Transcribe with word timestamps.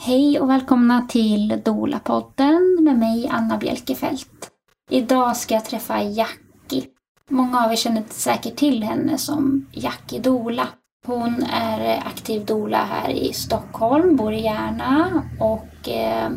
Hej 0.00 0.40
och 0.40 0.50
välkomna 0.50 1.06
till 1.08 1.62
Dola-podden 1.64 2.78
med 2.80 2.98
mig 2.98 3.28
Anna 3.32 3.58
Bjelkefelt. 3.58 4.50
Idag 4.90 5.36
ska 5.36 5.54
jag 5.54 5.64
träffa 5.64 6.02
Jackie. 6.02 6.84
Många 7.30 7.64
av 7.64 7.72
er 7.72 7.76
känner 7.76 8.02
säkert 8.08 8.56
till 8.56 8.82
henne 8.82 9.18
som 9.18 9.66
Jackie 9.72 10.20
Dola. 10.20 10.68
Hon 11.06 11.42
är 11.52 12.02
aktiv 12.06 12.46
dola 12.46 12.84
här 12.84 13.10
i 13.10 13.32
Stockholm, 13.32 14.16
bor 14.16 14.32
i 14.32 14.42
Järna 14.42 15.22
och 15.40 15.88
eh, 15.88 16.30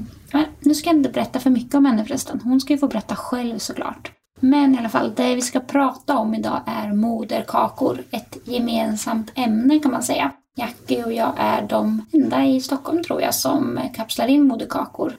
nu 0.59 0.75
ska 0.75 0.89
jag 0.89 0.97
inte 0.97 1.09
berätta 1.09 1.39
för 1.39 1.49
mycket 1.49 1.75
om 1.75 1.85
henne 1.85 2.05
förresten. 2.05 2.39
Hon 2.43 2.61
ska 2.61 2.73
ju 2.73 2.79
få 2.79 2.87
berätta 2.87 3.15
själv 3.15 3.57
såklart. 3.57 4.11
Men 4.39 4.75
i 4.75 4.77
alla 4.77 4.89
fall, 4.89 5.13
det 5.15 5.35
vi 5.35 5.41
ska 5.41 5.59
prata 5.59 6.17
om 6.17 6.35
idag 6.35 6.61
är 6.65 6.93
moderkakor. 6.93 8.03
Ett 8.11 8.37
gemensamt 8.43 9.31
ämne 9.35 9.79
kan 9.79 9.91
man 9.91 10.03
säga. 10.03 10.31
Jackie 10.55 11.03
och 11.05 11.13
jag 11.13 11.33
är 11.37 11.61
de 11.61 12.05
enda 12.13 12.45
i 12.45 12.61
Stockholm 12.61 13.03
tror 13.03 13.21
jag 13.21 13.35
som 13.35 13.79
kapslar 13.95 14.27
in 14.27 14.47
moderkakor. 14.47 15.13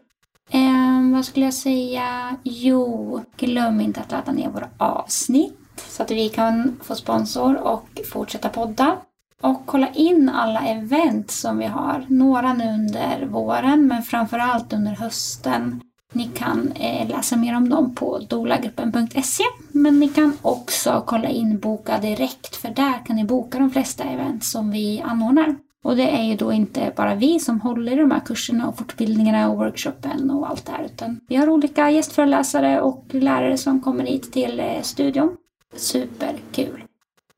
Eh, 0.51 1.13
vad 1.15 1.25
skulle 1.25 1.47
jag 1.47 1.55
säga? 1.55 2.37
Jo, 2.43 3.21
glöm 3.37 3.81
inte 3.81 4.01
att 4.01 4.11
ladda 4.11 4.33
ner 4.33 4.49
våra 4.49 4.69
avsnitt 4.79 5.85
så 5.89 6.03
att 6.03 6.11
vi 6.11 6.29
kan 6.29 6.81
få 6.83 6.95
sponsor 6.95 7.57
och 7.57 8.01
fortsätta 8.13 8.49
podda. 8.49 8.97
Och 9.41 9.67
kolla 9.67 9.89
in 9.89 10.29
alla 10.29 10.61
event 10.61 11.31
som 11.31 11.59
vi 11.59 11.67
har. 11.67 12.07
Några 12.09 12.53
nu 12.53 12.65
under 12.65 13.27
våren 13.27 13.87
men 13.87 14.03
framförallt 14.03 14.73
under 14.73 14.93
hösten. 14.93 15.81
Ni 16.13 16.25
kan 16.35 16.73
eh, 16.73 17.09
läsa 17.09 17.37
mer 17.37 17.57
om 17.57 17.69
dem 17.69 17.95
på 17.95 18.19
dolagruppen.se 18.19 19.45
men 19.73 20.01
ni 20.01 20.09
kan 20.09 20.37
också 20.43 21.03
kolla 21.07 21.29
in 21.29 21.59
Boka 21.59 21.99
Direkt 21.99 22.57
för 22.57 22.69
där 22.69 23.07
kan 23.07 23.17
ni 23.17 23.25
boka 23.25 23.59
de 23.59 23.71
flesta 23.71 24.05
event 24.05 24.45
som 24.45 24.71
vi 24.71 25.01
anordnar. 25.01 25.57
Och 25.85 25.97
det 25.97 26.11
är 26.11 26.23
ju 26.23 26.37
då 26.37 26.53
inte 26.53 26.93
bara 26.97 27.15
vi 27.15 27.41
som 27.41 27.61
håller 27.61 27.93
i 27.93 27.97
de 27.97 28.11
här 28.11 28.21
kurserna 28.21 28.69
och 28.69 28.79
fortbildningarna 28.79 29.51
och 29.51 29.57
workshopen 29.57 30.31
och 30.31 30.51
allt 30.51 30.67
det 30.67 30.73
här 30.73 30.85
utan 30.85 31.21
vi 31.29 31.37
har 31.37 31.49
olika 31.49 31.91
gästföreläsare 31.91 32.81
och 32.81 33.05
lärare 33.11 33.59
som 33.59 33.81
kommer 33.81 34.05
hit 34.05 34.33
till 34.33 34.61
eh, 34.61 34.83
studion. 34.83 35.37
Superkul! 35.77 36.85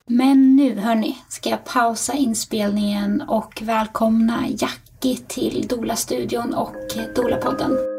Men 0.06 0.56
nu 0.56 0.78
hörni, 0.78 1.18
ska 1.28 1.50
jag 1.50 1.64
pausa 1.64 2.12
inspelningen 2.12 3.22
och 3.28 3.62
välkomna 3.62 4.44
Jackie 4.48 5.16
till 5.16 5.66
Dola-studion 5.68 6.54
och 6.54 6.74
Dola-podden. 7.14 7.93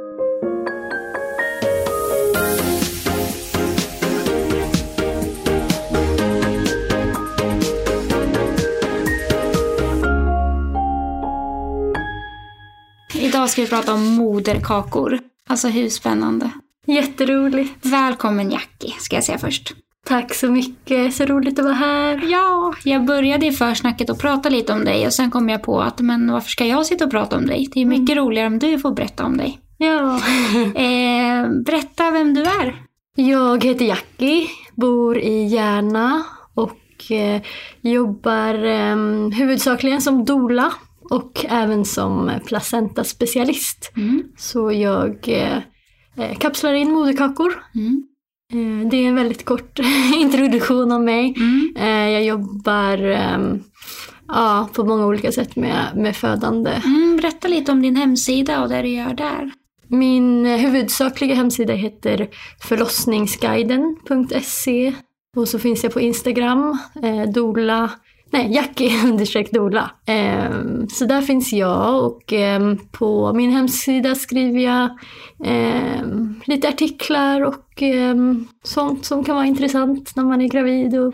Idag 13.46 13.52
ska 13.52 13.62
vi 13.62 13.68
prata 13.68 13.94
om 13.94 14.04
moderkakor. 14.04 15.20
Alltså 15.50 15.68
hur 15.68 15.90
spännande? 15.90 16.50
Jätteroligt. 16.88 17.86
Välkommen 17.86 18.52
Jackie, 18.52 18.94
ska 19.00 19.16
jag 19.16 19.24
säga 19.24 19.38
först. 19.38 19.74
Tack 20.06 20.34
så 20.34 20.52
mycket, 20.52 21.16
så 21.16 21.26
roligt 21.26 21.60
att 21.60 21.66
vara 21.66 21.76
här. 21.76 22.22
Ja, 22.32 22.74
jag 22.84 23.06
började 23.06 23.46
i 23.46 23.52
försnacket 23.52 24.10
och 24.10 24.20
prata 24.20 24.50
lite 24.50 24.74
om 24.74 24.86
dig 24.86 25.06
och 25.06 25.14
sen 25.14 25.32
kom 25.32 25.50
jag 25.50 25.64
på 25.64 25.82
att 25.82 26.00
men 26.00 26.32
varför 26.32 26.50
ska 26.50 26.66
jag 26.66 26.86
sitta 26.86 27.06
och 27.06 27.12
prata 27.12 27.38
om 27.38 27.46
dig? 27.46 27.70
Det 27.74 27.82
är 27.82 27.86
mycket 27.86 28.14
mm. 28.18 28.26
roligare 28.26 28.48
om 28.48 28.60
du 28.60 28.80
får 28.80 28.92
berätta 28.92 29.26
om 29.26 29.38
dig. 29.38 29.60
Ja. 29.78 30.16
eh, 30.76 31.50
berätta 31.66 32.12
vem 32.12 32.34
du 32.34 32.42
är. 32.42 32.76
Jag 33.16 33.64
heter 33.64 33.86
Jackie, 33.86 34.48
bor 34.76 35.18
i 35.18 35.48
Järna 35.48 36.24
och 36.54 37.12
eh, 37.12 37.42
jobbar 37.82 38.66
eh, 38.66 38.96
huvudsakligen 39.38 40.02
som 40.02 40.26
dola 40.26 40.74
och 41.10 41.46
även 41.50 41.86
som 41.86 42.32
placentaspecialist. 42.46 43.92
Mm. 43.98 44.24
Så 44.38 44.72
jag 44.72 45.28
eh, 45.28 45.58
eh, 46.18 46.38
kapslar 46.38 46.74
in 46.74 46.92
moderkakor. 46.92 47.64
Mm. 47.76 48.04
Eh, 48.54 48.90
det 48.90 48.98
är 48.98 49.08
en 49.08 49.16
väldigt 49.16 49.46
kort 49.46 49.80
introduktion 50.16 50.92
av 50.92 51.02
mig. 51.02 51.36
Mm. 51.38 51.74
Eh, 51.78 52.10
jag 52.10 52.24
jobbar 52.24 52.98
ehm, 52.98 53.64
ja, 54.28 54.70
på 54.74 54.86
många 54.86 55.06
olika 55.06 55.32
sätt 55.32 55.56
med, 55.56 55.86
med 55.96 56.16
födande. 56.16 56.82
Mm, 56.86 57.18
berätta 57.18 57.48
lite 57.48 57.72
om 57.72 57.82
din 57.82 57.96
hemsida 57.96 58.62
och 58.62 58.70
det 58.70 58.82
du 58.82 58.88
gör 58.88 59.14
där. 59.14 59.52
Min 59.88 60.46
huvudsakliga 60.46 61.36
hemsida 61.36 61.74
heter 61.74 62.28
förlossningsguiden.se 62.62 64.94
och 65.38 65.48
så 65.48 65.60
finns 65.60 65.84
jag 65.84 65.94
på 65.94 66.02
Instagram, 66.02 66.80
eh, 67.04 67.24
dola 67.24 67.92
nej, 68.36 68.54
Jackie 68.54 69.04
understreck 69.04 69.52
Dola. 69.52 69.92
Eh, 70.06 70.52
så 70.90 71.06
där 71.06 71.22
finns 71.22 71.54
jag 71.54 72.06
och 72.06 72.34
eh, 72.34 72.76
på 72.92 73.34
min 73.34 73.52
hemsida 73.52 74.16
skriver 74.16 74.60
jag 74.60 74.90
eh, 75.44 76.06
lite 76.46 76.70
artiklar 76.70 77.42
och 77.42 77.82
ehm, 77.82 78.48
sånt 78.64 79.06
som 79.06 79.24
kan 79.24 79.36
vara 79.36 79.46
intressant 79.46 80.16
när 80.16 80.24
man 80.24 80.42
är 80.42 80.48
gravid 80.48 81.00
och 81.00 81.14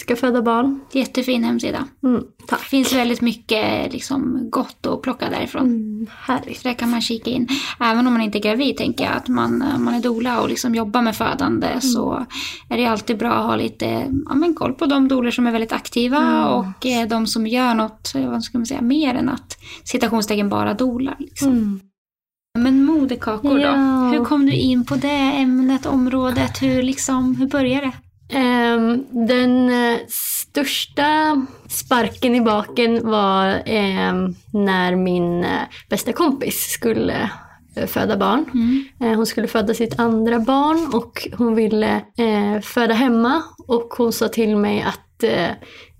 ska 0.00 0.16
föda 0.16 0.42
barn. 0.42 0.80
Jättefin 0.92 1.44
hemsida. 1.44 1.84
Mm, 2.02 2.24
tack. 2.46 2.60
Det 2.60 2.66
finns 2.66 2.92
väldigt 2.92 3.20
mycket 3.20 3.92
liksom, 3.92 4.50
gott 4.50 4.86
att 4.86 5.02
plocka 5.02 5.30
därifrån. 5.30 5.62
Mm, 5.62 6.06
härligt. 6.20 6.62
Där 6.62 6.74
kan 6.74 6.90
man 6.90 7.00
kika 7.00 7.30
in. 7.30 7.48
Även 7.80 8.06
om 8.06 8.12
man 8.12 8.22
inte 8.22 8.38
är 8.38 8.42
gravid 8.42 8.76
tänker 8.76 9.04
jag 9.04 9.16
att 9.16 9.28
man, 9.28 9.64
man 9.78 9.94
är 9.94 10.00
dola 10.00 10.40
och 10.40 10.48
liksom 10.48 10.74
jobbar 10.74 11.02
med 11.02 11.16
födande 11.16 11.66
mm. 11.66 11.80
så 11.80 12.26
är 12.68 12.76
det 12.76 12.86
alltid 12.86 13.18
bra 13.18 13.32
att 13.32 13.46
ha 13.46 13.56
lite 13.56 14.06
ja, 14.28 14.34
men 14.34 14.54
koll 14.54 14.72
på 14.72 14.86
de 14.86 15.08
doler 15.08 15.30
som 15.30 15.46
är 15.46 15.52
väldigt 15.52 15.72
aktiva 15.72 16.18
mm. 16.18 16.46
och 16.46 16.86
eh, 16.86 17.08
de 17.08 17.26
som 17.26 17.46
gör 17.46 17.74
något, 17.74 18.12
vad 18.30 18.44
ska 18.44 18.58
man 18.58 18.66
säga, 18.66 18.80
mer 18.80 19.14
än 19.14 19.28
att 19.28 19.58
citationstecken 19.84 20.48
bara 20.48 20.74
dolar. 20.74 21.16
Liksom. 21.18 21.48
Mm. 21.48 21.80
Men 22.58 22.84
moderkakor 22.84 23.58
då? 23.58 24.16
Hur 24.16 24.24
kom 24.24 24.46
du 24.46 24.52
in 24.52 24.84
på 24.84 24.94
det 24.94 25.32
ämnet, 25.36 25.86
området? 25.86 26.62
Hur, 26.62 26.82
liksom, 26.82 27.36
hur 27.36 27.46
började 27.46 27.86
det? 27.86 27.92
Um, 28.32 29.06
den 29.26 29.70
uh, 29.70 29.98
största 30.08 31.42
sparken 31.68 32.34
i 32.34 32.40
baken 32.40 33.10
var 33.10 33.48
um, 33.54 34.34
när 34.52 34.96
min 34.96 35.44
uh, 35.44 35.60
bästa 35.88 36.12
kompis 36.12 36.70
skulle 36.70 37.30
uh, 37.78 37.86
föda 37.86 38.16
barn. 38.16 38.44
Mm. 38.54 39.16
hon 39.16 39.26
skulle 39.26 39.46
föda 39.46 39.74
sitt 39.74 40.00
andra 40.00 40.38
barn 40.38 40.90
och 40.92 41.28
hon 41.38 41.54
ville 41.54 42.00
föda 42.62 42.94
hemma 42.94 43.42
och 43.68 43.94
hon 43.98 44.12
sa 44.12 44.28
till 44.28 44.56
mig 44.56 44.82
att 44.82 45.10
Eh, 45.22 45.50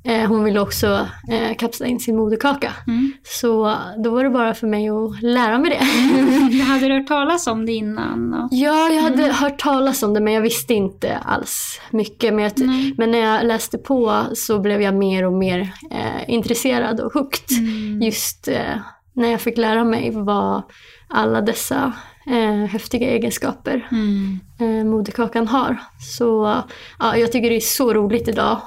hon 0.04 0.44
ville 0.44 0.60
också 0.60 1.08
eh, 1.30 1.56
kapsla 1.56 1.86
in 1.86 2.00
sin 2.00 2.16
moderkaka. 2.16 2.72
Mm. 2.86 3.12
Så 3.22 3.76
då 4.04 4.10
var 4.10 4.24
det 4.24 4.30
bara 4.30 4.54
för 4.54 4.66
mig 4.66 4.88
att 4.88 5.22
lära 5.22 5.58
mig 5.58 5.70
det. 5.70 5.76
Mm. 5.76 6.60
hade 6.66 6.88
du 6.88 6.94
hört 6.94 7.06
talas 7.06 7.46
om 7.46 7.66
det 7.66 7.72
innan? 7.72 8.34
Och... 8.34 8.48
Ja, 8.50 8.88
jag 8.88 9.02
hade 9.02 9.24
mm. 9.24 9.36
hört 9.36 9.58
talas 9.58 10.02
om 10.02 10.14
det 10.14 10.20
men 10.20 10.32
jag 10.32 10.40
visste 10.40 10.74
inte 10.74 11.16
alls 11.16 11.80
mycket. 11.90 12.34
Men, 12.34 12.44
jag, 12.44 12.52
men, 12.96 13.10
när 13.10 13.18
jag 13.18 13.46
läste 13.46 13.78
på 13.78 14.24
så 14.34 14.58
blev 14.58 14.82
jag 14.82 14.94
mer 14.94 15.26
och 15.26 15.32
mer 15.32 15.60
eh, 15.90 16.30
intresserad 16.30 17.00
och 17.00 17.12
hooked. 17.12 17.58
Mm. 17.58 18.02
Just 18.02 18.48
eh, 18.48 18.76
när 19.12 19.30
jag 19.30 19.40
fick 19.40 19.58
lära 19.58 19.84
mig 19.84 20.10
vad 20.14 20.62
alla 21.08 21.40
dessa 21.40 21.92
eh, 22.26 22.66
häftiga 22.66 23.10
egenskaper 23.10 23.88
mm. 23.90 24.40
eh, 24.60 24.84
moderkakan 24.84 25.48
har. 25.48 25.76
Så 26.16 26.62
ja, 26.98 27.16
jag 27.16 27.32
tycker 27.32 27.50
det 27.50 27.56
är 27.56 27.60
så 27.60 27.94
roligt 27.94 28.28
idag. 28.28 28.60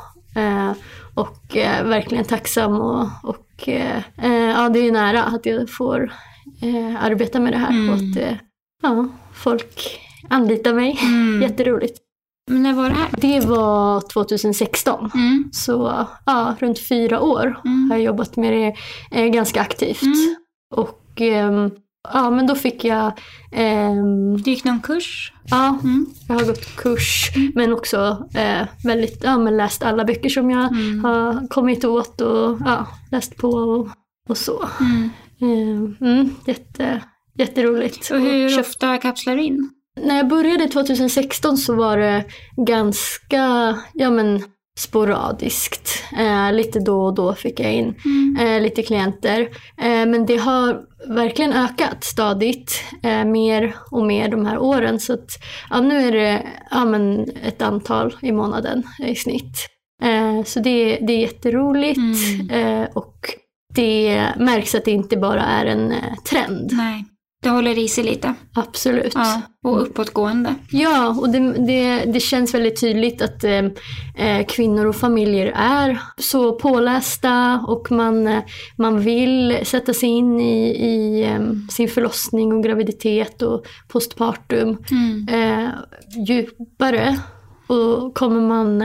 Och 1.16 1.58
eh, 1.58 1.86
verkligen 1.88 2.26
tacksam 2.26 2.82
och, 2.82 3.08
och 3.24 3.70
eh, 3.70 3.98
eh, 4.18 4.34
ja, 4.34 4.70
det 4.70 4.80
är 4.80 4.92
nära 4.92 5.24
att 5.24 5.46
jag 5.46 5.70
får 5.70 6.14
eh, 6.62 7.04
arbeta 7.04 7.40
med 7.40 7.54
det 7.54 7.58
här 7.58 7.70
mm. 7.70 7.90
och 7.90 7.96
att 7.96 8.18
eh, 8.18 8.38
ja, 8.82 9.08
folk 9.34 10.00
anlitar 10.30 10.74
mig. 10.74 11.00
Mm. 11.02 11.42
Jätteroligt. 11.50 12.00
Men 12.52 12.64
när 12.64 12.74
var 12.74 12.90
det 12.90 12.96
här? 12.96 13.10
Det 13.18 13.40
var 13.40 14.02
2016. 14.02 15.12
Mm. 15.16 15.50
Så 15.54 16.08
ja, 16.26 16.56
runt 16.60 16.80
fyra 16.80 17.22
år 17.22 17.62
mm. 17.66 17.92
har 17.92 17.98
jag 17.98 18.06
jobbat 18.06 18.36
med 18.36 18.54
det 18.54 18.76
eh, 19.20 19.28
ganska 19.28 19.62
aktivt. 19.62 20.02
Mm. 20.02 20.36
Och 20.76 21.22
ehm, 21.22 21.72
Ja, 22.14 22.30
men 22.30 22.48
då 22.48 22.56
fick 22.56 22.84
jag... 22.84 23.12
Ehm, 23.52 24.38
du 24.38 24.52
gick 24.52 24.64
någon 24.64 24.82
kurs? 24.82 25.34
Ja, 25.46 25.80
mm. 25.84 26.06
jag 26.28 26.36
har 26.36 26.46
gått 26.46 26.76
kurs 26.76 27.32
mm. 27.36 27.52
men 27.56 27.74
också 27.74 28.30
eh, 28.36 28.68
väldigt, 28.84 29.24
ja, 29.24 29.38
men 29.38 29.58
läst 29.58 29.84
alla 29.84 30.06
böcker 30.06 30.30
som 30.30 30.50
jag 30.50 30.72
mm. 30.72 31.04
har 31.04 31.48
kommit 31.48 31.86
åt 31.86 32.22
och 32.22 32.58
ja, 32.66 32.88
läst 33.12 33.38
på 33.38 33.50
och, 33.50 33.88
och 34.30 34.38
så. 34.38 34.70
Eh, 35.42 36.26
jätte, 36.46 37.02
jätteroligt. 37.38 38.12
Och 38.12 38.20
hur 38.20 38.60
ofta 38.60 38.98
kapslar 38.98 39.36
du 39.36 39.44
in? 39.44 39.70
När 40.02 40.18
jag 40.18 40.28
började 40.28 40.68
2016 40.68 41.58
så 41.58 41.76
var 41.76 41.98
det 41.98 42.26
ganska, 42.58 43.76
ja 43.94 44.10
men 44.10 44.44
sporadiskt. 44.80 46.04
Eh, 46.18 46.54
lite 46.54 46.80
då 46.80 47.06
och 47.06 47.16
då 47.16 47.34
fick 47.34 47.60
jag 47.60 47.74
in 47.74 47.96
mm. 48.06 48.38
eh, 48.40 48.62
lite 48.62 48.84
klienter. 48.84 49.42
Eh, 49.78 50.06
men 50.06 50.26
det 50.26 50.38
har 50.38 50.82
verkligen 51.08 51.54
ökat 51.54 52.04
stadigt, 52.04 52.84
eh, 53.04 53.26
mer 53.26 53.76
och 53.92 54.06
mer 54.06 54.30
de 54.30 54.46
här 54.46 54.58
åren. 54.58 55.00
Så 55.00 55.14
att, 55.14 55.30
ja, 55.70 55.82
nu 55.82 56.08
är 56.08 56.12
det 56.12 56.48
ja, 56.72 56.86
men 56.86 57.30
ett 57.44 57.62
antal 57.62 58.16
i 58.22 58.32
månaden 58.32 58.84
i 59.00 59.16
snitt. 59.16 59.58
Eh, 60.04 60.44
så 60.44 60.60
det, 60.60 60.98
det 61.02 61.14
är 61.14 61.20
jätteroligt. 61.20 61.98
Mm. 61.98 62.50
Eh, 62.50 62.88
och 62.94 63.18
det 63.76 64.28
märks 64.38 64.76
att 64.76 64.86
det 64.86 64.92
inte 64.92 65.18
bara 65.18 65.42
är 65.42 65.66
en 65.66 65.94
trend. 66.30 66.70
Nej. 66.74 67.06
Det 67.44 67.50
håller 67.50 67.78
i 67.78 67.88
sig 67.88 68.04
lite. 68.04 68.34
Absolut. 68.54 69.12
Ja, 69.16 69.42
och 69.64 69.82
uppåtgående. 69.82 70.56
Ja, 70.72 71.16
och 71.20 71.30
det, 71.30 71.40
det, 71.68 72.04
det 72.14 72.20
känns 72.20 72.54
väldigt 72.54 72.80
tydligt 72.82 73.22
att 73.22 73.44
eh, 73.44 73.66
eh, 74.18 74.46
kvinnor 74.48 74.86
och 74.86 74.96
familjer 74.96 75.52
är 75.56 76.00
så 76.18 76.52
pålästa 76.54 77.64
och 77.68 77.92
man, 77.92 78.28
eh, 78.28 78.44
man 78.78 79.00
vill 79.00 79.58
sätta 79.64 79.94
sig 79.94 80.10
in 80.10 80.40
i, 80.42 80.70
i 80.70 81.24
eh, 81.24 81.40
sin 81.72 81.88
förlossning 81.90 82.54
och 82.54 82.64
graviditet 82.64 83.42
och 83.42 83.66
postpartum 83.88 84.78
Mm. 84.92 85.28
eh, 85.64 85.70
djupare. 86.28 87.20
Och 87.68 88.14
kommer 88.16 88.42
man 88.42 88.82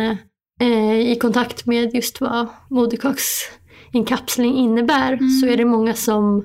eh, 0.60 0.94
i 1.12 1.16
kontakt 1.20 1.66
med 1.66 1.94
just 1.94 2.20
vad 2.20 2.46
moderkaksinkapsling 2.70 4.56
innebär 4.56 5.12
Mm. 5.12 5.28
så 5.30 5.46
är 5.46 5.56
det 5.56 5.64
många 5.64 5.94
som 5.94 6.44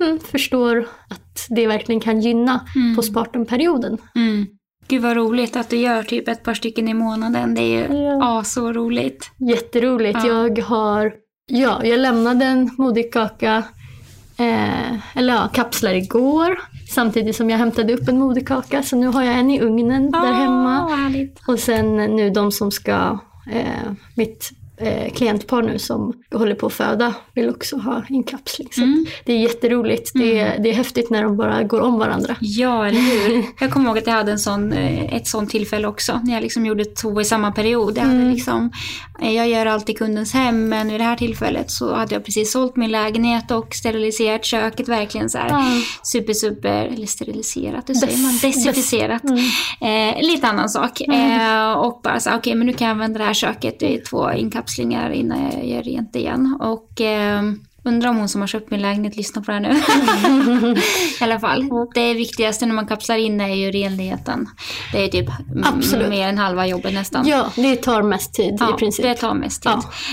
mm, 0.00 0.18
förstår 0.20 0.88
att 1.08 1.46
det 1.48 1.66
verkligen 1.66 2.00
kan 2.00 2.20
gynna 2.20 2.60
Mm. 2.76 2.96
postpartumperioden. 2.96 3.98
Mm. 4.14 4.46
Gud 4.88 5.02
vad 5.02 5.16
roligt 5.16 5.56
att 5.56 5.68
du 5.70 5.76
gör 5.76 6.02
typ 6.02 6.28
ett 6.28 6.42
par 6.42 6.54
stycken 6.54 6.88
i 6.88 6.94
månaden. 6.94 7.54
Det 7.54 7.62
är 7.62 7.88
ju 7.88 7.96
Ja. 7.96 8.42
så 8.44 8.72
roligt. 8.72 9.30
Jätteroligt. 9.38 10.18
Ja. 10.24 10.48
Jag 10.48 10.58
har, 10.64 11.12
ja, 11.46 11.84
jag 11.84 11.98
lämnade 12.00 12.44
en 12.44 12.70
moderkaka, 12.78 13.62
eh, 14.38 15.16
eller 15.18 15.34
ja, 15.34 15.48
kapslar 15.52 15.94
igår. 15.94 16.58
Samtidigt 16.90 17.36
som 17.36 17.50
jag 17.50 17.58
hämtade 17.58 17.94
upp 17.94 18.08
en 18.08 18.18
moderkaka. 18.18 18.82
Så 18.82 18.96
nu 18.96 19.06
har 19.06 19.22
jag 19.22 19.38
en 19.38 19.50
i 19.50 19.60
ugnen 19.60 20.10
där 20.10 20.32
hemma. 20.32 20.82
Ah, 20.84 20.96
härligt. 20.96 21.40
Och 21.48 21.58
sen 21.58 21.96
nu 21.96 22.30
de 22.30 22.52
som 22.52 22.70
ska, 22.70 23.18
eh, 23.52 23.92
mitt 24.16 24.50
eh, 24.80 25.12
klientpar 25.12 25.62
nu 25.62 25.78
som 25.78 26.12
håller 26.34 26.54
på 26.54 26.66
att 26.66 26.72
föda 26.72 27.14
vill 27.34 27.48
också 27.48 27.76
ha 27.76 28.02
inkapsling. 28.08 28.68
Så 28.72 28.80
Mm. 28.82 29.06
det 29.24 29.32
är 29.32 29.38
jätteroligt. 29.38 30.10
Det, 30.14 30.38
är, 30.38 30.58
det 30.62 30.68
är 30.70 30.74
häftigt 30.74 31.10
när 31.10 31.22
de 31.22 31.36
bara 31.36 31.62
går 31.62 31.80
om 31.80 31.98
varandra. 31.98 32.36
Ja, 32.40 32.86
eller 32.86 33.00
hur? 33.00 33.44
Jag 33.60 33.70
kommer 33.70 33.86
ihåg 33.88 33.98
att 33.98 34.06
jag 34.06 34.14
hade 34.14 34.32
en 34.32 34.38
sån, 34.38 34.72
eh, 34.72 35.14
ett 35.14 35.26
sånt 35.26 35.50
tillfälle 35.50 35.88
också. 35.88 36.20
När 36.24 36.34
jag 36.34 36.42
liksom 36.42 36.66
gjorde 36.66 36.84
två 36.84 37.20
i 37.20 37.24
samma 37.24 37.52
period. 37.52 37.96
Jag, 37.98 38.04
Mm. 38.06 38.30
liksom, 38.30 38.70
eh, 39.22 39.32
jag 39.32 39.48
gör 39.48 39.66
alltid 39.66 39.98
kundens 39.98 40.32
hem, 40.34 40.68
men 40.68 40.88
vid 40.90 41.00
det 41.00 41.04
här 41.04 41.16
tillfället 41.16 41.70
så 41.70 41.94
hade 41.94 42.14
jag 42.14 42.24
precis 42.24 42.52
sålt 42.52 42.76
min 42.76 42.90
lägenhet 42.90 43.50
och 43.50 43.74
steriliserat 43.74 44.44
köket. 44.44 44.88
Verkligen 44.88 45.30
så 45.30 45.38
här 45.38 45.48
Ja. 45.48 45.66
super, 46.02 46.32
super, 46.32 46.86
eller 46.86 47.06
steriliserat, 47.06 47.88
hur 47.88 47.94
säger 47.94 48.18
man? 48.18 48.32
Desinficerat. 48.42 49.22
Mm. 49.24 50.14
Eh, 50.16 50.22
lite 50.22 50.46
annan 50.46 50.68
sak. 50.68 51.00
Eh, 51.00 51.72
och 51.72 52.00
bara 52.04 52.20
så 52.20 52.30
okej 52.36 52.54
men 52.54 52.66
nu 52.66 52.72
kan 52.72 52.86
jag 52.88 52.92
använda 52.92 53.18
det 53.18 53.24
här 53.24 53.34
köket 53.34 53.82
i 53.82 53.98
två 53.98 54.32
inkapslingar 54.32 54.69
kapslingar 54.70 55.10
innan 55.10 55.42
jag 55.42 55.66
gör 55.66 55.82
rent 55.82 56.16
igen. 56.16 56.56
Och 56.60 57.00
eh, 57.00 57.42
undrar 57.94 58.10
om 58.10 58.16
hon 58.16 58.28
som 58.28 58.40
har 58.40 58.48
köpt 58.48 58.70
min 58.70 58.82
lägenhet 58.82 59.16
lyssnar 59.16 59.42
på 59.42 59.50
det 59.52 59.58
här 59.58 59.60
nu. 59.60 60.76
I 61.20 61.24
alla 61.24 61.40
fall. 61.40 61.64
Det 61.94 62.14
viktigaste 62.14 62.66
när 62.66 62.74
man 62.74 62.86
kapslar 62.86 63.16
in 63.16 63.40
är 63.40 63.54
ju 63.54 63.70
renligheten. 63.70 64.48
Det 64.92 65.04
är 65.04 65.08
typ 65.08 65.26
Absolut. 65.64 66.08
mer 66.08 66.28
än 66.28 66.38
halva 66.38 66.66
jobbet 66.66 66.94
nästan. 66.94 67.26
Ja, 67.26 67.50
det 67.56 67.76
tar 67.76 68.02
mest 68.02 68.34
tid 68.34 68.56
Ja, 68.60 68.74
i 68.74 68.78
princip. 68.78 69.02
det 69.04 69.14
tar 69.14 69.34
mest 69.34 69.62
tid. 69.62 69.72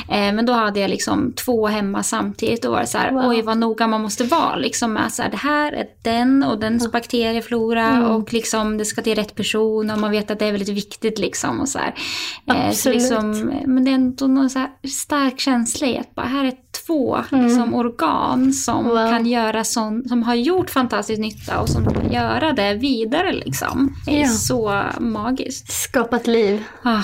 Eh, 0.09 0.33
men 0.33 0.45
då 0.45 0.53
hade 0.53 0.79
jag 0.79 0.89
liksom 0.89 1.33
två 1.45 1.67
hemma 1.67 2.03
samtidigt 2.03 2.65
och 2.65 2.71
var 2.71 2.85
så 2.85 2.97
här, 2.97 3.11
Wow. 3.11 3.23
oj 3.27 3.41
vad 3.41 3.57
noga 3.57 3.87
man 3.87 4.01
måste 4.01 4.23
vara 4.23 4.55
liksom 4.55 4.93
med 4.93 5.13
så 5.13 5.23
här, 5.23 5.31
det 5.31 5.37
här 5.37 5.71
är 5.73 5.85
den 6.03 6.43
och 6.43 6.59
dens 6.59 6.91
bakterieflora 6.91 7.87
Mm. 7.87 8.03
och 8.03 8.33
liksom 8.33 8.77
det 8.77 8.85
ska 8.85 9.01
till 9.01 9.15
rätt 9.15 9.35
person 9.35 9.89
och 9.91 9.99
man 9.99 10.11
vet 10.11 10.31
att 10.31 10.39
det 10.39 10.45
är 10.45 10.51
väldigt 10.51 10.69
viktigt 10.69 11.19
liksom 11.19 11.59
och 11.61 11.69
så 11.69 11.79
här. 11.79 11.93
Eh, 12.47 12.53
så 12.55 12.67
Absolut. 12.67 12.97
liksom, 13.01 13.51
men 13.65 13.85
det 13.85 13.91
är 13.91 13.95
ändå 13.95 14.27
någon 14.27 14.49
så 14.49 14.59
här 14.59 14.69
stark 14.87 15.39
känsla 15.39 15.87
i 15.87 15.97
att 15.97 16.15
bara 16.15 16.25
här 16.25 16.45
är 16.45 16.53
två 16.87 17.17
liksom, 17.31 17.73
organ 17.73 18.53
som 18.53 18.85
Mm. 18.85 18.89
Wow. 18.97 19.09
kan 19.09 19.25
göra 19.25 19.63
sån, 19.63 20.03
som 20.09 20.23
har 20.23 20.35
gjort 20.35 20.69
fantastisk 20.69 21.19
nytta 21.19 21.59
och 21.61 21.69
som 21.69 21.85
kan 21.85 22.11
göra 22.11 22.53
det 22.53 22.73
vidare 22.73 23.33
liksom. 23.33 23.95
Det 24.05 24.17
är 24.21 24.25
Ja. 24.25 24.27
så 24.27 24.81
magiskt. 24.99 25.71
Skapat 25.71 26.27
liv. 26.27 26.63
Ah. 26.83 27.01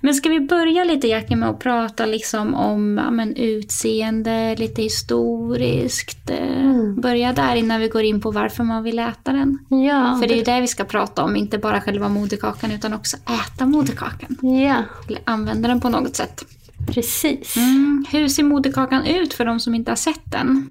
Men 0.00 0.14
ska 0.14 0.28
vi 0.28 0.40
börja 0.40 0.84
lite 0.84 1.06
Jackie 1.08 1.36
med 1.36 1.48
att 1.48 1.58
prata 1.58 2.06
liksom 2.06 2.54
om 2.54 3.00
ja, 3.04 3.10
men, 3.10 3.36
utseende, 3.36 4.56
lite 4.56 4.82
historiskt. 4.82 6.30
eh, 6.30 6.60
Mm. 6.60 7.00
Börja 7.00 7.32
där 7.32 7.54
innan 7.56 7.80
vi 7.80 7.88
går 7.88 8.02
in 8.02 8.20
på 8.20 8.30
varför 8.30 8.64
man 8.64 8.82
vill 8.82 8.98
äta 8.98 9.32
den. 9.32 9.58
Ja, 9.68 10.18
För 10.20 10.28
det 10.28 10.34
är 10.34 10.36
ju 10.36 10.42
det 10.42 10.60
vi 10.60 10.66
ska 10.66 10.84
prata 10.84 11.24
om, 11.24 11.36
inte 11.36 11.58
bara 11.58 11.80
själva 11.80 12.08
moderkakan 12.08 12.70
utan 12.72 12.94
också 12.94 13.16
äta 13.16 13.66
moderkakan. 13.66 14.36
ja 14.42 14.82
Eller 15.08 15.20
använda 15.24 15.68
den 15.68 15.80
på 15.80 15.88
något 15.88 16.16
sätt. 16.16 16.44
Precis. 16.86 17.56
Mm. 17.56 18.04
Hur 18.10 18.28
ser 18.28 18.42
moderkakan 18.42 19.06
ut 19.06 19.34
för 19.34 19.44
de 19.44 19.60
som 19.60 19.74
inte 19.74 19.90
har 19.90 19.96
sett 19.96 20.22
den? 20.24 20.70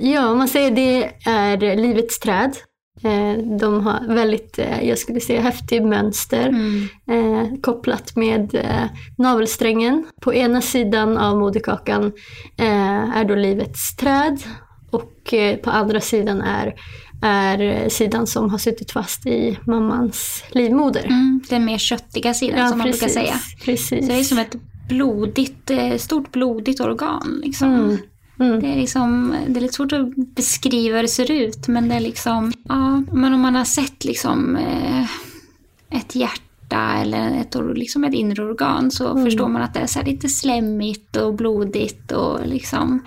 Ja, 0.00 0.34
man 0.34 0.48
säger 0.48 0.70
det 0.70 1.04
är 1.30 1.76
livets 1.76 2.18
träd. 2.18 2.52
Eh, 3.02 3.44
De 3.58 3.80
har 3.86 4.14
väldigt, 4.14 4.58
eh, 4.58 4.82
jag 4.88 4.98
skulle 4.98 5.20
säga, 5.20 5.40
häftigt 5.40 5.82
mönster 5.82 6.48
Mm. 6.48 6.88
eh, 7.10 7.60
kopplat 7.60 8.16
med 8.16 8.66
navelsträngen. 9.18 10.04
På 10.22 10.34
ena 10.34 10.60
sidan 10.60 11.16
av 11.18 11.38
moderkakan 11.38 12.12
är 13.14 13.24
då 13.24 13.34
livets 13.34 13.96
träd 13.96 14.38
och 14.90 15.34
på 15.62 15.70
andra 15.70 16.00
sidan 16.00 16.40
är, 16.40 16.74
är 17.22 17.88
sidan 17.88 18.26
som 18.26 18.50
har 18.50 18.58
suttit 18.58 18.90
fast 18.90 19.26
i 19.26 19.58
mammans 19.66 20.44
livmoder. 20.50 21.04
Mm. 21.06 21.40
Den 21.48 21.64
mer 21.64 21.78
köttiga 21.78 22.34
sidan 22.34 22.68
som 22.68 22.78
man 22.78 22.90
brukar 22.90 23.08
säga. 23.08 23.34
Precis. 23.64 24.06
Så 24.06 24.12
det 24.12 24.18
är 24.18 24.24
som 24.24 24.38
ett 24.38 24.56
blodigt, 24.88 25.70
eh, 25.70 25.96
stort 25.96 26.32
blodigt 26.32 26.80
organ. 26.80 27.40
Liksom. 27.44 27.74
Mm. 27.74 27.96
Mm. 28.40 28.60
Det 28.60 28.66
är, 28.66 28.76
liksom, 28.76 29.34
det 29.48 29.58
är 29.58 29.60
lite 29.60 29.74
svårt 29.74 29.92
att 29.92 30.14
beskriva 30.16 30.96
hur 30.96 31.02
det 31.02 31.08
ser 31.08 31.30
ut, 31.30 31.68
men 31.68 31.88
det 31.88 31.94
är 31.94 32.00
liksom, 32.00 32.52
ja, 32.68 33.02
men 33.12 33.34
om 33.34 33.40
man 33.40 33.54
har 33.54 33.64
sett 33.64 34.04
liksom 34.04 34.56
eh, 34.56 35.02
ett 35.90 36.14
hjärta 36.14 36.92
eller 37.00 37.30
ett, 37.40 37.56
liksom 37.74 38.04
ett 38.04 38.14
inre 38.14 38.42
organ 38.44 38.90
så 38.90 39.10
Mm. 39.10 39.24
förstår 39.24 39.48
man 39.48 39.62
att 39.62 39.74
det 39.74 39.80
är 39.80 39.86
så 39.86 40.02
lite 40.02 40.28
slemmigt 40.28 41.16
och 41.16 41.34
blodigt 41.34 42.12
och 42.12 42.46
liksom, 42.46 43.02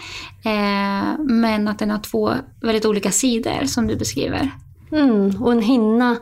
eh, 0.46 1.20
men 1.20 1.68
att 1.68 1.80
den 1.80 1.90
har 1.90 2.00
två 2.00 2.34
väldigt 2.62 2.86
olika 2.86 3.12
sidor 3.12 3.66
som 3.66 3.88
du 3.88 3.96
beskriver. 3.96 4.52
Mm. 4.92 5.42
Och 5.42 5.52
en 5.52 5.62
hinna 5.62 6.18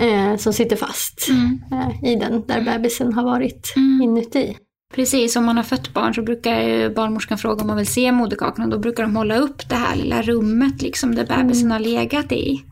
eh, 0.00 0.36
som 0.36 0.52
sitter 0.52 0.76
fast 0.76 1.28
Mm. 1.30 1.58
eh, 1.72 2.10
i 2.12 2.16
den 2.16 2.42
där 2.46 2.60
bebisen 2.64 3.12
har 3.12 3.24
varit 3.24 3.72
Mm. 3.76 4.02
inuti. 4.02 4.56
Precis, 4.94 5.36
om 5.36 5.44
man 5.44 5.56
har 5.56 5.64
fött 5.64 5.94
barn 5.94 6.14
så 6.14 6.22
brukar 6.22 6.88
barnmorskan 6.94 7.38
fråga 7.38 7.60
om 7.60 7.66
man 7.66 7.76
vill 7.76 7.86
se 7.86 8.12
moderkakan 8.12 8.64
och 8.64 8.70
då 8.70 8.78
brukar 8.78 9.02
de 9.02 9.16
hålla 9.16 9.36
upp 9.36 9.68
det 9.68 9.74
här 9.74 9.96
lilla 9.96 10.22
rummet 10.22 10.82
liksom 10.82 11.14
där 11.14 11.26
bebisen 11.26 11.70
har 11.70 11.78
legat 11.78 12.32
i, 12.32 12.64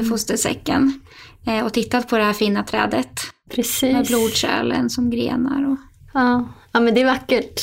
i 0.00 0.04
fostersäcken. 0.04 1.00
Eh, 1.46 1.64
och 1.64 1.72
tittat 1.72 2.08
på 2.08 2.18
det 2.18 2.24
här 2.24 2.32
fina 2.32 2.62
trädet 2.62 3.20
Precis. 3.50 3.92
med 3.92 4.06
blodkärlen 4.06 4.90
som 4.90 5.10
grenar. 5.10 5.72
Och, 5.72 5.76
Ja. 6.14 6.48
ja, 6.72 6.80
men 6.80 6.94
det 6.94 7.00
är 7.00 7.06
vackert. 7.06 7.60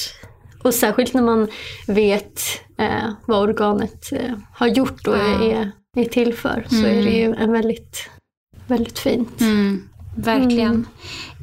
Och 0.64 0.74
särskilt 0.74 1.14
när 1.14 1.22
man 1.22 1.48
vet 1.88 2.42
eh, 2.78 3.10
vad 3.26 3.40
organet 3.50 4.12
eh, 4.12 4.34
har 4.54 4.68
gjort 4.68 5.08
och 5.08 5.18
Ja. 5.18 5.44
är, 5.44 5.72
är 5.98 6.06
till 6.06 6.34
för 6.34 6.66
så 6.70 6.76
är 6.86 7.04
det 7.06 7.12
ju 7.12 7.34
en 7.36 7.52
väldigt, 7.52 8.10
väldigt 8.68 9.00
fint. 9.00 9.42
mm, 9.42 9.84
verkligen. 10.16 10.88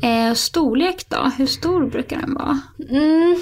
Eh, 0.02 0.35
storlek 0.35 1.09
då? 1.09 1.31
Hur 1.38 1.47
stor 1.47 1.87
brukar 1.87 2.21
den 2.21 2.35
vara? 2.35 2.61
Mm. 2.91 3.37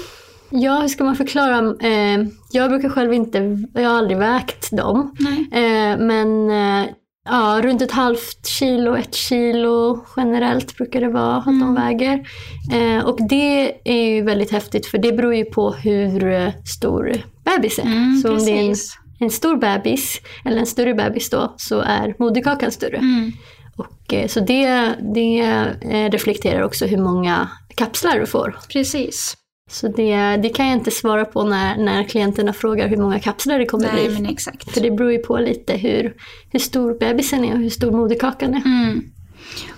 Ja, 0.49 0.79
hur 0.81 0.87
ska 0.87 1.03
man 1.03 1.15
förklara? 1.15 1.75
Eh, 1.79 2.25
jag 2.51 2.69
brukar 2.69 2.89
själv 2.89 3.13
inte, 3.13 3.57
jag 3.73 3.89
har 3.89 3.97
aldrig 3.97 4.17
vägt 4.17 4.77
dem. 4.77 5.15
Eh, 5.51 5.97
men 5.97 6.49
eh, 6.49 6.89
ja, 7.25 7.59
runt 7.63 7.81
ett 7.81 7.91
halvt 7.91 8.47
kilo, 8.47 8.95
ett 8.95 9.15
kilo 9.15 10.05
generellt 10.17 10.77
brukar 10.77 11.01
det 11.01 11.09
vara 11.09 11.37
att 11.37 11.45
de 11.45 11.75
väger. 11.75 12.27
Eh, 12.73 13.05
och 13.05 13.17
det 13.29 13.73
är 13.89 14.15
ju 14.15 14.21
väldigt 14.21 14.51
häftigt 14.51 14.85
för 14.85 14.97
det 14.97 15.11
beror 15.11 15.35
ju 15.35 15.45
på 15.45 15.71
hur 15.71 16.31
eh, 16.31 16.49
stor 16.65 17.13
bebis 17.43 17.79
är. 17.79 17.83
Mm, 17.83 18.21
så 18.21 18.31
om 18.31 18.45
det 18.45 18.51
är 18.51 18.61
en, 18.61 18.69
precis. 18.69 18.97
en 19.19 19.29
stor 19.29 19.57
bebis, 19.57 20.21
eller 20.45 20.57
en 20.57 20.65
större 20.65 20.93
bebis 20.93 21.29
då, 21.29 21.53
så 21.57 21.79
är 21.79 22.15
moderkakan 22.19 22.71
större. 22.71 22.97
Mm. 22.97 23.31
Och, 23.75 24.13
eh, 24.13 24.27
så 24.27 24.39
det, 24.39 24.95
det 25.13 25.39
eh, 25.81 26.09
reflekterar 26.09 26.61
också 26.61 26.85
hur 26.85 26.97
många 26.97 27.49
kapslar 27.75 28.19
du 28.19 28.25
får. 28.25 28.57
Precis. 28.69 29.37
Så 29.71 29.87
det, 29.87 30.37
det 30.37 30.49
kan 30.49 30.67
jag 30.67 30.77
inte 30.77 30.91
svara 30.91 31.25
på 31.25 31.43
när, 31.43 31.77
när 31.77 32.03
klienterna 32.03 32.53
frågar 32.53 32.87
hur 32.87 32.97
många 32.97 33.19
kapslar 33.19 33.59
det 33.59 33.65
kommer 33.65 33.93
Nej, 33.93 34.07
bli. 34.07 34.13
men 34.13 34.25
exakt. 34.25 34.71
För 34.71 34.81
det 34.81 34.91
beror 34.91 35.11
ju 35.11 35.17
på 35.17 35.37
lite 35.37 35.73
hur, 35.73 36.13
hur 36.51 36.59
stor 36.59 36.99
bebisen 36.99 37.45
är 37.45 37.53
och 37.53 37.59
hur 37.59 37.69
stor 37.69 37.91
moderkakan 37.91 38.53
är. 38.53 38.65
Mm. 38.65 39.03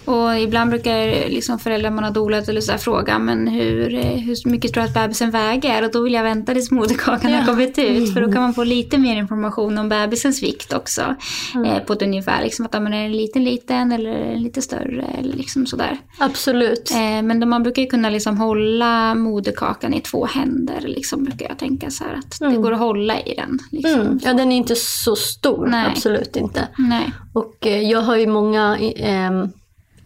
Och 0.06 0.40
ibland 0.40 0.70
brukar 0.70 1.30
liksom 1.30 1.60
föräldrar 1.60 1.92
man 1.92 2.04
har 2.04 2.12
dolat 2.12 2.50
eller 2.50 2.62
så 2.62 2.72
här 2.72 2.80
fråga 2.80 3.20
men 3.20 3.48
hur, 3.48 3.96
eh, 3.96 4.02
hur 4.02 4.50
mycket 4.50 4.74
tror 4.74 4.84
du 4.84 4.90
att 4.90 4.94
bebisen 4.94 5.32
väger? 5.32 5.84
Och 5.86 5.92
då 5.92 6.02
vill 6.02 6.14
jag 6.14 6.24
vänta 6.24 6.54
tills 6.54 6.72
moderkakan 6.72 7.32
ja. 7.32 7.38
har 7.38 7.46
kommit 7.46 7.80
ut 7.80 8.14
för 8.14 8.22
då 8.22 8.32
kan 8.32 8.42
man 8.42 8.54
få 8.54 8.64
lite 8.64 8.98
mer 8.98 9.16
information 9.16 9.78
om 9.78 9.90
bebisens 9.90 10.44
vikt 10.44 10.74
också. 10.74 11.16
Mm. 11.56 11.72
Eh, 11.72 11.80
på 11.80 11.94
ett 11.94 12.02
ungefär, 12.02 12.44
liksom 12.44 12.66
att 12.66 12.74
man 12.74 12.94
är 12.94 13.06
en 13.06 13.12
liten 13.12 13.44
liten 13.44 13.92
eller 13.92 14.36
lite 14.36 14.62
större 14.62 15.06
eller 15.20 15.34
liksom 15.34 15.66
sådär. 15.66 15.98
Absolut. 16.20 16.92
Eh, 16.92 17.22
men 17.22 17.50
man 17.50 17.64
brukar 17.64 17.82
ju 17.82 17.88
kunna 17.88 18.10
liksom 18.10 18.38
hålla 18.38 19.16
moderkakan 19.16 19.94
i 19.94 20.02
två 20.02 20.26
händer 20.26 20.82
liksom 20.82 21.24
brukar 21.24 21.48
jag 21.50 21.58
tänka 21.58 21.90
så 21.90 22.04
här 22.04 22.14
att 22.14 22.42
mm. 22.42 22.54
det 22.54 22.60
går 22.60 22.72
att 22.72 22.80
hålla 22.80 23.20
i 23.20 23.36
den. 23.36 23.60
Liksom. 23.72 24.02
Mm. 24.02 24.20
Ja 24.24 24.34
den 24.34 24.52
är 24.52 24.56
inte 24.56 24.76
så 24.76 25.16
stor, 25.16 25.68
Nej. 25.68 25.88
absolut 25.90 26.36
inte. 26.36 26.68
Nej. 26.78 27.14
Och 27.34 27.68
eh, 27.68 27.82
jag 27.90 28.02
har 28.02 28.16
ju 28.16 28.28
många 28.28 28.78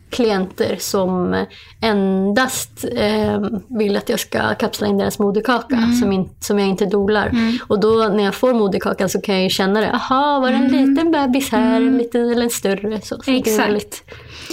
klienter 0.09 0.75
som 0.79 1.45
endast 1.81 2.85
eh, 2.95 3.41
vill 3.67 3.97
att 3.97 4.09
jag 4.09 4.19
ska 4.19 4.55
kapsla 4.55 4.87
in 4.87 4.97
deras 4.97 5.19
moderkaka 5.19 5.75
mm. 5.75 5.93
som, 5.93 6.11
in, 6.11 6.29
som 6.39 6.59
jag 6.59 6.67
inte 6.67 6.85
dolar. 6.85 7.27
Mm. 7.27 7.57
Och 7.67 7.79
då 7.79 7.89
när 7.89 8.23
jag 8.23 8.35
får 8.35 8.53
moderkakan 8.53 9.09
så 9.09 9.21
kan 9.21 9.35
jag 9.35 9.43
ju 9.43 9.49
känna 9.49 9.81
det. 9.81 9.89
Jaha, 9.93 10.39
var 10.39 10.49
det 10.49 10.55
en 10.55 10.65
mm. 10.65 10.89
liten 10.89 11.11
bebis 11.11 11.51
här, 11.51 11.75
en 11.75 11.87
mm. 11.87 11.97
liten 11.97 12.29
eller 12.29 12.43
en 12.43 12.49
större? 12.49 13.01
Så, 13.01 13.21
så 13.23 13.31
Exakt. 13.31 13.67
Väldigt, 13.67 14.03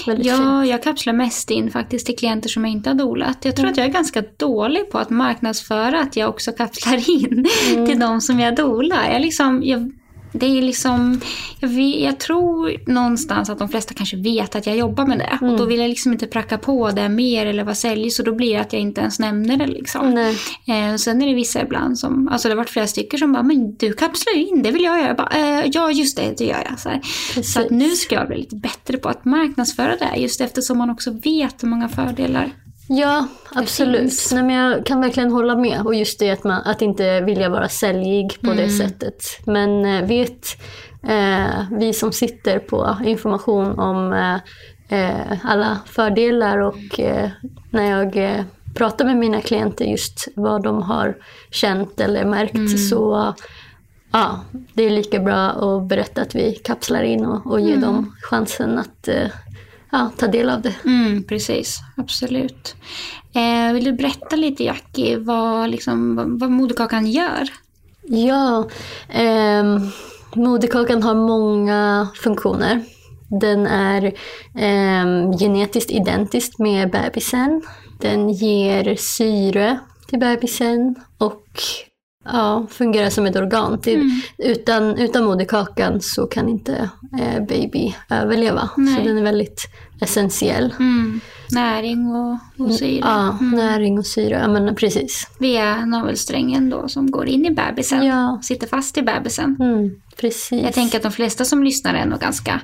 väldigt 0.06 0.26
ja, 0.26 0.36
fint. 0.36 0.70
jag 0.70 0.82
kapslar 0.82 1.12
mest 1.12 1.50
in 1.50 1.70
faktiskt 1.70 2.06
till 2.06 2.16
klienter 2.16 2.48
som 2.48 2.64
jag 2.64 2.72
inte 2.72 2.90
har 2.90 2.94
dolat. 2.94 3.44
Jag 3.44 3.56
tror 3.56 3.64
mm. 3.64 3.72
att 3.72 3.76
jag 3.76 3.86
är 3.86 3.92
ganska 3.92 4.22
dålig 4.36 4.90
på 4.90 4.98
att 4.98 5.10
marknadsföra 5.10 6.00
att 6.00 6.16
jag 6.16 6.28
också 6.28 6.52
kapslar 6.52 7.10
in 7.10 7.46
mm. 7.72 7.86
till 7.86 7.98
de 7.98 8.20
som 8.20 8.40
jag 8.40 8.56
dolar. 8.56 9.10
Jag, 9.12 9.20
liksom, 9.20 9.62
jag 9.64 9.92
det 10.36 10.58
är 10.58 10.62
liksom, 10.62 11.20
jag, 11.60 11.68
vet, 11.68 12.00
jag, 12.00 12.20
tror 12.20 12.90
någonstans 12.90 13.50
att 13.50 13.58
de 13.58 13.68
flesta 13.68 13.94
kanske 13.94 14.16
vet 14.16 14.56
att 14.56 14.66
jag 14.66 14.76
jobbar 14.76 15.06
med 15.06 15.18
det. 15.18 15.38
Mm. 15.40 15.52
Och 15.52 15.58
då 15.58 15.64
vill 15.64 15.80
jag 15.80 15.88
liksom 15.88 16.12
inte 16.12 16.26
pracka 16.26 16.58
på 16.58 16.90
det 16.90 17.08
mer 17.08 17.46
eller 17.46 17.64
vara 17.64 17.74
sälj. 17.74 18.10
Så 18.10 18.22
då 18.22 18.34
blir 18.34 18.54
det 18.54 18.60
att 18.60 18.72
jag 18.72 18.82
inte 18.82 19.00
ens 19.00 19.18
nämner 19.18 19.56
det. 19.56 19.66
Liksom. 19.66 20.18
Eh, 20.66 20.96
sen 20.96 21.22
är 21.22 21.26
det 21.26 21.34
vissa 21.34 21.62
ibland 21.62 21.98
som, 21.98 22.28
alltså 22.28 22.48
det 22.48 22.52
har 22.52 22.56
varit 22.56 22.70
flera 22.70 22.86
stycken 22.86 23.18
som 23.18 23.32
bara, 23.32 23.42
men 23.42 23.74
du 23.74 23.92
kapslar 23.92 24.36
in, 24.36 24.62
det 24.62 24.70
vill 24.70 24.84
jag 24.84 24.98
göra. 24.98 25.08
Jag 25.08 25.16
bara, 25.16 25.60
eh, 25.60 25.70
ja 25.72 25.90
just 25.90 26.16
det, 26.16 26.34
det 26.38 26.44
gör 26.44 26.66
jag. 26.70 26.80
Så, 26.80 26.90
så 27.42 27.68
nu 27.70 27.90
ska 27.90 28.14
jag 28.14 28.28
bli 28.28 28.36
lite 28.36 28.56
bättre 28.56 28.98
på 28.98 29.08
att 29.08 29.24
marknadsföra 29.24 29.96
det. 29.96 30.16
Just 30.16 30.40
eftersom 30.40 30.78
man 30.78 30.90
också 30.90 31.10
vet 31.10 31.62
hur 31.62 31.68
många 31.68 31.88
fördelar 31.88 32.52
Ja, 32.88 33.28
absolut. 33.54 34.12
Nej, 34.32 34.42
men 34.42 34.56
jag 34.56 34.86
kan 34.86 35.00
verkligen 35.00 35.32
hålla 35.32 35.56
med. 35.56 35.86
Och 35.86 35.94
just 35.94 36.18
det 36.18 36.30
att, 36.30 36.44
man, 36.44 36.62
att 36.62 36.82
inte 36.82 37.20
vilja 37.20 37.48
vara 37.48 37.68
säljig 37.68 38.38
på 38.40 38.50
mm. 38.50 38.56
det 38.56 38.70
sättet. 38.70 39.24
Men 39.46 39.84
eh, 39.84 40.06
vet 40.06 40.46
eh, 41.02 41.78
vi 41.78 41.92
som 41.92 42.12
sitter 42.12 42.58
på 42.58 42.96
information 43.04 43.78
om 43.78 44.12
eh, 44.12 44.34
eh 44.88 45.38
alla 45.42 45.78
fördelar 45.86 46.58
och 46.58 47.00
eh, 47.00 47.30
när 47.70 47.90
jag 47.90 48.16
eh, 48.16 48.44
pratar 48.74 49.04
med 49.04 49.16
mina 49.16 49.40
klienter 49.40 49.84
just 49.84 50.28
vad 50.36 50.62
de 50.62 50.82
har 50.82 51.16
känt 51.50 52.00
eller 52.00 52.24
märkt 52.24 52.54
mm. 52.54 52.78
så 52.78 53.34
ja, 54.12 54.40
det 54.72 54.82
är 54.82 54.90
lika 54.90 55.20
bra 55.20 55.36
att 55.36 55.88
berätta 55.88 56.22
att 56.22 56.34
vi 56.34 56.54
kapslar 56.54 57.02
in 57.02 57.26
och, 57.26 57.46
och 57.46 57.60
ge 57.60 57.72
mm. 57.72 57.80
dem 57.80 58.14
chansen 58.22 58.78
att 58.78 59.08
ja, 59.94 60.10
ta 60.16 60.26
del 60.26 60.50
av 60.50 60.62
det. 60.62 60.74
Mm, 60.84 61.24
precis, 61.24 61.78
absolut. 61.96 62.74
Eh, 63.34 63.72
vill 63.72 63.84
du 63.84 63.92
berätta 63.92 64.36
lite 64.36 64.64
Jackie 64.64 65.18
vad, 65.18 65.70
liksom, 65.70 66.16
vad, 66.16 66.40
vad 66.40 66.50
moderkakan 66.50 67.06
gör? 67.06 67.48
Ja, 68.02 68.68
eh, 69.08 69.64
moderkakan 70.34 71.02
har 71.02 71.14
många 71.14 72.08
funktioner. 72.14 72.84
Den 73.40 73.66
är 73.66 74.04
eh, 74.54 75.38
genetiskt 75.38 75.90
identisk 75.90 76.58
med 76.58 76.90
bebisen. 76.90 77.62
Den 78.00 78.30
ger 78.30 78.96
syre 78.96 79.78
till 80.08 80.18
bebisen 80.18 80.94
och 81.18 81.46
ja, 82.24 82.66
fungerar 82.70 83.10
som 83.10 83.26
ett 83.26 83.36
organ. 83.36 83.78
Mm. 83.86 84.10
Utan, 84.38 84.98
utan 84.98 85.24
moderkakan 85.24 86.00
så 86.00 86.26
kan 86.26 86.48
inte 86.48 86.90
eh, 87.20 87.46
baby 87.48 87.94
överleva. 88.10 88.70
Nej. 88.76 88.96
Så 88.96 89.02
den 89.02 89.18
är 89.18 89.22
väldigt 89.22 89.66
essentiell. 90.00 90.74
Mm. 90.78 91.20
Näring 91.50 92.06
och, 92.06 92.32
och 92.32 92.66
mm, 92.66 92.72
syre. 92.72 93.00
Ja, 93.02 93.38
mm. 93.40 93.50
näring 93.50 93.98
och 93.98 94.06
syre. 94.06 94.38
Ja, 94.42 94.48
men 94.48 94.74
precis. 94.74 95.28
Via 95.38 95.86
navelsträngen 95.86 96.70
då 96.70 96.88
som 96.88 97.10
går 97.10 97.26
in 97.26 97.46
i 97.46 97.50
bebisen. 97.50 98.06
Ja. 98.06 98.40
Sitter 98.42 98.66
fast 98.66 98.98
i 98.98 99.02
bebisen. 99.02 99.56
Mm, 99.60 99.90
precis. 100.16 100.62
Jag 100.62 100.72
tänker 100.72 100.96
att 100.98 101.02
de 101.02 101.12
flesta 101.12 101.44
som 101.44 101.64
lyssnar 101.64 101.94
är 101.94 102.06
nog 102.06 102.20
ganska 102.20 102.60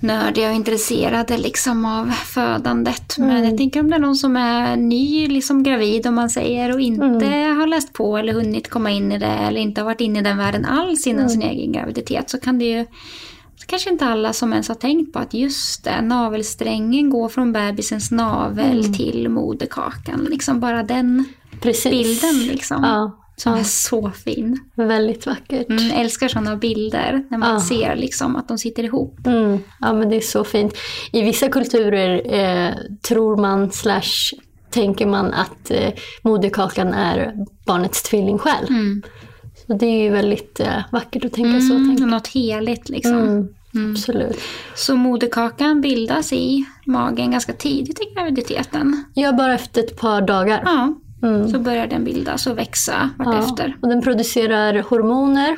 nördiga 0.00 0.48
och 0.48 0.54
intresserade 0.54 1.38
liksom 1.38 1.84
av 1.84 2.10
födandet. 2.10 3.18
Mm. 3.18 3.34
Men 3.34 3.44
jag 3.44 3.56
tänker 3.56 3.80
om 3.80 3.90
det 3.90 3.96
är 3.96 4.00
någon 4.00 4.16
som 4.16 4.36
är 4.36 4.76
ny, 4.76 5.28
liksom 5.28 5.62
gravid 5.62 6.06
om 6.06 6.14
man 6.14 6.30
säger 6.30 6.74
och 6.74 6.80
inte 6.80 7.04
mm. 7.04 7.58
har 7.58 7.66
läst 7.66 7.92
på 7.92 8.16
eller 8.16 8.32
hunnit 8.32 8.70
komma 8.70 8.90
in 8.90 9.12
i 9.12 9.18
det 9.18 9.26
eller 9.26 9.60
inte 9.60 9.80
har 9.80 9.86
varit 9.86 10.00
inne 10.00 10.18
i 10.18 10.22
den 10.22 10.38
världen 10.38 10.64
alls 10.64 11.06
innan 11.06 11.20
mm. 11.20 11.30
sin 11.30 11.42
egen 11.42 11.72
graviditet 11.72 12.30
så 12.30 12.40
kan 12.40 12.58
det 12.58 12.64
ju 12.64 12.86
kanske 13.66 13.90
inte 13.90 14.06
alla 14.06 14.32
som 14.32 14.52
ens 14.52 14.68
har 14.68 14.74
tänkt 14.74 15.12
på 15.12 15.18
att 15.18 15.34
just 15.34 15.84
det, 15.84 16.02
navelsträngen 16.02 17.10
går 17.10 17.28
från 17.28 17.52
bebisens 17.52 18.10
navel 18.10 18.80
mm. 18.80 18.92
till 18.92 19.28
moderkakan. 19.28 20.26
Liksom 20.30 20.60
bara 20.60 20.82
den 20.82 21.24
Precis. 21.60 21.90
bilden 21.90 22.46
liksom. 22.46 22.84
Ja. 22.84 23.25
Som 23.36 23.52
ja. 23.52 23.58
är 23.58 23.64
så 23.64 24.10
fin. 24.10 24.60
Väldigt 24.74 25.26
vackert. 25.26 25.70
Mm, 25.70 25.90
älskar 25.90 26.28
sådana 26.28 26.56
bilder 26.56 27.24
när 27.30 27.38
man 27.38 27.54
ja. 27.54 27.60
ser 27.60 27.96
liksom 27.96 28.36
att 28.36 28.48
de 28.48 28.58
sitter 28.58 28.82
ihop. 28.82 29.26
Mm. 29.26 29.58
Ja 29.80 29.92
men 29.92 30.08
det 30.08 30.16
är 30.16 30.20
så 30.20 30.44
fint. 30.44 30.74
I 31.12 31.22
vissa 31.22 31.48
kulturer 31.48 32.34
eh, 32.34 32.74
tror 33.08 33.36
man 33.36 33.72
slash 33.72 34.32
tänker 34.70 35.06
man 35.06 35.34
att 35.34 35.70
eh, 35.70 35.92
moderkakan 36.22 36.94
är 36.94 37.32
barnets 37.66 38.02
tvillingsjäl. 38.02 38.68
Mm. 38.68 39.02
Så 39.66 39.74
det 39.74 39.86
är 39.86 40.02
ju 40.02 40.10
väldigt 40.10 40.60
eh, 40.60 40.78
vackert 40.92 41.24
att 41.24 41.32
tänka 41.32 41.60
så. 41.60 41.74
Mm, 41.74 41.88
tänka. 41.88 42.06
Något 42.06 42.26
heligt 42.26 42.88
liksom. 42.88 43.18
Mm, 43.18 43.48
mm. 43.74 43.90
Absolut. 43.92 44.40
Så 44.74 44.96
moderkakan 44.96 45.80
bildas 45.80 46.32
i 46.32 46.64
magen 46.86 47.30
ganska 47.30 47.52
tidigt 47.52 48.00
i 48.00 48.14
graviditeten? 48.14 49.04
Ja, 49.14 49.32
bara 49.32 49.54
efter 49.54 49.80
ett 49.80 50.00
par 50.00 50.20
dagar. 50.20 50.62
Ja. 50.64 50.94
Mm. 51.22 51.48
Så 51.48 51.58
börjar 51.58 51.86
den 51.86 52.04
bildas 52.04 52.46
och 52.46 52.58
växa 52.58 53.10
vartefter. 53.18 53.68
Ja, 53.68 53.74
och 53.82 53.88
den 53.88 54.02
producerar 54.02 54.74
hormoner, 54.74 55.56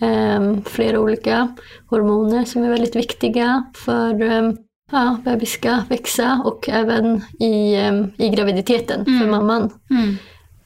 eh, 0.00 0.62
flera 0.64 1.00
olika 1.00 1.56
hormoner 1.86 2.44
som 2.44 2.62
är 2.62 2.68
väldigt 2.68 2.96
viktiga 2.96 3.64
för 3.74 4.22
eh, 4.22 4.52
ja, 4.92 5.16
bebis 5.24 5.50
ska 5.52 5.78
växa 5.88 6.42
och 6.44 6.68
även 6.68 7.22
i, 7.38 7.74
eh, 7.74 8.26
i 8.26 8.28
graviditeten 8.28 9.04
mm. 9.06 9.20
för 9.20 9.26
mamman. 9.26 9.70
Mm. 9.90 10.16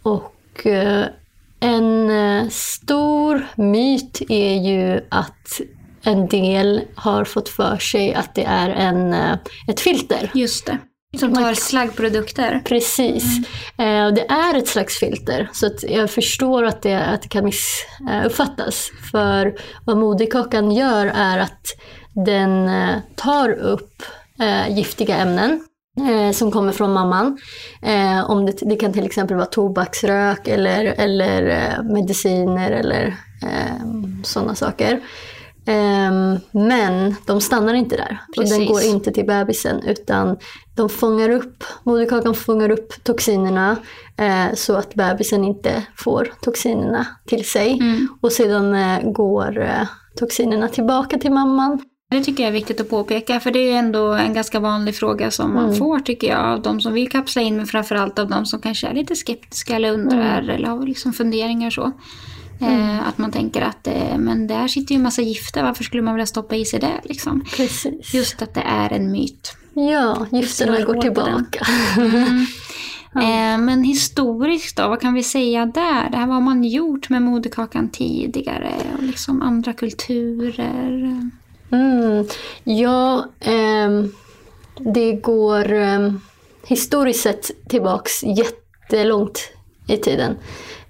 Och 0.03 0.67
eh, 0.67 1.07
en 1.61 2.11
eh, 2.11 2.49
stor 2.49 3.47
myt 3.57 4.23
är 4.29 4.55
ju 4.55 5.01
att 5.09 5.61
en 6.03 6.29
del 6.29 6.81
har 6.95 7.25
fått 7.25 7.49
för 7.49 7.77
sig 7.77 8.15
att 8.15 8.35
det 8.35 8.45
är 8.45 8.71
en, 8.71 9.13
eh, 9.13 9.39
ett 9.69 9.81
filter. 9.81 10.31
Just 10.35 10.67
det. 10.67 10.79
Som 11.19 11.35
tar 11.35 11.55
slaggprodukter. 11.55 12.63
Precis. 12.65 13.25
Mm. 13.77 14.09
Eh, 14.09 14.15
det 14.15 14.33
är 14.33 14.59
ett 14.59 14.69
slags 14.69 14.99
filter. 14.99 15.51
Så 15.53 15.67
att 15.67 15.83
jag 15.83 16.11
förstår 16.11 16.65
att 16.65 16.83
det, 16.83 17.05
att 17.05 17.23
det 17.23 17.29
kan 17.29 17.45
missuppfattas. 17.45 18.91
För 19.11 19.55
vad 19.85 19.97
moderkakan 19.97 20.71
gör 20.71 21.07
är 21.07 21.39
att 21.39 21.67
den 22.15 22.69
eh, 22.69 22.97
tar 23.15 23.51
upp 23.51 24.03
eh, 24.41 24.77
giftiga 24.77 25.17
ämnen 25.17 25.65
eh, 26.09 26.33
som 26.33 26.51
kommer 26.51 26.73
från 26.73 26.93
mamman. 26.93 27.39
Om 28.27 28.47
det, 28.47 28.59
det, 28.61 28.77
kan 28.77 28.93
till 28.93 29.07
exempel 29.07 29.37
vara 29.37 29.47
tobaksrök 29.47 30.49
eller, 30.49 30.85
eller 30.85 31.83
mediciner 31.83 32.71
eller 32.71 33.17
sådana 34.23 34.55
saker. 34.55 35.01
Um, 35.67 36.39
men 36.51 37.15
de 37.27 37.41
stannar 37.41 37.75
inte 37.75 37.97
där. 37.97 38.19
Precis. 38.37 38.53
Och 38.53 38.59
den 38.59 38.69
går 38.69 38.83
inte 38.83 39.13
till 39.13 39.27
bebisen 39.27 39.83
utan 39.83 40.37
de 40.75 40.89
fångar 40.89 41.29
upp, 41.31 41.65
moderkakan 41.83 42.35
fångar 42.35 42.71
upp 42.71 43.05
toxinerna 43.05 43.77
eh, 44.17 44.55
så 44.55 44.77
att 44.77 44.95
bebisen 44.95 45.45
inte 45.45 45.87
får 45.97 46.33
toxinerna 46.41 47.07
till 47.27 47.45
sig. 47.45 47.73
Mm. 47.73 48.09
Och 48.21 48.33
sedan 48.33 48.75
eh, 48.75 49.13
går 49.13 49.61
eh, 49.61 49.87
toxinerna 50.19 50.69
tillbaka 50.69 51.19
till 51.19 51.33
mamman. 51.33 51.81
Det 52.11 52.25
tycker 52.25 52.43
jag 52.43 52.49
är 52.49 52.53
viktigt 52.53 52.81
att 52.81 52.91
påpeka 52.91 53.41
för 53.41 53.51
det 53.51 53.71
är 53.71 53.79
ändå 53.79 54.13
en 54.13 54.35
ganska 54.35 54.61
vanlig 54.61 54.97
fråga 54.97 55.31
som 55.31 55.55
man 55.55 55.65
mm. 55.65 55.77
får 55.77 56.01
tycker 56.01 56.29
jag 56.29 56.41
av 56.41 56.63
de 56.63 56.81
som 56.81 56.93
vill 56.93 57.11
kapsla 57.11 57.43
in 57.43 57.57
men 57.57 57.67
framförallt 57.67 58.19
av 58.19 58.29
de 58.29 58.47
som 58.47 58.61
kanske 58.61 58.87
är 58.87 58.95
lite 58.95 59.17
skeptiska 59.17 59.77
eller 59.77 59.93
undrar 59.93 60.39
mm. 60.39 60.51
eller 60.51 60.69
har 60.69 60.87
liksom 60.87 61.13
funderingar 61.13 61.71
så. 61.71 61.93
Mm. 62.61 62.81
Eh, 62.81 63.09
att 63.09 63.19
man 63.19 63.33
tänker 63.33 63.63
att 63.63 63.87
eh, 63.87 64.19
men 64.19 64.47
där 64.47 64.69
sitter 64.69 64.95
ju 64.95 64.97
en 64.97 65.03
massa 65.03 65.23
gifter, 65.23 65.63
varför 65.63 65.85
skulle 65.85 66.03
man 66.03 66.15
vilja 66.15 66.27
stoppa 66.27 66.57
i 66.57 66.65
sig 66.65 66.81
det? 66.81 67.01
Liksom? 67.05 67.45
Precis. 67.57 68.15
Just 68.15 68.43
att 68.43 68.55
det 68.55 68.63
är 68.67 68.93
en 68.93 69.13
myt. 69.13 69.57
Ja, 69.75 70.27
gifterna 70.33 70.81
går 70.81 71.01
tillbaka. 71.01 71.67
Mm. 71.97 72.47
Eh, 73.17 73.59
men 73.59 73.85
historiskt 73.85 74.77
då, 74.77 74.89
vad 74.89 75.01
kan 75.01 75.15
vi 75.15 75.23
säga 75.23 75.67
där? 75.67 76.11
Det 76.11 76.17
här, 76.17 76.27
vad 76.27 76.35
har 76.35 76.41
man 76.41 76.65
gjort 76.65 77.09
med 77.09 77.23
moderkakan 77.23 77.89
tidigare? 77.89 78.73
Och 78.97 79.03
liksom 79.03 79.43
andra 79.43 79.73
kulturer? 79.73 81.31
Mm. 81.73 82.27
Ja, 82.65 83.27
eh, 83.41 84.05
Det 84.95 85.13
går 85.13 85.73
eh, 85.73 86.13
historiskt 86.67 87.21
sett 87.21 87.51
tillbaks 87.69 88.23
jättelångt 88.25 89.39
i 89.87 89.97
tiden. 89.97 90.37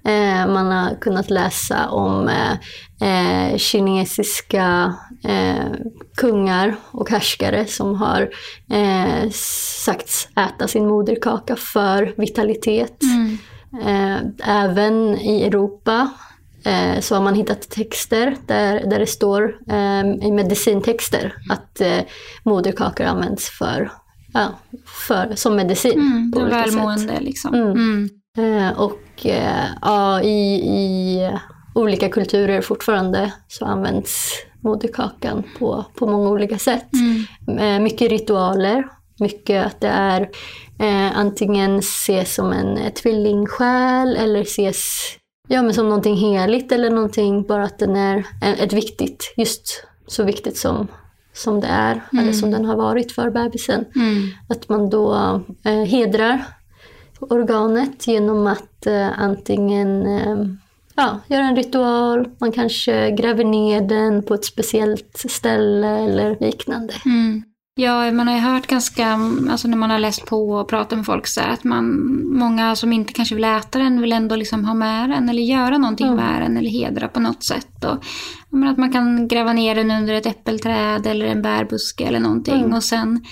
Eh, 0.05 0.47
man 0.47 0.71
har 0.71 0.95
kunnat 1.01 1.29
läsa 1.29 1.89
om 1.89 2.29
eh, 2.29 2.53
eh 3.01 3.57
kinesiska 3.57 4.93
eh, 5.23 5.71
kungar 6.17 6.75
och 6.91 7.09
härskare 7.09 7.65
som 7.65 7.95
har 7.95 8.29
eh, 8.71 9.29
sagts 9.85 10.27
äta 10.35 10.67
sin 10.67 10.87
moderkaka 10.87 11.55
för 11.55 12.13
vitalitet. 12.17 13.01
Mm. 13.03 13.37
även 14.43 15.17
i 15.17 15.43
Europa 15.43 16.09
eh, 16.65 16.99
så 16.99 17.15
har 17.15 17.21
man 17.21 17.35
hittat 17.35 17.69
texter 17.69 18.35
där, 18.45 18.89
där 18.89 18.99
det 18.99 19.07
står 19.07 19.57
eh, 19.69 20.27
i 20.27 20.31
medicintexter 20.31 21.33
att 21.49 21.81
eh, 21.81 21.99
moderkakor 22.43 23.05
används 23.05 23.49
för, 23.49 23.91
ja, 24.33 24.59
för, 25.07 25.35
som 25.35 25.55
medicin. 25.55 25.99
Mm, 25.99 26.31
på 26.31 26.39
välmående 26.39 27.13
sätt. 27.13 27.23
liksom. 27.23 27.53
Mm. 27.53 27.71
Mm. 27.71 28.09
Eh, 28.37 28.79
och 28.79 29.25
eh, 29.25 29.65
ja, 29.81 30.21
i, 30.21 30.55
i 30.55 31.19
olika 31.75 32.09
kulturer 32.09 32.61
fortfarande 32.61 33.33
så 33.47 33.65
används 33.65 34.31
moderkakan 34.61 35.43
på, 35.59 35.85
på 35.95 36.07
många 36.07 36.29
olika 36.29 36.57
sätt. 36.57 36.89
Mm. 37.47 37.59
Eh, 37.59 37.79
mycket 37.83 38.11
ritualer, 38.11 38.87
mycket 39.19 39.65
att 39.65 39.81
det 39.81 39.87
är 39.87 40.21
eh, 40.79 41.17
antingen 41.17 41.79
ses 41.79 42.35
som 42.35 42.51
en 42.51 42.91
tvillingsjäl 42.91 44.15
eller 44.15 44.41
ses 44.41 45.17
Ja, 45.47 45.61
men 45.61 45.73
som 45.73 45.85
någonting 45.89 46.15
heligt 46.15 46.71
eller 46.71 46.89
någonting, 46.89 47.43
bara 47.43 47.63
att 47.63 47.79
den 47.79 47.95
är 47.95 48.25
ett 48.41 48.73
viktigt, 48.73 49.33
just 49.37 49.83
så 50.07 50.23
viktigt 50.23 50.57
som, 50.57 50.87
som 51.33 51.61
det 51.61 51.67
är, 51.67 51.91
mm. 51.91 52.23
eller 52.23 52.33
som 52.33 52.51
den 52.51 52.65
har 52.65 52.75
varit 52.75 53.11
för 53.11 53.29
bebisen. 53.29 53.85
Mm. 53.95 54.29
Att 54.49 54.69
man 54.69 54.89
då 54.89 55.15
eh, 55.63 55.83
hedrar 55.83 56.45
organet 57.19 58.07
genom 58.07 58.47
att 58.47 58.85
eh, 58.85 59.19
antingen 59.19 60.05
eh, 60.05 60.37
ja, 60.95 61.19
göra 61.27 61.43
en 61.43 61.55
ritual, 61.55 62.29
man 62.37 62.51
kanske 62.51 63.11
gräver 63.11 63.43
ner 63.43 63.81
den 63.81 64.23
på 64.23 64.33
ett 64.33 64.45
speciellt 64.45 65.17
ställe 65.29 65.87
eller 65.87 66.37
liknande. 66.39 66.93
Mm. 67.05 67.43
Ja, 67.77 68.11
man 68.11 68.27
har 68.27 68.35
ju 68.35 68.41
hört 68.41 68.67
ganska, 68.67 69.19
alltså 69.49 69.67
när 69.67 69.77
man 69.77 69.89
har 69.89 69.99
läst 69.99 70.25
på 70.25 70.49
och 70.49 70.67
pratat 70.67 70.97
med 70.97 71.05
folk 71.05 71.27
så 71.27 71.41
att 71.41 71.63
man, 71.63 71.85
många 72.37 72.75
som 72.75 72.93
inte 72.93 73.13
kanske 73.13 73.35
vill 73.35 73.43
äta 73.43 73.79
den 73.79 74.01
vill 74.01 74.13
ändå 74.13 74.35
liksom 74.35 74.65
ha 74.65 74.73
med 74.73 75.09
den 75.09 75.29
eller 75.29 75.41
göra 75.41 75.77
någonting 75.77 76.07
mm. 76.07 76.17
med 76.17 76.41
den 76.41 76.57
eller 76.57 76.69
hedra 76.69 77.07
på 77.07 77.19
något 77.19 77.43
sätt. 77.43 77.83
Och, 77.85 78.03
att 78.65 78.77
man 78.77 78.91
kan 78.91 79.27
gräva 79.27 79.53
ner 79.53 79.75
den 79.75 79.91
under 79.91 80.13
ett 80.13 80.25
äppelträd 80.25 81.07
eller 81.07 81.25
en 81.25 81.41
bärbuske 81.41 82.05
eller 82.05 82.19
någonting 82.19 82.59
mm. 82.59 82.73
och 82.73 82.83
sen 82.83 83.25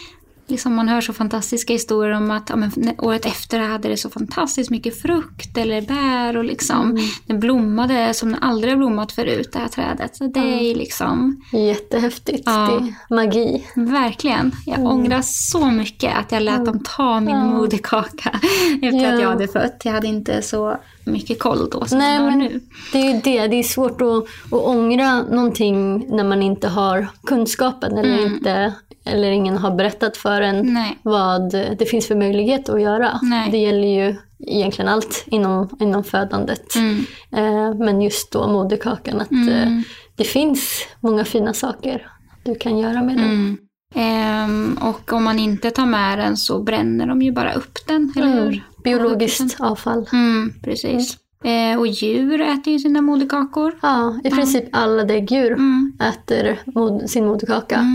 liksom 0.48 0.76
man 0.76 0.90
hör 0.90 1.02
så 1.02 1.14
fantastiska 1.14 1.74
historier 1.74 2.12
om 2.12 2.32
att 2.32 2.50
ja, 2.50 2.56
men, 2.56 2.72
året 2.98 3.26
efter 3.26 3.60
hade 3.60 3.90
det 3.90 3.98
så 3.98 4.10
fantastiskt 4.10 4.70
mycket 4.70 5.02
frukt 5.02 5.58
eller 5.58 5.82
bär 5.82 6.38
och 6.38 6.44
liksom 6.44 6.92
mm. 6.92 7.04
den 7.26 7.40
blommade 7.40 8.14
som 8.14 8.32
den 8.32 8.44
aldrig 8.44 8.74
har 8.74 8.78
blommat 8.78 9.12
förut 9.12 9.50
det 9.54 9.60
här 9.60 9.68
trädet. 9.68 10.16
Så 10.16 10.28
det 10.28 10.40
mm. 10.40 10.60
är 10.60 10.76
liksom... 10.76 11.42
Jättehäftigt, 11.52 12.44
ja, 12.46 12.52
det 12.52 12.88
är 12.88 13.16
magi. 13.16 13.64
Verkligen. 13.76 14.52
Jag 14.66 14.80
mm. 14.80 14.92
ångrar 14.92 15.22
så 15.24 15.72
mycket 15.72 16.18
att 16.18 16.32
jag 16.32 16.44
lät 16.44 16.66
dem 16.66 16.84
ta 16.84 17.20
min 17.20 17.36
ja. 17.36 17.46
moderkaka 17.46 18.30
efter 18.82 19.04
ja. 19.04 19.14
att 19.14 19.22
jag 19.22 19.30
hade 19.30 19.48
fött. 19.48 19.82
Jag 19.84 19.92
hade 19.92 20.08
inte 20.08 20.42
så 20.42 20.78
mycket 21.06 21.40
koll 21.40 21.70
då 21.70 21.86
som 21.86 21.98
Nej, 21.98 22.20
men 22.20 22.40
nu. 22.40 22.60
Det 22.92 22.98
är 22.98 23.14
ju 23.14 23.22
det, 23.22 23.48
det 23.48 23.56
är 23.56 23.64
svårt 23.64 24.02
att, 24.02 24.24
att 24.54 24.64
ångra 24.66 25.24
någonting 25.24 26.06
när 26.16 26.24
man 26.24 26.42
inte 26.42 26.68
har 26.68 27.08
kunskapen 27.26 27.98
eller 27.98 28.18
mm. 28.18 28.34
inte 28.34 28.74
eller 29.06 29.32
ingen 29.32 29.58
har 29.58 29.72
berättat 29.72 30.18
för 30.18 30.42
en 30.42 30.74
Nej. 30.74 30.98
vad 31.04 31.52
det 31.52 31.90
finns 31.90 32.08
för 32.08 32.16
möjlighet 32.16 32.70
att 32.70 32.82
göra. 32.82 33.20
Nej. 33.22 33.52
Det 33.52 33.58
gäller 33.58 33.88
ju 33.88 34.16
egentligen 34.48 34.90
allt 34.90 35.24
inom, 35.28 35.70
inom 35.80 36.04
födandet. 36.04 36.76
Mm. 36.76 37.06
Eh, 37.32 37.76
men 37.76 38.02
just 38.02 38.32
då 38.32 38.48
moderkakan, 38.48 39.22
att 39.22 39.32
mm. 39.32 39.50
eh, 39.50 39.84
det 40.16 40.24
finns 40.24 40.88
många 41.00 41.26
fina 41.26 41.54
saker 41.54 42.08
du 42.44 42.56
kan 42.56 42.78
göra 42.78 43.02
med 43.04 43.18
den. 43.18 43.26
Mm. 43.26 43.58
Ehm, 43.96 44.78
och 44.82 45.14
om 45.14 45.24
man 45.24 45.40
inte 45.40 45.72
tar 45.72 45.86
med 45.86 46.20
den 46.20 46.38
så 46.38 46.64
bränner 46.64 47.08
de 47.08 47.22
ju 47.22 47.32
bara 47.32 47.54
upp 47.54 47.88
den, 47.88 48.14
eller 48.16 48.32
mm. 48.32 48.44
hur? 48.44 48.64
Biologiskt 48.84 49.62
avfall. 49.62 50.10
Mm, 50.14 50.54
precis. 50.64 51.18
Eh, 51.44 51.80
och 51.80 51.88
djur 51.88 52.42
äter 52.42 52.74
ju 52.74 52.80
sina 52.80 53.02
moderkakor. 53.02 53.80
Ja, 53.82 54.20
i 54.24 54.30
princip 54.30 54.66
alla 54.72 55.04
däggdjur 55.04 55.52
mm. 55.52 55.94
äter 56.00 56.60
mod 56.66 57.10
sin 57.10 57.26
moderkaka. 57.26 57.86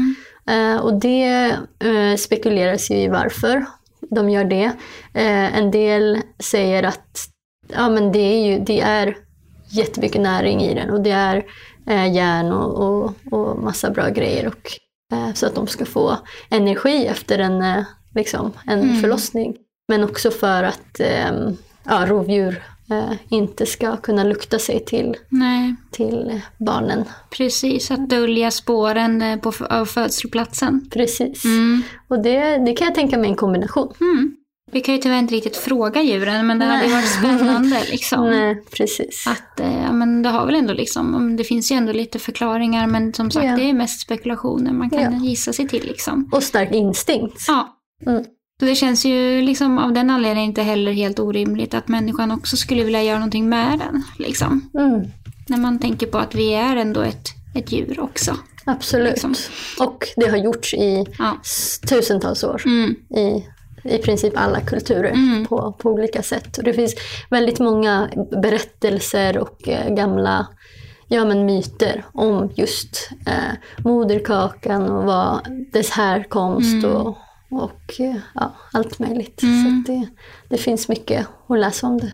Eh, 0.49 0.77
och 0.77 0.95
det 0.95 1.57
eh, 1.79 2.17
spekuleras 2.19 2.91
ju 2.91 2.95
i 2.95 3.09
varför 3.09 3.67
de 4.01 4.31
gör 4.31 4.45
det. 4.45 4.73
Eh, 5.15 5.59
en 5.59 5.71
del 5.71 6.21
säger 6.39 6.83
att 6.83 7.29
ja, 7.69 7.89
men 7.89 8.13
det, 8.13 8.19
är 8.19 8.47
ju, 8.47 8.59
det 8.59 8.81
är 8.81 9.17
jättemycket 9.69 10.21
näring 10.21 10.63
i 10.63 10.75
den 10.75 10.91
och 10.91 11.01
det 11.01 11.11
är 11.11 11.45
järn 12.07 12.53
och, 12.53 12.75
och, 12.75 13.15
och 13.31 13.63
massa 13.63 13.91
bra 13.91 14.09
grejer. 14.09 14.47
Och, 14.47 14.73
så 15.35 15.47
att 15.47 15.55
de 15.55 15.67
ska 15.67 15.85
få 15.85 16.17
energi 16.51 17.07
efter 17.07 17.39
en, 17.39 17.85
liksom, 18.15 18.53
en 18.67 18.81
mm. 18.81 19.01
förlossning. 19.01 19.57
Men 19.89 20.05
också 20.05 20.31
för 20.31 20.63
att 20.63 21.01
ja, 21.85 22.07
rovdjur 22.07 22.63
inte 23.29 23.67
ska 23.67 23.97
kunna 23.97 24.25
lukta 24.25 24.59
sig 24.59 24.85
till, 24.85 25.17
Nej. 25.29 25.75
till 25.91 26.41
barnen. 26.59 27.05
Precis, 27.31 27.91
att 27.91 28.11
dölja 28.11 28.51
spåren 28.51 29.23
eh, 29.23 29.39
på, 29.39 29.53
av 29.71 29.87
födselplatsen. 29.87 30.89
Precis. 30.91 31.45
Mm. 31.45 31.83
Och 32.09 32.23
det, 32.23 32.65
det 32.67 32.73
kan 32.73 32.85
jag 32.85 32.95
tänka 32.95 33.19
mig 33.19 33.31
en 33.31 33.37
kombination. 33.37 33.93
Mm. 34.01 34.37
Vi 34.71 34.81
kan 34.81 34.95
ju 34.95 35.01
tyvärr 35.01 35.19
inte 35.19 35.35
riktigt 35.35 35.57
fråga 35.57 36.03
djuren 36.03 36.47
men 36.47 36.59
det 36.59 36.67
Nej. 36.67 36.77
hade 36.77 36.93
varit 36.93 37.09
spännande. 37.19 37.83
Liksom. 37.91 38.25
Nej, 38.31 38.65
precis. 38.77 39.27
Att, 39.27 39.61
eh, 39.61 39.83
ja, 39.83 39.93
men 39.93 40.23
det 40.23 40.29
har 40.29 40.47
väl 40.47 40.55
ändå 40.55 40.73
liksom, 40.73 41.37
det 41.37 41.45
finns 41.45 41.73
ju 41.73 41.77
ändå 41.77 41.93
lite 41.93 42.19
förklaringar 42.19 42.87
men 42.87 43.15
som 43.15 43.31
sagt 43.31 43.47
ja. 43.47 43.57
det 43.57 43.63
är 43.63 43.73
mest 43.73 44.01
spekulationer 44.01 44.73
man 44.73 44.91
kan 44.91 45.01
ja. 45.01 45.25
gissa 45.25 45.53
sig 45.53 45.69
till. 45.69 45.87
Liksom. 45.87 46.29
Och 46.33 46.43
stark 46.43 46.73
instinkt. 46.73 47.45
Ja. 47.49 47.75
Mm. 48.07 48.25
Så 48.61 48.67
det 48.67 48.75
känns 48.75 49.05
ju 49.05 49.43
liksom 49.43 49.79
av 49.79 49.93
den 49.93 50.11
anledningen 50.11 50.49
inte 50.49 50.63
heller 50.63 50.93
helt 50.93 51.19
orimligt 51.19 51.75
att 51.75 51.89
människan 51.89 52.31
också 52.31 52.57
skulle 52.57 52.85
vilja 52.85 53.03
göra 53.03 53.19
någonting 53.19 53.49
med 53.49 53.79
den. 53.79 54.03
Liksom. 54.19 54.71
Mm. 54.75 55.07
När 55.49 55.57
man 55.57 55.79
tänker 55.79 56.07
på 56.07 56.19
att 56.19 56.35
vi 56.35 56.55
är 56.55 56.77
ändå 56.77 57.01
ett, 57.01 57.29
ett 57.55 57.73
djur 57.73 58.01
också. 58.01 58.37
Absolut. 58.65 59.11
Liksom. 59.11 59.35
Och 59.81 60.05
det 60.17 60.29
har 60.29 60.37
gjorts 60.37 60.75
i 60.75 61.07
ja. 61.19 61.37
tusentals 61.89 62.45
år. 62.45 62.63
Mm. 62.65 62.95
I, 63.11 63.47
I 63.95 63.99
princip 63.99 64.33
alla 64.37 64.61
kulturer 64.61 65.11
mm. 65.11 65.47
på, 65.47 65.73
på 65.79 65.91
olika 65.91 66.23
sätt. 66.23 66.59
Och 66.59 66.65
det 66.65 66.73
finns 66.73 66.95
väldigt 67.31 67.59
många 67.59 68.11
berättelser 68.43 69.39
och 69.39 69.69
eh, 69.69 69.95
gamla 69.95 70.47
ja, 71.09 71.25
men 71.25 71.47
myter 71.47 72.05
om 72.13 72.53
just 72.57 73.11
eh, 73.27 73.85
moderkakan 73.85 74.91
och 74.91 75.05
vad 75.05 75.41
dess 75.73 75.91
härkomst 75.91 76.85
mm. 76.85 76.97
och 76.97 77.19
och 77.51 78.01
eh, 78.01 78.17
ja, 78.35 78.55
allt 78.73 78.99
möjligt. 78.99 79.43
Mm. 79.43 79.85
Så 79.85 79.93
det, 79.93 80.09
det 80.49 80.59
finns 80.59 80.89
mycket 80.89 81.27
att 81.49 81.59
läsa 81.59 81.87
om 81.87 81.99
det. 81.99 82.13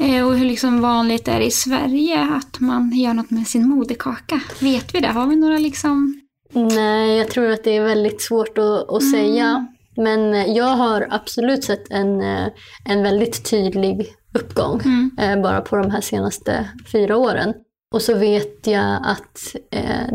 Eh, 0.00 0.26
och 0.26 0.36
hur 0.36 0.44
liksom 0.44 0.80
vanligt 0.80 1.28
är 1.28 1.38
det 1.38 1.46
i 1.46 1.50
Sverige 1.50 2.20
att 2.20 2.60
man 2.60 2.92
gör 2.92 3.14
något 3.14 3.30
med 3.30 3.46
sin 3.46 3.68
moderkaka? 3.68 4.40
Vet 4.60 4.94
vi 4.94 5.00
det? 5.00 5.08
Har 5.08 5.26
vi 5.26 5.36
några 5.36 5.58
liksom... 5.58 6.20
Nej, 6.52 7.18
jag 7.18 7.30
tror 7.30 7.50
att 7.50 7.64
det 7.64 7.76
är 7.76 7.84
väldigt 7.84 8.22
svårt 8.22 8.58
att, 8.58 8.90
att 8.90 9.02
mm. 9.02 9.12
säga. 9.12 9.66
Men 9.96 10.54
jag 10.54 10.76
har 10.76 11.06
absolut 11.10 11.64
sett 11.64 11.90
en, 11.90 12.20
eh, 12.20 12.48
en 12.84 13.02
väldigt 13.02 13.50
tydlig 13.50 14.06
uppgång 14.34 14.80
mm. 15.18 15.42
bara 15.42 15.60
på 15.60 15.76
de 15.76 15.90
här 15.90 16.00
senaste 16.00 16.70
fyra 16.92 17.16
åren. 17.16 17.54
Och 17.94 18.02
så 18.02 18.14
vet 18.14 18.66
jag 18.66 19.02
att 19.04 19.56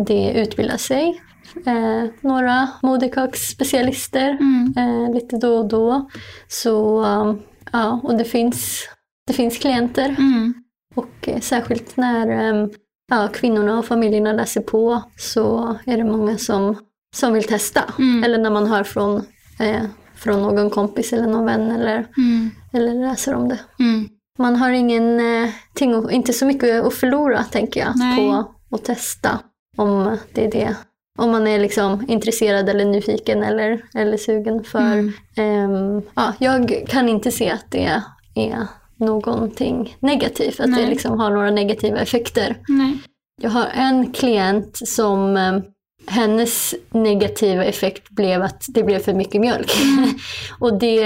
det 0.07 0.33
utbildar 0.33 0.77
sig 0.77 1.21
eh, 1.65 2.09
några 2.21 2.69
moderkaksspecialister 2.81 4.29
mm. 4.29 4.73
eh, 4.77 5.13
lite 5.13 5.37
då 5.37 5.57
och 5.57 5.67
då. 5.67 6.09
Så 6.47 7.05
um, 7.05 7.41
ja, 7.71 7.99
och 8.03 8.17
det 8.17 8.25
finns, 8.25 8.87
det 9.27 9.33
finns 9.33 9.57
klienter. 9.57 10.09
Mm. 10.09 10.53
Och 10.95 11.27
eh, 11.27 11.39
särskilt 11.39 11.97
när 11.97 12.27
eh, 12.27 12.67
ja, 13.09 13.27
kvinnorna 13.33 13.79
och 13.79 13.85
familjerna 13.85 14.33
läser 14.33 14.61
på 14.61 15.03
så 15.17 15.77
är 15.85 15.97
det 15.97 16.03
många 16.03 16.37
som, 16.37 16.75
som 17.15 17.33
vill 17.33 17.43
testa. 17.43 17.93
Mm. 17.99 18.23
Eller 18.23 18.37
när 18.37 18.49
man 18.49 18.67
hör 18.67 18.83
från, 18.83 19.15
eh, 19.59 19.83
från 20.15 20.41
någon 20.41 20.69
kompis 20.69 21.13
eller 21.13 21.27
någon 21.27 21.45
vän 21.45 21.71
eller, 21.71 22.07
mm. 22.17 22.49
eller 22.73 22.93
läser 22.93 23.35
om 23.35 23.49
det. 23.49 23.59
Mm. 23.79 24.09
Man 24.39 24.55
har 24.55 24.69
ingenting, 24.69 25.91
eh, 25.91 26.15
inte 26.15 26.33
så 26.33 26.45
mycket 26.45 26.83
att 26.83 26.93
förlora 26.93 27.43
tänker 27.43 27.79
jag 27.79 27.93
Nej. 27.95 28.17
på 28.17 28.45
att 28.75 28.85
testa 28.85 29.39
om 29.77 30.17
det 30.33 30.45
är 30.45 30.51
det 30.51 30.75
om 31.17 31.31
man 31.31 31.47
är 31.47 31.59
liksom 31.59 32.05
intresserad 32.07 32.69
eller 32.69 32.85
nyfiken 32.85 33.43
eller, 33.43 33.81
eller 33.95 34.17
sugen 34.17 34.63
för. 34.63 34.79
Mm. 34.79 35.13
Um, 35.37 36.01
ja, 36.15 36.33
jag 36.39 36.83
kan 36.87 37.09
inte 37.09 37.31
se 37.31 37.49
att 37.49 37.71
det 37.71 38.01
är 38.35 38.67
någonting 38.97 39.97
negativt, 39.99 40.59
att 40.59 40.69
Nej. 40.69 40.83
det 40.83 40.89
liksom 40.89 41.19
har 41.19 41.29
några 41.29 41.51
negativa 41.51 41.99
effekter. 41.99 42.57
Nej. 42.67 42.97
Jag 43.41 43.49
har 43.49 43.65
en 43.73 44.11
klient 44.11 44.77
som 44.87 45.37
um, 45.37 45.63
hennes 46.07 46.75
negativa 46.91 47.63
effekt 47.63 48.09
blev 48.09 48.41
att 48.41 48.65
det 48.67 48.83
blev 48.83 48.99
för 48.99 49.13
mycket 49.13 49.41
mjölk. 49.41 49.71
Mm. 49.81 50.09
och 50.59 50.79
det, 50.79 51.03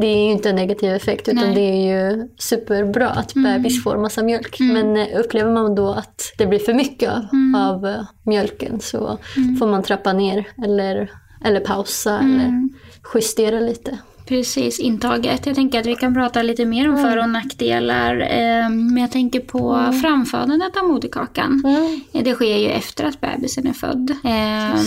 det 0.00 0.06
är 0.06 0.24
ju 0.24 0.30
inte 0.30 0.50
en 0.50 0.56
negativ 0.56 0.94
effekt 0.94 1.28
utan 1.28 1.44
Nej. 1.44 1.54
det 1.54 1.60
är 1.60 2.10
ju 2.10 2.28
superbra 2.38 3.08
att 3.08 3.34
mm. 3.34 3.52
bebis 3.52 3.82
får 3.82 3.96
massa 3.96 4.22
mjölk. 4.22 4.60
Mm. 4.60 4.72
Men 4.74 5.08
eh, 5.08 5.20
upplever 5.20 5.52
man 5.52 5.74
då 5.74 5.92
att 5.92 6.32
det 6.38 6.46
blir 6.46 6.58
för 6.58 6.74
mycket 6.74 7.10
av, 7.10 7.24
mm. 7.32 7.54
av 7.54 7.86
eh, 7.86 8.02
mjölken 8.22 8.80
så 8.80 9.18
mm. 9.36 9.56
får 9.56 9.66
man 9.66 9.82
trappa 9.82 10.12
ner 10.12 10.44
eller, 10.64 11.10
eller 11.44 11.60
pausa 11.60 12.18
eller 12.18 12.44
mm. 12.44 12.70
justera 13.14 13.60
lite. 13.60 13.98
Precis, 14.30 14.80
intaget. 14.80 15.46
Jag 15.46 15.54
tänker 15.54 15.80
att 15.80 15.86
vi 15.86 15.94
kan 15.94 16.14
prata 16.14 16.42
lite 16.42 16.64
mer 16.64 16.88
om 16.88 16.94
mm. 16.94 17.10
för 17.10 17.18
och 17.18 17.28
nackdelar. 17.28 18.20
Eh, 18.20 18.70
men 18.70 18.96
jag 18.96 19.10
tänker 19.10 19.40
på 19.40 19.72
mm. 19.72 19.92
framfödandet 19.92 20.76
av 20.76 20.84
moderkakan. 20.84 21.62
Mm. 21.66 22.24
Det 22.24 22.34
sker 22.34 22.56
ju 22.56 22.68
efter 22.68 23.04
att 23.04 23.20
bebisen 23.20 23.66
är 23.66 23.72
född. 23.72 24.10
Eh, 24.10 24.80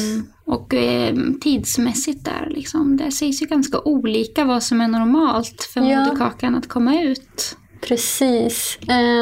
och 0.45 0.73
eh, 0.73 1.15
tidsmässigt 1.41 2.25
där, 2.25 2.51
liksom, 2.55 2.97
det 2.97 3.11
sägs 3.11 3.41
ju 3.41 3.45
ganska 3.45 3.79
olika 3.79 4.45
vad 4.45 4.63
som 4.63 4.81
är 4.81 4.87
normalt 4.87 5.63
för 5.73 5.81
ja. 5.81 5.99
moderkakan 5.99 6.55
att 6.55 6.67
komma 6.67 7.01
ut. 7.01 7.57
Precis. 7.81 8.79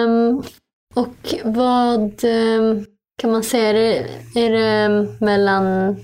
Um, 0.07 0.43
och 0.93 1.33
vad 1.43 2.11
kan 3.17 3.31
man 3.31 3.43
säga, 3.43 3.69
är 3.69 3.73
det, 3.73 4.07
är 4.41 4.51
det 4.51 5.07
mellan 5.19 5.95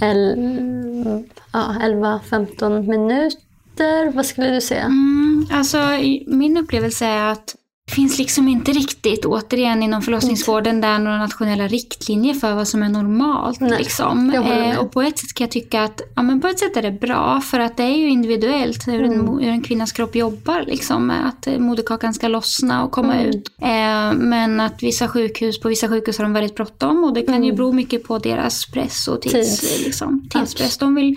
11-15 0.00 2.88
minuter. 2.88 4.12
Vad 4.12 4.26
skulle 4.26 4.50
du 4.50 4.60
säga? 4.60 4.84
Mm, 4.84 5.46
alltså, 5.50 5.78
min 6.26 6.56
upplevelse 6.56 7.06
är 7.06 7.32
att 7.32 7.54
det 7.84 7.94
finns 7.94 8.18
liksom 8.18 8.48
inte 8.48 8.72
riktigt, 8.72 9.24
återigen 9.24 9.82
inom 9.82 10.02
förlossningsvården, 10.02 10.80
där 10.80 10.98
några 10.98 11.18
nationella 11.18 11.66
riktlinjer 11.68 12.34
för 12.34 12.54
vad 12.54 12.68
som 12.68 12.82
är 12.82 12.88
normalt. 12.88 13.60
Nej, 13.60 13.78
liksom. 13.78 14.30
eh, 14.30 14.78
och 14.78 14.92
på 14.92 15.02
ett 15.02 15.18
sätt 15.18 15.34
kan 15.34 15.44
jag 15.44 15.50
tycka 15.50 15.82
att 15.82 16.00
ja, 16.16 16.22
men 16.22 16.40
på 16.40 16.48
ett 16.48 16.58
sätt 16.58 16.76
är 16.76 16.82
det 16.82 16.90
bra, 16.90 17.40
för 17.40 17.60
att 17.60 17.76
det 17.76 17.82
är 17.82 17.96
ju 17.96 18.08
individuellt 18.08 18.88
hur, 18.88 19.04
mm. 19.04 19.20
en, 19.20 19.28
hur 19.28 19.48
en 19.48 19.62
kvinnas 19.62 19.92
kropp 19.92 20.16
jobbar. 20.16 20.64
Liksom, 20.66 21.10
att 21.10 21.46
eh, 21.46 21.58
moderkakan 21.58 22.14
ska 22.14 22.28
lossna 22.28 22.84
och 22.84 22.90
komma 22.90 23.14
mm. 23.14 23.26
ut. 23.26 23.52
Eh, 23.62 24.12
men 24.12 24.60
att 24.60 24.82
vissa 24.82 25.08
sjukhus, 25.08 25.60
på 25.60 25.68
vissa 25.68 25.88
sjukhus 25.88 26.18
har 26.18 26.24
de 26.24 26.32
väldigt 26.32 26.54
bråttom 26.54 27.04
och 27.04 27.14
det 27.14 27.22
kan 27.22 27.34
mm. 27.34 27.46
ju 27.46 27.52
bero 27.52 27.72
mycket 27.72 28.04
på 28.04 28.18
deras 28.18 28.66
press 28.66 29.08
och 29.08 29.22
tids, 29.22 29.60
Tid. 29.60 29.84
liksom, 29.84 30.28
tidspress. 30.30 30.78
De 30.78 30.94
vill 30.94 31.16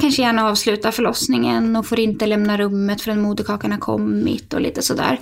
kanske 0.00 0.22
gärna 0.22 0.48
avsluta 0.48 0.92
förlossningen 0.92 1.76
och 1.76 1.86
får 1.86 2.00
inte 2.00 2.26
lämna 2.26 2.58
rummet 2.58 3.02
förrän 3.02 3.20
moderkakan 3.20 3.72
har 3.72 3.78
kommit 3.78 4.54
och 4.54 4.60
lite 4.60 4.82
sådär. 4.82 5.20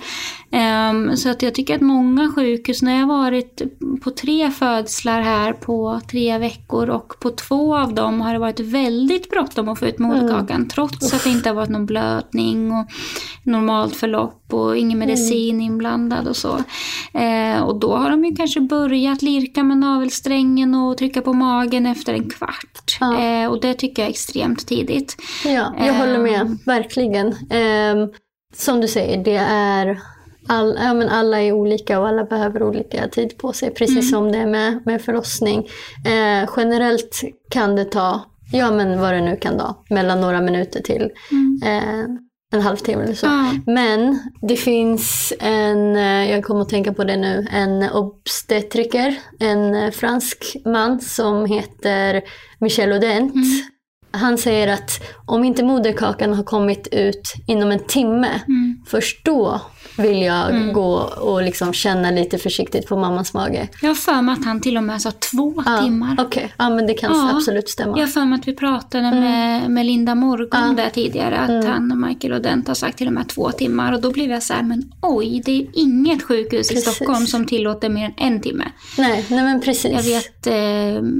Um, 0.51 0.72
så 1.15 1.29
att 1.29 1.41
jag 1.41 1.55
tycker 1.55 1.75
att 1.75 1.81
många 1.81 2.31
sjukhus, 2.35 2.81
när 2.81 2.99
jag 2.99 3.07
varit 3.07 3.61
på 4.03 4.11
tre 4.11 4.51
födslar 4.51 5.21
här 5.21 5.53
på 5.53 6.01
tre 6.11 6.37
veckor 6.37 6.89
och 6.89 7.19
på 7.19 7.29
två 7.29 7.75
av 7.75 7.93
dem 7.93 8.21
har 8.21 8.33
det 8.33 8.39
varit 8.39 8.59
väldigt 8.59 9.29
bråttom 9.29 9.69
att 9.69 9.79
få 9.79 9.85
ut 9.85 9.99
moderkakan 9.99 10.55
mm. 10.55 10.69
trots 10.69 11.13
att 11.13 11.23
det 11.23 11.29
inte 11.29 11.49
har 11.49 11.55
varit 11.55 11.69
någon 11.69 11.85
blödning 11.85 12.71
och 12.71 12.87
normalt 13.43 13.95
förlopp 13.95 14.53
och 14.53 14.77
ingen 14.77 14.97
mm. 14.97 14.99
medicin 14.99 15.55
mm. 15.55 15.65
inblandad 15.65 16.27
och 16.27 16.35
så. 16.35 16.57
Uh, 17.15 17.63
och 17.63 17.79
då 17.79 17.95
har 17.95 18.09
de 18.09 18.25
ju 18.25 18.35
kanske 18.35 18.61
börjat 18.61 19.21
lirka 19.21 19.63
med 19.63 19.77
navelsträngen 19.77 20.75
och 20.75 20.97
trycka 20.97 21.21
på 21.21 21.33
magen 21.33 21.85
efter 21.85 22.13
en 22.13 22.29
kvart. 22.29 22.97
Ja. 22.99 23.43
Uh, 23.43 23.51
och 23.51 23.61
det 23.61 23.73
tycker 23.73 24.01
jag 24.01 24.07
är 24.07 24.11
extremt 24.11 24.67
tidigt. 24.67 25.17
Ja, 25.45 25.73
jag 25.79 25.93
håller 25.93 26.19
med, 26.19 26.41
ehm. 26.41 26.57
verkligen. 26.65 27.35
Som 28.55 28.81
du 28.81 28.87
säger, 28.87 29.23
det 29.23 29.35
är 29.49 29.99
all, 30.47 30.77
ja, 30.81 30.93
men 30.93 31.09
alla 31.09 31.41
är 31.41 31.51
olika 31.51 31.99
och 31.99 32.07
alla 32.07 32.23
behöver 32.23 32.63
olika 32.63 33.07
tid 33.07 33.37
på 33.37 33.53
sig, 33.53 33.73
precis 33.73 33.95
mm. 33.95 34.03
som 34.03 34.31
det 34.31 34.37
är 34.37 34.47
med, 34.47 34.79
med 34.85 35.01
förlossning. 35.01 35.59
Eh, 36.05 36.49
generellt 36.57 37.21
kan 37.49 37.75
det 37.75 37.85
ta, 37.85 38.21
ja 38.51 38.71
men 38.71 38.99
vad 38.99 39.13
det 39.13 39.21
nu 39.21 39.35
kan 39.35 39.57
ta, 39.57 39.83
mellan 39.89 40.21
några 40.21 40.41
minuter 40.41 40.81
till 40.81 41.11
mm. 41.31 41.59
eh, 41.63 42.05
en 42.53 42.61
halvtimme 42.61 43.03
eller 43.03 43.13
så. 43.13 43.27
Mm. 43.27 43.61
Men 43.65 44.19
det 44.41 44.55
finns 44.55 45.33
en, 45.39 45.95
eh, 45.95 46.31
jag 46.31 46.43
kommer 46.43 46.61
att 46.61 46.69
tänka 46.69 46.93
på 46.93 47.03
det 47.03 47.17
nu, 47.17 47.47
en 47.51 47.89
obstetriker, 47.91 49.15
en 49.39 49.91
fransk 49.91 50.55
man 50.65 51.01
som 51.01 51.45
heter 51.45 52.21
Michel 52.59 52.91
Audent. 52.91 53.35
Mm. 53.35 53.45
Han 54.11 54.37
säger 54.37 54.67
att 54.67 54.91
om 55.25 55.43
inte 55.43 55.63
moderkakan 55.63 56.33
har 56.33 56.43
kommit 56.43 56.87
ut 56.91 57.33
inom 57.47 57.71
en 57.71 57.79
timme, 57.79 58.41
mm. 58.47 58.83
först 58.87 59.25
då 59.25 59.61
vill 59.97 60.21
jag 60.21 60.49
mm. 60.49 60.73
gå 60.73 60.93
och 61.01 61.43
liksom 61.43 61.73
känna 61.73 62.11
lite 62.11 62.37
försiktigt 62.37 62.87
på 62.87 62.97
mammas 62.97 63.33
mage. 63.33 63.69
Jag 63.81 63.89
har 63.89 63.95
för 63.95 64.21
mig 64.21 64.33
att 64.33 64.45
han 64.45 64.61
till 64.61 64.77
och 64.77 64.83
med 64.83 65.01
sa 65.01 65.11
två 65.11 65.63
ah, 65.65 65.81
timmar. 65.83 66.13
Okej, 66.13 66.25
okay. 66.25 66.49
ja 66.57 66.69
men 66.69 66.87
det 66.87 66.93
kan 66.93 67.11
ja. 67.11 67.35
absolut 67.35 67.69
stämma. 67.69 67.97
Jag 67.97 68.05
har 68.05 68.11
för 68.11 68.25
mig 68.25 68.39
att 68.39 68.47
vi 68.47 68.55
pratade 68.55 69.07
mm. 69.07 69.19
med, 69.19 69.71
med 69.71 69.85
Linda 69.85 70.15
Morgon 70.15 70.71
ah. 70.71 70.73
där 70.73 70.89
tidigare, 70.89 71.39
att 71.39 71.49
mm. 71.49 71.65
han 71.65 71.91
och 71.91 71.97
Michael 71.97 72.33
Odent 72.33 72.67
har 72.67 72.75
sagt 72.75 72.97
till 72.97 73.07
och 73.07 73.13
med 73.13 73.27
två 73.27 73.51
timmar. 73.51 73.93
Och 73.93 74.01
då 74.01 74.11
blev 74.11 74.31
jag 74.31 74.43
så 74.43 74.53
här, 74.53 74.63
men 74.63 74.91
oj, 75.01 75.41
det 75.45 75.51
är 75.51 75.67
inget 75.73 76.23
sjukhus 76.23 76.69
precis. 76.69 76.87
i 76.87 76.91
Stockholm 76.91 77.25
som 77.25 77.45
tillåter 77.45 77.89
mer 77.89 78.05
än 78.05 78.33
en 78.33 78.41
timme. 78.41 78.65
Nej, 78.97 79.25
nej 79.29 79.43
men 79.43 79.61
precis. 79.61 79.91
Jag 79.91 80.03
vet, 80.03 80.47
eh, 80.47 80.55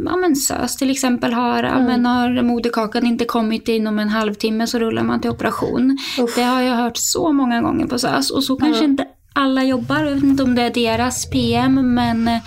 ja 0.06 0.16
men 0.16 0.36
SÖS 0.36 0.78
till 0.78 0.92
exempel 0.92 1.34
har, 1.34 1.64
mm. 1.64 1.86
men 1.86 2.06
har 2.06 2.42
moderkakan 2.42 3.06
inte 3.06 3.26
kommit 3.26 3.68
inom 3.68 4.00
en 4.00 4.10
halvtimme 4.10 4.68
så 4.68 4.80
rullar 4.80 5.04
man 5.04 5.22
till 5.22 5.30
operation. 5.30 5.98
Uff. 6.20 6.36
Det 6.36 6.42
har 6.42 6.62
jag 6.62 6.76
hört 6.76 6.98
så 6.98 7.32
många 7.32 7.62
gånger 7.62 7.86
på 7.86 8.00
SÖS. 8.00 8.32
Och 8.32 8.44
så 8.44 8.56
kanske 8.64 8.86
inte 8.86 9.08
alla 9.34 9.64
jobbar. 9.64 10.00
Jag 10.04 10.12
vet 10.12 10.24
inte 10.24 10.44
om 10.44 10.56
det 10.56 10.62
är 10.62 10.70
deras 10.70 11.30
PM, 11.30 11.94
men... 11.94 12.28
Eh, 12.28 12.40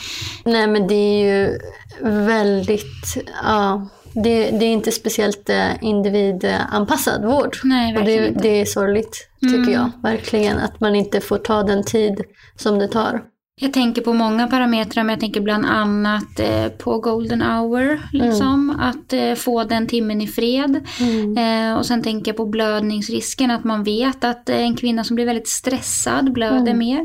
Nej, 0.45 0.67
men 0.67 0.87
det 0.89 0.95
är 0.95 1.25
ju 1.25 1.59
väldigt... 2.03 3.17
Ja, 3.43 3.89
det, 4.13 4.51
det 4.51 4.65
är 4.65 4.73
inte 4.73 4.93
speciellt 4.93 5.51
eh, 5.51 5.83
individanpassad 5.85 7.25
vård. 7.25 7.57
Nej, 7.65 7.97
och 7.97 8.05
det, 8.05 8.31
det 8.31 8.61
är 8.61 8.65
sorgligt, 8.65 9.29
tycker 9.41 9.57
mm. 9.57 9.73
jag. 9.73 9.91
Verkligen, 10.03 10.59
att 10.59 10.81
man 10.81 10.97
inte 10.97 11.21
får 11.21 11.39
ta 11.39 11.63
den 11.63 11.85
tid 11.85 12.21
som 12.57 12.79
det 12.79 12.89
tar. 12.89 13.23
Jag 13.61 13.73
tänker 13.73 14.03
på 14.03 14.13
många 14.13 14.47
parametrar, 14.47 15.05
men 15.05 15.11
jag 15.11 15.21
tänker 15.21 15.41
bland 15.41 15.67
annat 15.67 16.41
eh, 16.41 16.69
på 16.69 16.99
golden 16.99 17.43
hour. 17.43 18.01
Liksom, 18.13 18.71
mm. 18.71 18.81
Att 18.81 19.13
eh, 19.13 19.35
få 19.35 19.65
den 19.65 19.87
timmen 19.87 20.21
i 20.21 20.27
fred. 20.27 20.87
Mm. 21.01 21.39
Eh, 21.39 21.79
och 21.79 21.87
sen 21.87 22.03
tänker 22.03 22.31
jag 22.31 22.37
på 22.37 22.47
blödningsrisken, 22.47 23.51
att 23.51 23.65
man 23.65 23.85
vet 23.85 24.25
att 24.25 24.49
eh, 24.49 24.61
en 24.61 24.77
kvinna 24.77 25.05
som 25.05 25.15
blir 25.15 25.27
väldigt 25.27 25.49
stressad 25.49 26.33
blöder 26.33 26.59
mm. 26.59 26.79
mer. 26.79 27.01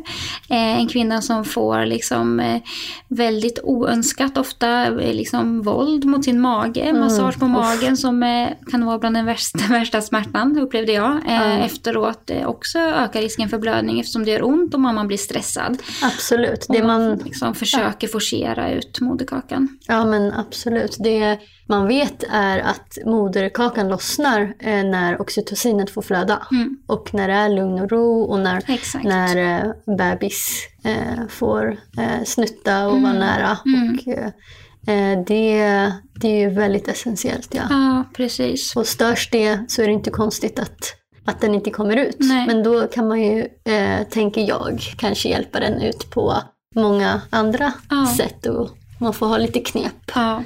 Eh, 0.50 0.80
en 0.80 0.88
kvinna 0.88 1.22
som 1.22 1.46
får 1.46 1.86
liksom, 1.86 2.40
eh, 2.40 2.62
väldigt 3.08 3.60
oönskat 3.64 4.38
ofta 4.38 4.90
liksom, 4.90 5.62
våld 5.62 6.06
mot 6.06 6.26
sin 6.26 6.42
mage, 6.42 6.82
mm. 6.82 7.02
massage 7.02 7.40
på 7.40 7.48
magen 7.48 7.98
som 7.98 8.48
kan 8.72 8.86
vara 8.86 9.00
bland 9.00 9.16
den 9.16 9.26
värsta, 9.26 9.60
värsta 9.70 10.02
smärtan, 10.02 10.60
upplevde 10.60 10.92
jag. 10.92 11.22
Efteråt 11.66 12.32
också 12.46 12.80
ökar 12.80 13.22
risken 13.22 13.50
för 13.50 13.58
blödning 13.58 14.00
eftersom 14.00 14.26
det 14.26 14.32
gör 14.32 14.46
ont 14.46 14.74
och 14.74 14.80
mamman 14.80 15.08
blir 15.08 15.18
stressad. 15.18 15.78
Absolut 16.04 16.41
absolut. 16.44 16.66
Det 16.70 16.88
man 16.88 17.16
liksom 17.16 17.56
försöker 17.56 18.08
ja. 18.08 18.12
forcera 18.12 18.72
ut 18.72 19.00
moderkakan. 19.02 19.78
Ja 19.88 20.06
men 20.06 20.34
absolut. 20.34 20.98
Det 21.00 21.40
man 21.68 21.88
vet 21.88 22.24
är 22.32 22.60
att 22.60 22.98
moderkakan 23.06 23.90
lossnar 23.90 24.54
eh, 24.60 24.84
när 24.84 25.22
oxytocinet 25.22 25.90
får 25.90 26.02
flöda. 26.02 26.48
Mm. 26.52 26.78
Och 26.88 27.14
när 27.14 27.28
det 27.28 27.34
är 27.34 27.50
lugn 27.50 27.80
och 27.80 27.92
ro 27.92 28.24
och 28.24 28.40
när, 28.40 28.64
när 29.04 29.38
eh, 29.38 29.96
bebis 29.98 30.68
eh, 30.84 31.28
får 31.30 31.78
snutta 32.26 32.88
och 32.88 32.98
mm. 32.98 33.04
vara 33.04 33.14
nära. 33.14 33.58
Mm. 33.66 33.94
Och, 33.94 34.34
det, 35.28 35.64
det 36.14 36.28
är 36.28 36.40
ju 36.40 36.50
väldigt 36.50 36.88
essentiellt. 36.88 37.56
Ja. 37.56 37.64
ja, 37.70 38.04
precis. 38.14 38.76
Och 38.76 38.88
störs 38.88 39.30
det 39.32 39.60
så 39.68 39.82
är 39.82 39.88
det 39.88 39.94
inte 39.94 40.10
konstigt 40.10 40.60
att 40.60 41.01
att 41.26 41.42
den 41.42 41.56
inte 41.56 41.70
kommer 41.72 41.98
ut. 41.98 42.18
Nej. 42.20 42.48
Men 42.48 42.64
då 42.64 42.88
kan 42.88 43.08
man 43.08 43.22
ju, 43.22 43.48
eh, 43.64 44.08
tänker 44.10 44.42
jag, 44.42 44.82
kanske 44.98 45.30
hjälpa 45.30 45.60
den 45.60 45.82
ut 45.82 46.10
på 46.10 46.38
många 46.76 47.22
andra 47.30 47.74
ja. 47.90 48.14
sätt 48.18 48.46
och 48.46 48.70
man 49.00 49.14
får 49.14 49.28
ha 49.28 49.38
lite 49.38 49.60
knep. 49.60 50.12
Ja. 50.16 50.44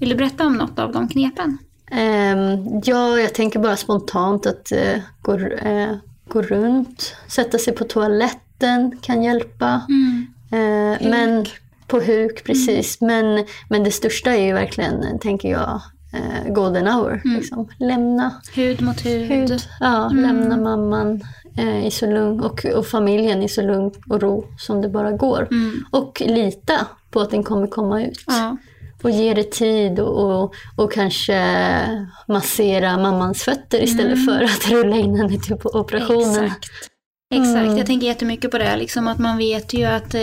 Vill 0.00 0.08
du 0.08 0.14
berätta 0.14 0.46
om 0.46 0.54
något 0.54 0.78
av 0.78 0.92
de 0.92 1.08
knepen? 1.08 1.58
Um, 1.92 2.80
ja, 2.84 3.18
jag 3.18 3.34
tänker 3.34 3.58
bara 3.58 3.76
spontant 3.76 4.46
att 4.46 4.72
uh, 4.72 5.02
gå, 5.22 5.38
uh, 5.38 5.96
gå 6.28 6.42
runt, 6.42 7.16
sätta 7.28 7.58
sig 7.58 7.74
på 7.74 7.84
toaletten 7.84 8.98
kan 9.02 9.22
hjälpa. 9.22 9.82
Mm. 9.88 10.26
Uh, 10.52 11.10
men 11.10 11.46
på 11.86 12.00
huk, 12.00 12.44
precis. 12.44 13.02
Mm. 13.02 13.34
Men, 13.34 13.46
men 13.68 13.84
det 13.84 13.90
största 13.90 14.34
är 14.36 14.46
ju 14.46 14.52
verkligen, 14.52 15.18
tänker 15.18 15.50
jag, 15.50 15.80
eh, 16.12 16.52
golden 16.52 16.86
hour. 16.86 17.22
Mm. 17.24 17.36
Liksom. 17.36 17.68
Lämna. 17.78 18.40
Hud 18.54 18.82
mot 18.82 19.06
hud. 19.06 19.28
hud 19.28 19.62
ja, 19.80 20.10
mm. 20.10 20.22
lämna 20.22 20.56
mamman 20.56 21.20
eh, 21.56 21.86
i 21.86 21.90
så 21.90 22.06
lugn 22.06 22.40
och, 22.40 22.64
och, 22.64 22.86
familjen 22.86 23.42
i 23.42 23.48
så 23.48 23.62
lugn 23.62 23.90
och 24.08 24.22
ro 24.22 24.44
som 24.58 24.82
det 24.82 24.88
bara 24.88 25.12
går. 25.12 25.48
Mm. 25.50 25.84
Och 25.90 26.22
lita 26.26 26.86
på 27.10 27.20
att 27.20 27.30
den 27.30 27.42
kommer 27.42 27.66
komma 27.66 28.02
ut. 28.02 28.24
Ja. 28.26 28.56
Och 29.02 29.10
ge 29.10 29.34
det 29.34 29.50
tid 29.50 30.00
och, 30.00 30.42
och, 30.42 30.54
och, 30.76 30.92
kanske 30.92 31.42
massera 32.28 32.98
mammans 32.98 33.42
fötter 33.42 33.82
istället 33.82 34.18
mm. 34.18 34.26
för 34.26 34.44
att 34.44 34.70
rulla 34.70 34.96
in 34.96 35.16
henne 35.16 35.38
till 35.38 35.54
operationen. 35.64 36.44
Exakt. 36.44 36.89
Exakt, 37.32 37.56
Mm. 37.56 37.76
jag 37.76 37.86
tänker 37.86 38.06
jättemycket 38.06 38.50
på 38.50 38.58
det. 38.58 38.76
Liksom 38.76 39.08
att 39.08 39.18
man 39.18 39.38
vet 39.38 39.74
ju 39.74 39.84
att 39.84 40.14
eh, 40.14 40.20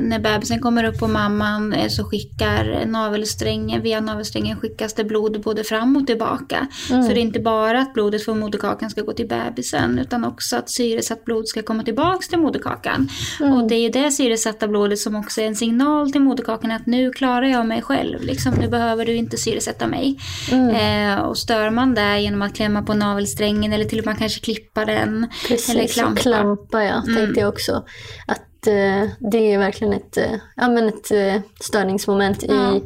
när 0.00 0.18
bebisen 0.18 0.60
kommer 0.60 0.84
upp 0.84 0.98
på 0.98 1.08
mamman 1.08 1.72
eh, 1.72 1.88
så 1.88 2.04
skickar 2.04 2.86
navelsträngen, 2.86 3.82
via 3.82 4.00
navelsträngen 4.00 4.60
skickas 4.60 4.94
det 4.94 5.04
blod 5.04 5.40
både 5.42 5.64
fram 5.64 5.96
och 5.96 6.06
tillbaka. 6.06 6.66
Mm. 6.90 7.02
Så 7.02 7.08
det 7.08 7.20
är 7.20 7.22
inte 7.22 7.40
bara 7.40 7.80
att 7.80 7.94
blodet 7.94 8.24
från 8.24 8.38
moderkakan 8.38 8.90
ska 8.90 9.02
gå 9.02 9.12
till 9.12 9.28
bebisen 9.28 9.98
utan 9.98 10.24
också 10.24 10.56
att 10.56 10.70
syresatt 10.70 11.24
blod 11.24 11.48
ska 11.48 11.62
komma 11.62 11.82
tillbaks 11.82 12.28
till 12.28 12.38
moderkakan. 12.38 13.08
Mm. 13.40 13.52
Och 13.52 13.68
det 13.68 13.74
är 13.74 13.80
ju 13.80 13.88
det 13.88 14.10
syresatta 14.10 14.68
blodet 14.68 14.98
som 14.98 15.16
också 15.16 15.40
är 15.40 15.46
en 15.46 15.56
signal 15.56 16.12
till 16.12 16.20
moderkakan 16.20 16.70
att 16.70 16.86
nu 16.86 17.10
klarar 17.12 17.46
jag 17.46 17.66
mig 17.66 17.82
själv. 17.82 18.22
Liksom, 18.22 18.54
nu 18.54 18.68
behöver 18.68 19.06
du 19.06 19.14
inte 19.14 19.36
syresätta 19.36 19.86
mig. 19.86 20.18
Mm. 20.52 21.14
Eh, 21.14 21.18
och 21.24 21.38
stör 21.38 21.70
man 21.70 21.94
det 21.94 22.20
genom 22.20 22.42
att 22.42 22.54
klämma 22.54 22.82
på 22.82 22.94
navelsträngen 22.94 23.72
eller 23.72 23.84
till 23.84 23.98
och 23.98 24.06
med 24.06 24.18
kanske 24.18 24.40
klippa 24.40 24.84
den. 24.84 25.26
Precis, 25.48 25.70
Eller 25.74 25.86
klampa. 25.86 26.47
Klampa 26.56 26.84
ja, 26.84 27.02
Mm. 27.02 27.16
tänkte 27.16 27.40
jag 27.40 27.48
också. 27.48 27.84
Att 28.26 28.66
eh, 28.66 29.10
det 29.18 29.52
är 29.52 29.58
verkligen 29.58 29.92
ett, 29.92 30.16
eh, 30.16 30.34
ja, 30.56 30.68
men 30.68 30.88
ett 30.88 31.10
eh, 31.10 31.40
störningsmoment 31.60 32.42
i, 32.42 32.82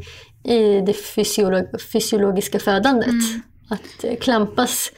i 0.52 0.80
det 0.80 0.92
fysiolog, 0.92 1.80
fysiologiska 1.92 2.58
födandet. 2.58 3.08
Mm. 3.08 3.42
Att 3.68 4.04
eh, 4.04 4.16
klampas 4.16 4.92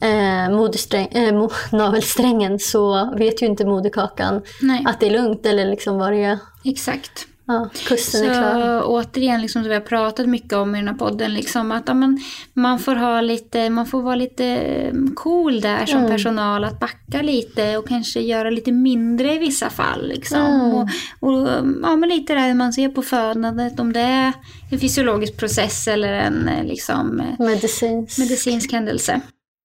eh, 0.00 0.50
modersträng, 0.56 1.06
eh, 1.06 1.34
mo, 1.34 1.50
navelsträngen 1.72 2.58
så 2.58 3.14
vet 3.18 3.42
ju 3.42 3.46
inte 3.46 3.64
moderkakan 3.66 4.42
Nej, 4.62 4.84
att 4.86 5.00
det 5.00 5.06
är 5.06 5.10
lugnt 5.10 5.46
eller 5.46 5.66
liksom 5.66 5.98
var 5.98 6.12
det 6.12 6.24
är, 6.24 6.38
exakt. 6.64 7.26
Ja, 7.52 7.68
kusten 7.88 8.24
är 8.24 8.34
Så 8.34 8.40
klar. 8.40 8.82
återigen, 8.84 9.40
liksom, 9.42 9.62
som 9.62 9.68
vi 9.68 9.74
har 9.74 9.80
pratat 9.80 10.26
mycket 10.26 10.52
om 10.52 10.74
i 10.74 10.78
den 10.78 10.88
här 10.88 10.94
podden, 10.94 11.34
liksom, 11.34 11.72
att 11.72 11.82
ja, 11.86 11.94
men, 11.94 12.18
man, 12.52 12.78
får 12.78 12.94
ha 12.96 13.20
lite, 13.20 13.70
man 13.70 13.86
får 13.86 14.02
vara 14.02 14.14
lite 14.14 14.44
eh, 14.46 14.92
cool 15.14 15.60
där 15.60 15.86
som 15.86 15.98
Mm. 15.98 16.10
personal, 16.10 16.64
att 16.64 16.80
backa 16.80 17.22
lite 17.22 17.76
och 17.76 17.88
kanske 17.88 18.20
göra 18.20 18.50
lite 18.50 18.72
mindre 18.72 19.34
i 19.34 19.38
vissa 19.38 19.70
fall. 19.70 20.08
Liksom. 20.08 20.38
Mm. 20.40 20.74
Och, 20.74 20.88
och, 21.20 21.48
ja, 21.82 21.96
men 21.96 22.08
lite 22.08 22.34
där 22.34 22.46
hur 22.48 22.54
man 22.54 22.72
ser 22.72 22.88
på 22.88 23.02
födandet, 23.02 23.80
om 23.80 23.92
det 23.92 24.00
är 24.00 24.32
en 24.70 24.80
fysiologisk 24.80 25.36
process 25.36 25.88
eller 25.88 26.12
en 26.12 26.48
eh, 26.48 26.64
liksom, 26.64 27.20
eh, 27.20 27.46
Medicins. 27.46 28.18
medicinsk 28.18 28.72
händelse. 28.72 29.20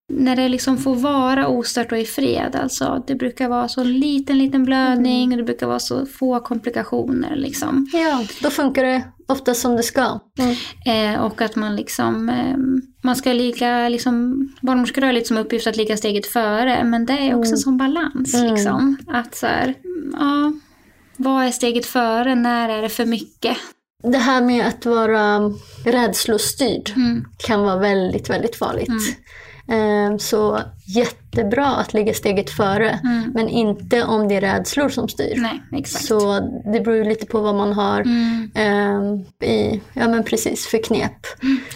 När 0.10 0.36
det 0.36 0.50
liksom 0.50 0.78
får 0.78 0.96
vara 0.96 1.48
ostört 1.48 1.92
och 1.92 1.98
i 1.98 2.06
fred, 2.06 2.56
alltså. 2.56 3.04
Det 3.08 3.16
brukar 3.16 3.50
vara 3.50 3.68
så 3.68 3.84
liten, 3.84 4.38
liten 4.38 4.64
blödning 4.66 5.32
och 5.32 5.38
det 5.38 5.44
brukar 5.44 5.68
vara 5.68 5.80
så 5.80 6.06
få 6.06 6.40
komplikationer 6.40 7.36
liksom. 7.36 7.88
Ja, 7.94 8.24
då 8.42 8.50
funkar 8.50 8.84
det 8.84 9.04
ofta 9.28 9.54
som 9.54 9.76
det 9.76 9.84
ska. 9.84 10.20
Mm. 10.40 11.16
Eh, 11.16 11.22
och 11.22 11.42
att 11.42 11.56
man 11.56 11.76
liksom, 11.76 12.30
eh, 12.30 12.58
man 13.04 13.16
ska 13.16 13.34
ligga, 13.34 13.90
liksom, 13.90 14.48
barnmorskor 14.62 15.02
har 15.02 15.12
lite 15.14 15.28
som 15.28 15.38
uppgift 15.38 15.68
att 15.68 15.78
ligga 15.78 15.98
steget 15.98 16.26
före, 16.28 16.84
men 16.84 17.06
det 17.06 17.14
är 17.14 17.36
också 17.36 17.50
Mm. 17.52 17.58
som 17.58 17.78
balans 17.78 18.34
Mm. 18.34 18.54
liksom. 18.54 18.98
Att 19.08 19.36
så 19.36 19.46
här, 19.48 19.74
ja, 20.20 20.54
vad 21.18 21.46
är 21.46 21.52
steget 21.52 21.86
före, 21.86 22.36
när 22.36 22.70
är 22.70 22.82
det 22.82 22.90
för 22.90 23.06
mycket? 23.06 23.58
Det 24.04 24.18
här 24.18 24.42
med 24.42 24.68
att 24.68 24.86
vara 24.86 25.40
rädslostyrd 25.86 26.92
Mm. 26.96 27.26
kan 27.38 27.62
vara 27.62 27.78
väldigt, 27.78 28.30
väldigt 28.30 28.56
farligt. 28.56 28.90
Eh, 29.70 30.18
Så 30.18 30.60
jättebra 30.88 31.66
att 31.68 31.94
ligga 31.94 32.14
steget 32.14 32.50
före, 32.50 33.00
Mm. 33.04 33.32
men 33.34 33.50
inte 33.50 34.04
om 34.04 34.28
det 34.28 34.36
är 34.36 34.42
rädslor 34.42 34.90
som 34.90 35.10
styr. 35.10 35.34
Nej, 35.38 35.64
exakt. 35.74 36.06
Så 36.06 36.40
det 36.74 36.80
beror 36.80 36.96
ju 36.98 37.04
lite 37.04 37.26
på 37.26 37.40
vad 37.42 37.56
man 37.56 37.74
har 37.74 38.02
Mm. 38.02 38.50
eh, 38.56 39.50
i, 39.50 39.82
ja 39.94 40.08
men 40.08 40.24
precis, 40.24 40.68
för 40.68 40.84
knep. 40.84 41.12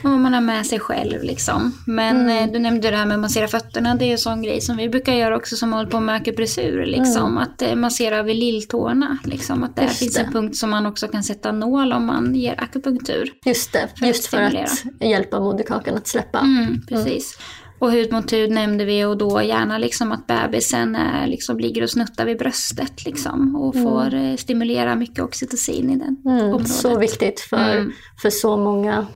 Och 0.04 0.10
vad 0.10 0.20
man 0.20 0.34
har 0.34 0.42
med 0.42 0.66
sig 0.66 0.80
själv 0.80 1.24
liksom. 1.24 1.72
Men 1.88 2.22
Mm. 2.22 2.38
eh, 2.48 2.54
du 2.54 2.60
nämnde 2.60 2.92
det 2.92 2.98
här 2.98 3.06
med 3.06 3.16
att 3.16 3.22
massera 3.22 3.48
fötterna. 3.48 3.96
Det 3.96 4.06
är 4.06 4.08
ju 4.08 4.12
en 4.12 4.18
sån 4.18 4.42
grej 4.42 4.62
som 4.62 4.78
vi 4.78 4.90
brukar 4.90 5.14
göra 5.14 5.36
också 5.38 5.56
som 5.56 5.74
håller 5.74 5.90
på 5.90 6.00
med 6.00 6.16
akupressur. 6.16 6.86
Liksom. 6.86 7.38
Att 7.38 7.62
eh, 7.62 7.76
massera 7.76 8.24
vid 8.24 8.36
lilltårna. 8.36 9.18
Liksom. 9.24 9.64
Att 9.64 9.76
där 9.76 9.82
Mm. 9.84 9.90
Just 9.92 10.00
finns 10.00 10.14
det. 10.16 10.22
en 10.22 10.32
punkt 10.32 10.56
som 10.58 10.70
man 10.70 10.86
också 10.86 11.08
kan 11.08 11.24
sätta 11.24 11.52
nål 11.52 11.94
om 11.94 12.06
man 12.06 12.36
ger 12.36 12.64
akupunktur. 12.64 13.32
Just 13.46 13.74
det, 13.74 13.88
För 13.98 14.06
att 14.06 14.08
just 14.08 14.26
för 14.28 14.38
att 14.42 14.84
hjälpa 15.02 15.40
moderkakan 15.40 15.96
att 15.98 16.08
släppa. 16.08 16.40
Mm, 16.40 16.82
precis. 16.90 17.38
Och 17.82 17.92
hud 17.92 18.12
mot 18.14 18.34
hud 18.34 18.52
nämnde 18.52 18.86
vi 18.86 19.06
och 19.06 19.18
då 19.18 19.42
gärna 19.42 19.78
liksom 19.78 20.12
att 20.12 20.28
bebisen 20.28 20.96
är, 20.96 21.28
liksom, 21.28 21.60
ligger 21.60 21.84
och 21.84 21.90
snuttar 21.90 22.26
vid 22.26 22.38
bröstet. 22.38 23.06
Liksom, 23.06 23.56
och 23.56 23.74
får 23.76 24.14
eh, 24.14 24.36
stimulera 24.36 24.96
mycket 24.96 25.20
oxytocin 25.24 25.90
i 25.90 25.96
den 25.96 26.18
Mm, 26.26 26.46
området. 26.46 26.68
så 26.70 26.98
viktigt 26.98 27.40
för, 27.40 27.78
Mm. 27.78 27.92
för 28.22 28.30
så 28.30 28.58
många 28.58 29.08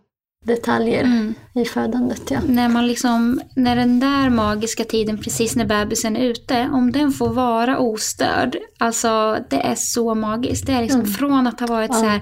detaljer 0.46 1.04
Mm. 1.04 1.34
i 1.56 1.66
födandet. 1.66 2.22
Ja. 2.32 2.40
när, 2.48 2.70
man 2.70 2.88
liksom, 2.88 3.42
när 3.56 3.76
den 3.76 4.00
där 4.00 4.30
magiska 4.30 4.84
tiden, 4.84 5.18
precis 5.18 5.56
när 5.56 5.66
bebisen 5.66 6.16
är 6.16 6.22
ute, 6.26 6.70
om 6.74 6.92
den 6.92 7.12
får 7.12 7.30
vara 7.30 7.78
ostörd, 7.80 8.58
alltså 8.80 9.38
det 9.50 9.62
är 9.62 9.76
så 9.78 10.16
magiskt. 10.16 10.66
Det 10.68 10.74
är 10.74 10.82
liksom 10.82 11.06
från 11.06 11.48
att 11.48 11.60
ha 11.60 11.68
varit 11.68 11.92
Mm. 11.92 12.04
Ja. 12.04 12.06
så 12.06 12.10
här 12.10 12.22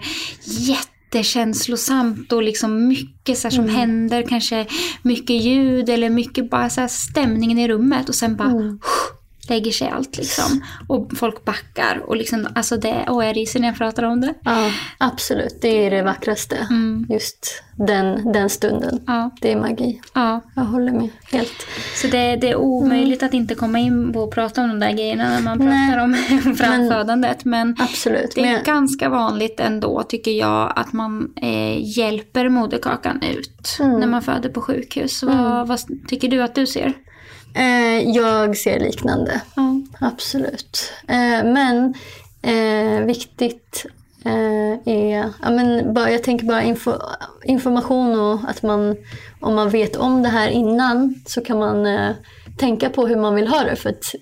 jättekänslosamt 1.17 2.31
och 2.33 2.43
liksom 2.43 2.87
mycket 2.87 3.37
så 3.37 3.49
som 3.51 3.63
Mm. 3.63 3.75
händer, 3.75 4.25
kanske 4.29 4.65
mycket 5.01 5.35
ljud 5.35 5.89
eller 5.89 6.09
mycket 6.09 6.49
bara 6.49 6.69
så 6.69 6.87
stämningen 6.87 7.59
i 7.59 7.67
rummet 7.67 8.09
och 8.09 8.15
sen 8.15 8.35
bara 8.35 8.49
Mm. 8.51 8.79
Lägger 9.49 9.71
sig 9.71 9.89
allt 9.89 10.17
liksom. 10.17 10.63
Och 10.87 11.11
folk 11.17 11.45
backar 11.45 12.03
och 12.07 12.15
liksom, 12.17 12.47
alltså 12.55 12.77
det, 12.77 13.05
och 13.09 13.25
jag 13.25 13.37
ryser 13.37 13.59
när 13.59 13.67
jag 13.67 13.77
pratar 13.77 14.03
om 14.03 14.21
det. 14.21 14.33
Ja, 14.43 14.71
absolut. 14.97 15.57
Det 15.61 15.85
är 15.85 15.91
det 15.91 16.01
vackraste. 16.01 16.55
Mm. 16.69 17.05
Just 17.09 17.63
den, 17.77 18.31
den 18.33 18.49
stunden. 18.49 19.03
Ja, 19.07 19.29
Det 19.41 19.51
är 19.51 19.55
magi. 19.59 20.01
ja. 20.13 20.41
Jag 20.55 20.63
håller 20.63 20.91
med 20.91 21.09
helt. 21.31 21.67
Så 21.95 22.07
det, 22.07 22.35
det 22.35 22.49
är 22.49 22.55
omöjligt 22.55 23.23
att 23.23 23.33
inte 23.33 23.55
komma 23.55 23.79
in 23.79 24.13
på 24.13 24.19
och 24.19 24.31
prata 24.33 24.61
om 24.61 24.69
de 24.69 24.79
där 24.79 24.91
grejerna 24.91 25.29
när 25.29 25.41
man 25.41 25.57
Nej. 25.57 25.89
pratar 25.91 26.03
om 26.03 26.13
framfödandet. 26.57 27.45
Men 27.45 27.75
Absolut. 27.79 28.31
det 28.35 28.41
är 28.41 28.53
Men, 28.53 28.63
ganska 28.63 29.09
vanligt 29.09 29.59
ändå 29.59 30.03
tycker 30.03 30.31
jag 30.31 30.73
att 30.75 30.93
man 30.93 31.33
eh, 31.41 31.97
hjälper 31.97 32.49
moderkakan 32.49 33.21
ut 33.21 33.77
Mm. 33.79 33.99
när 33.99 34.07
man 34.07 34.21
föder 34.21 34.49
på 34.49 34.61
sjukhus. 34.61 35.23
Vad, 35.23 35.67
vad 35.67 35.79
tycker 36.07 36.27
du 36.27 36.41
att 36.43 36.55
du 36.55 36.67
ser? 36.67 36.93
Eh, 37.55 38.09
jag 38.09 38.57
ser 38.57 38.79
liknande. 38.79 39.41
Ja. 39.55 39.81
Absolut. 39.99 40.93
Eh, 41.07 41.43
men 41.43 41.93
eh, 42.41 43.05
viktigt 43.05 43.85
eh, 44.25 44.93
är, 44.93 45.33
ja, 45.41 45.49
men 45.49 45.93
bara, 45.93 46.11
jag 46.11 46.23
tänker 46.23 46.45
bara 46.45 46.63
info, 46.63 46.91
information 47.43 48.19
och 48.19 48.49
att 48.49 48.63
man, 48.63 48.95
om 49.39 49.55
man 49.55 49.69
vet 49.69 49.95
om 49.95 50.23
det 50.23 50.29
här 50.29 50.49
innan 50.49 51.15
så 51.25 51.41
kan 51.41 51.59
man 51.59 51.85
eh, 51.85 52.11
tänka 52.57 52.89
på 52.89 53.07
hur 53.07 53.15
man 53.15 53.35
vill 53.35 53.47
ha 53.47 53.63
det. 53.63 53.75
För 53.75 53.89
att 53.89 54.15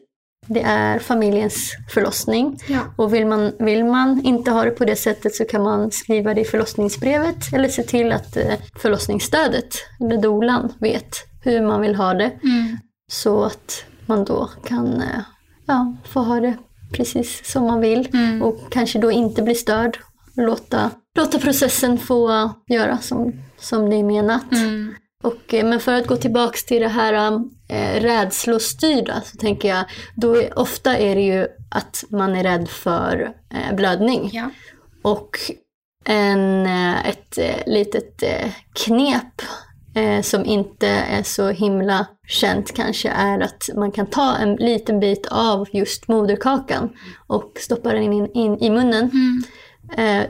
det 0.47 0.61
är 0.61 0.99
familjens 0.99 1.71
förlossning. 1.93 2.59
Ja. 2.67 2.79
Och 2.97 3.13
vill 3.13 3.25
man, 3.25 3.51
vill 3.59 3.85
man 3.85 4.21
inte 4.23 4.51
ha 4.51 4.63
det 4.63 4.71
på 4.71 4.85
det 4.85 4.95
sättet 4.95 5.35
så 5.35 5.45
kan 5.45 5.63
man 5.63 5.91
skriva 5.91 6.33
det 6.33 6.41
i 6.41 6.45
förlossningsbrevet 6.45 7.53
eller 7.53 7.69
se 7.69 7.83
till 7.83 8.11
att 8.11 8.37
eh, 8.37 8.53
förlossningsstödet, 8.75 9.75
eller 9.99 10.17
dolan, 10.17 10.73
vet 10.79 11.15
hur 11.43 11.61
man 11.61 11.81
vill 11.81 11.95
ha 11.95 12.13
det. 12.13 12.31
Mm. 12.43 12.77
Så 13.11 13.43
att 13.43 13.83
man 14.05 14.25
då 14.25 14.49
kan 14.65 15.01
eh, 15.01 15.21
ja, 15.65 15.95
få 16.03 16.19
ha 16.19 16.39
det 16.39 16.57
precis 16.91 17.51
som 17.51 17.65
man 17.65 17.81
vill. 17.81 18.09
Mm. 18.13 18.41
Och 18.41 18.59
kanske 18.69 18.99
då 18.99 19.11
inte 19.11 19.41
bli 19.41 19.55
störd. 19.55 19.99
Låta, 20.35 20.91
låta 21.15 21.39
processen 21.39 21.97
få 21.97 22.51
göra 22.67 22.97
som, 22.97 23.33
som 23.57 23.89
det 23.89 23.95
är 23.95 24.03
menat. 24.03 24.51
Mm. 24.51 24.95
Och, 25.23 25.53
eh, 25.53 25.65
men 25.65 25.79
för 25.79 25.93
att 25.93 26.07
gå 26.07 26.15
tillbaks 26.15 26.65
till 26.65 26.81
det 26.81 26.87
här 26.87 27.41
eh, 27.69 28.01
rädslostyrda 28.01 29.21
så 29.21 29.37
tänker 29.37 29.69
jag, 29.69 29.85
då 30.15 30.35
är, 30.35 30.59
ofta 30.59 30.97
är 30.97 31.15
det 31.15 31.21
ju 31.21 31.47
att 31.71 32.03
man 32.09 32.35
är 32.35 32.43
rädd 32.43 32.69
för 32.69 33.33
eh, 33.49 33.75
blödning. 33.75 34.29
Ja. 34.33 34.49
Och 35.01 35.37
en, 36.05 36.65
eh, 36.65 37.09
ett 37.09 37.37
litet 37.65 38.23
knep 38.85 39.41
eh, 39.95 40.21
som 40.21 40.45
inte 40.45 40.87
är 40.87 41.23
så 41.23 41.49
himla 41.49 42.07
känt 42.27 42.75
kanske 42.75 43.09
är 43.09 43.39
att 43.39 43.69
man 43.75 43.91
kan 43.91 44.05
ta 44.05 44.35
en 44.35 44.55
liten 44.55 44.99
bit 44.99 45.27
av 45.31 45.67
just 45.71 46.07
moderkakan 46.07 46.89
och 47.27 47.51
stoppa 47.59 47.93
den 47.93 48.13
in, 48.13 48.31
in 48.33 48.57
i 48.57 48.69
munnen 48.69 49.09
Mm. 49.13 49.43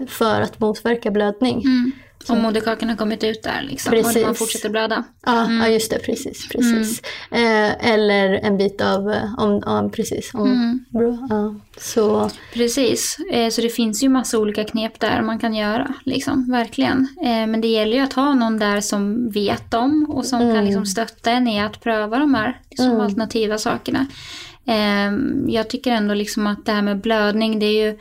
eh, 0.01 0.07
för 0.07 0.41
att 0.41 0.59
motverka 0.59 1.11
blödning. 1.11 1.61
Mm. 1.61 1.91
Om 2.29 2.41
moderkakan 2.41 2.89
har 2.89 2.95
kommit 2.95 3.23
ut 3.23 3.43
där 3.43 3.61
liksom, 3.69 3.93
och 3.93 4.03
Precis. 4.03 4.25
man 4.25 4.35
fortsätter 4.35 4.69
blöda. 4.69 5.03
Ja, 5.25 5.45
Mm. 5.45 5.57
ja, 5.57 5.67
just 5.67 5.91
det. 5.91 5.99
Precis. 5.99 6.49
precis. 6.49 7.01
Eh, 7.31 7.91
eller 7.93 8.33
en 8.33 8.57
bit 8.57 8.81
av... 8.81 9.11
eh, 9.11 9.33
Om, 9.37 9.61
ja, 9.65 9.89
precis. 9.93 10.31
Om, 10.33 10.51
Mm. 10.51 10.85
bra, 10.89 11.27
ja. 11.29 11.55
Så, 11.77 12.29
Precis, 12.53 13.17
eh, 13.31 13.49
så 13.49 13.61
det 13.61 13.69
finns 13.69 14.03
ju 14.03 14.09
massa 14.09 14.37
olika 14.39 14.63
knep 14.63 14.99
där 14.99 15.21
man 15.21 15.39
kan 15.39 15.53
göra. 15.53 15.93
Liksom, 16.05 16.51
verkligen. 16.51 17.07
Eh, 17.23 17.47
Men 17.47 17.61
det 17.61 17.67
gäller 17.67 17.97
ju 17.97 18.03
att 18.03 18.13
ha 18.13 18.33
någon 18.33 18.59
där 18.59 18.81
som 18.81 19.29
vet 19.29 19.73
om 19.73 20.05
och 20.09 20.25
som 20.25 20.41
Mm. 20.41 20.55
kan 20.55 20.65
liksom 20.65 20.85
stötta 20.85 21.31
en 21.31 21.47
i 21.47 21.61
att 21.61 21.81
pröva 21.83 22.19
de 22.19 22.33
här 22.33 22.59
liksom, 22.69 22.85
Mm. 22.89 23.01
alternativa 23.01 23.57
sakerna. 23.57 24.05
Eh, 24.65 25.11
Jag 25.47 25.69
tycker 25.69 25.91
ändå 25.91 26.13
liksom 26.13 26.47
att 26.47 26.65
det 26.65 26.71
här 26.71 26.81
med 26.81 27.01
blödning, 27.01 27.59
det 27.59 27.65
är 27.65 27.85
ju 27.85 27.97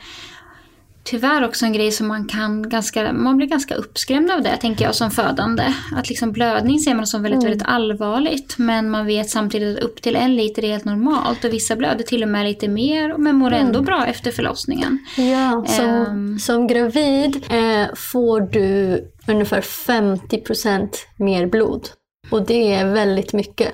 tyvärr 1.03 1.45
också 1.45 1.65
en 1.65 1.73
grej 1.73 1.91
som 1.91 2.07
man 2.07 2.27
kan 2.27 2.69
ganska, 2.69 3.13
man 3.13 3.37
blir 3.37 3.47
ganska 3.47 3.75
uppskrämd 3.75 4.31
av 4.31 4.41
det 4.41 4.57
tänker 4.57 4.85
jag 4.85 4.95
som 4.95 5.11
födande. 5.11 5.73
Att 5.95 6.09
liksom 6.09 6.31
blödning 6.31 6.79
ser 6.79 6.95
man 6.95 7.07
som 7.07 7.23
väldigt, 7.23 7.43
mm. 7.43 7.49
väldigt 7.49 7.67
allvarligt 7.67 8.57
men 8.57 8.89
man 8.89 9.05
vet 9.05 9.29
samtidigt 9.29 9.77
att 9.77 9.83
upp 9.83 10.01
till 10.01 10.15
en 10.15 10.35
liter 10.35 10.63
är 10.63 10.71
helt 10.71 10.85
normalt 10.85 11.43
och 11.43 11.53
vissa 11.53 11.75
blöder 11.75 12.03
till 12.03 12.23
och 12.23 12.29
med 12.29 12.45
lite 12.45 12.67
mer 12.67 13.17
men 13.17 13.35
mår 13.35 13.51
ändå 13.51 13.79
mm. 13.79 13.85
bra 13.85 14.05
efter 14.05 14.31
förlossningen. 14.31 14.99
Ja, 15.17 15.65
som, 15.67 15.89
um, 15.89 16.39
som 16.39 16.67
gravid 16.67 17.45
eh, 17.49 17.95
får 17.95 18.41
du 18.41 18.99
ungefär 19.27 19.61
50% 19.61 20.89
mer 21.17 21.45
blod 21.45 21.87
och 22.29 22.45
det 22.45 22.73
är 22.73 22.93
väldigt 22.93 23.33
mycket 23.33 23.71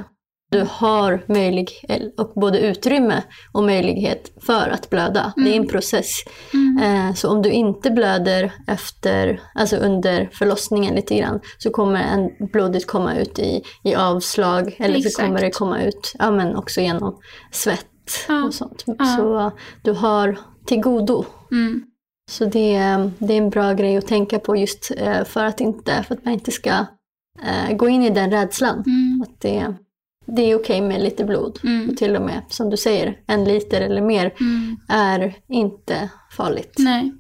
du 0.52 0.68
har 0.70 1.24
möjlighet 1.28 2.20
och 2.20 2.32
både 2.36 2.60
utrymme 2.60 3.24
och 3.52 3.64
möjlighet 3.64 4.32
för 4.42 4.70
att 4.70 4.90
blöda. 4.90 5.34
Mm. 5.38 5.46
Det 5.46 5.52
är 5.52 5.56
en 5.56 5.58
mm. 5.58 5.68
process. 5.68 6.12
Mm. 6.54 7.08
Eh, 7.08 7.14
så 7.14 7.30
om 7.30 7.42
du 7.42 7.52
inte 7.52 7.92
blöder 7.92 8.54
efter, 8.68 9.42
alltså 9.56 9.76
under 9.76 10.30
förlossningen 10.34 10.96
lite 10.96 11.16
grann 11.16 11.40
så 11.58 11.70
kommer 11.70 12.04
en, 12.04 12.48
blodet 12.52 12.88
komma 12.88 13.16
ut 13.16 13.40
i, 13.40 13.64
i 13.84 13.96
avslag 13.96 14.76
eller 14.80 14.98
Exakt. 14.98 15.16
så 15.16 15.22
kommer 15.22 15.42
det 15.42 15.52
komma 15.52 15.82
ut 15.82 16.14
ja, 16.20 16.32
men 16.32 16.56
också 16.56 16.82
genom 16.82 17.18
svett 17.52 18.26
ja. 18.28 18.44
och 18.44 18.54
sånt. 18.54 18.84
Ja. 18.86 19.06
Så 19.06 19.52
du 19.82 19.92
har 19.92 20.40
till 20.66 20.82
godo. 20.82 21.26
Mm. 21.52 21.84
Så 22.32 22.46
det, 22.46 22.80
det 23.20 23.34
är 23.34 23.38
en 23.38 23.50
bra 23.50 23.74
grej 23.74 23.98
att 23.98 24.08
tänka 24.08 24.40
på 24.40 24.56
just 24.56 24.92
eh, 24.98 25.24
för 25.24 25.46
att, 25.46 25.62
inte, 25.62 26.04
för 26.04 26.16
att 26.16 26.26
man 26.26 26.34
inte 26.34 26.52
ska 26.52 26.86
eh, 27.44 27.76
gå 27.76 27.90
in 27.90 28.04
i 28.04 28.10
den 28.10 28.32
rädslan. 28.32 28.84
Mm. 28.88 29.22
Att 29.22 29.42
det, 29.42 29.76
det 30.28 30.52
är 30.52 30.56
okej 30.56 30.82
med 30.82 31.02
lite 31.02 31.24
blod. 31.24 31.60
Mm. 31.64 31.90
Och 31.90 31.98
till 31.98 32.16
och 32.16 32.22
med, 32.22 32.42
som 32.50 32.70
du 32.70 32.78
säger, 32.78 33.18
en 33.28 33.44
liter 33.44 33.82
eller 33.82 34.02
mer 34.02 34.34
mm. 34.40 34.78
är 34.88 35.34
inte 35.50 36.10
farligt. 36.32 36.76
Nej. 36.78 37.14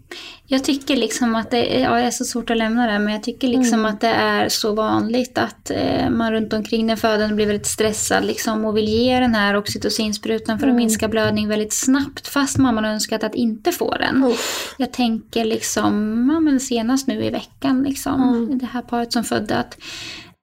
Jag 0.46 0.64
tycker 0.64 0.96
liksom 0.96 1.36
att 1.36 1.52
det 1.52 1.78
är, 1.78 1.84
ja, 1.84 1.96
det 1.96 2.02
är 2.02 2.12
så 2.12 2.26
svårt 2.26 2.50
att 2.50 2.58
lämna 2.58 2.92
det, 2.92 3.00
men 3.00 3.14
jag 3.14 3.24
tycker 3.24 3.48
liksom 3.48 3.80
mm. 3.80 3.86
att 3.86 4.02
det 4.02 4.08
är 4.08 4.50
så 4.50 4.74
vanligt 4.74 5.38
att 5.38 5.72
eh, 5.72 6.10
man 6.10 6.32
runt 6.32 6.54
omkring 6.54 6.88
den 6.88 6.98
födande 6.98 7.36
blir 7.36 7.46
väldigt 7.46 7.68
stressad 7.68 8.26
liksom, 8.26 8.66
och 8.66 8.78
vill 8.78 8.88
ge 8.88 9.20
den 9.20 9.36
här 9.36 9.56
oxytocinsprutan 9.56 10.60
för 10.60 10.68
att 10.68 10.72
mm. 10.72 10.76
minska 10.76 11.08
blödning 11.08 11.48
väldigt 11.48 11.74
snabbt, 11.74 12.28
fast 12.28 12.58
mamman 12.58 12.84
har 12.84 12.92
önskat 12.92 13.24
att 13.24 13.36
inte 13.36 13.72
få 13.72 13.96
den. 13.96 14.24
Oh. 14.24 14.36
Jag 14.78 14.94
tänker 14.94 15.46
liksom, 15.46 15.94
ja, 16.34 16.40
men 16.40 16.60
senast 16.60 17.08
nu 17.08 17.24
i 17.24 17.30
veckan, 17.30 17.84
liksom, 17.84 18.24
mm. 18.24 18.58
det 18.58 18.66
här 18.66 18.82
paret 18.82 19.14
som 19.14 19.24
födde, 19.24 19.58
att 19.58 19.78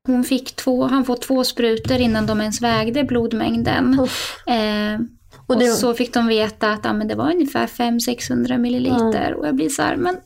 hon 0.06 0.24
fick 0.24 0.56
två, 0.56 0.84
han 0.86 1.04
får 1.04 1.16
två 1.16 1.44
sprutor 1.44 1.96
innan 1.96 2.26
de 2.26 2.40
ens 2.40 2.60
vägde 2.60 3.04
blodmängden. 3.04 3.98
Eh, 4.46 5.00
och, 5.46 5.58
det... 5.58 5.70
och, 5.70 5.76
så 5.76 5.94
fick 5.94 6.14
de 6.14 6.26
veta 6.26 6.72
att 6.72 6.86
ah, 6.86 6.92
men 6.92 7.08
det 7.08 7.14
var 7.14 7.30
ungefär 7.30 7.66
500-600 7.66 8.58
milliliter. 8.58 9.26
Mm. 9.26 9.38
Och 9.38 9.46
jag 9.46 9.54
blir 9.54 9.68
så 9.68 9.82
här, 9.82 9.96
men 9.96 10.16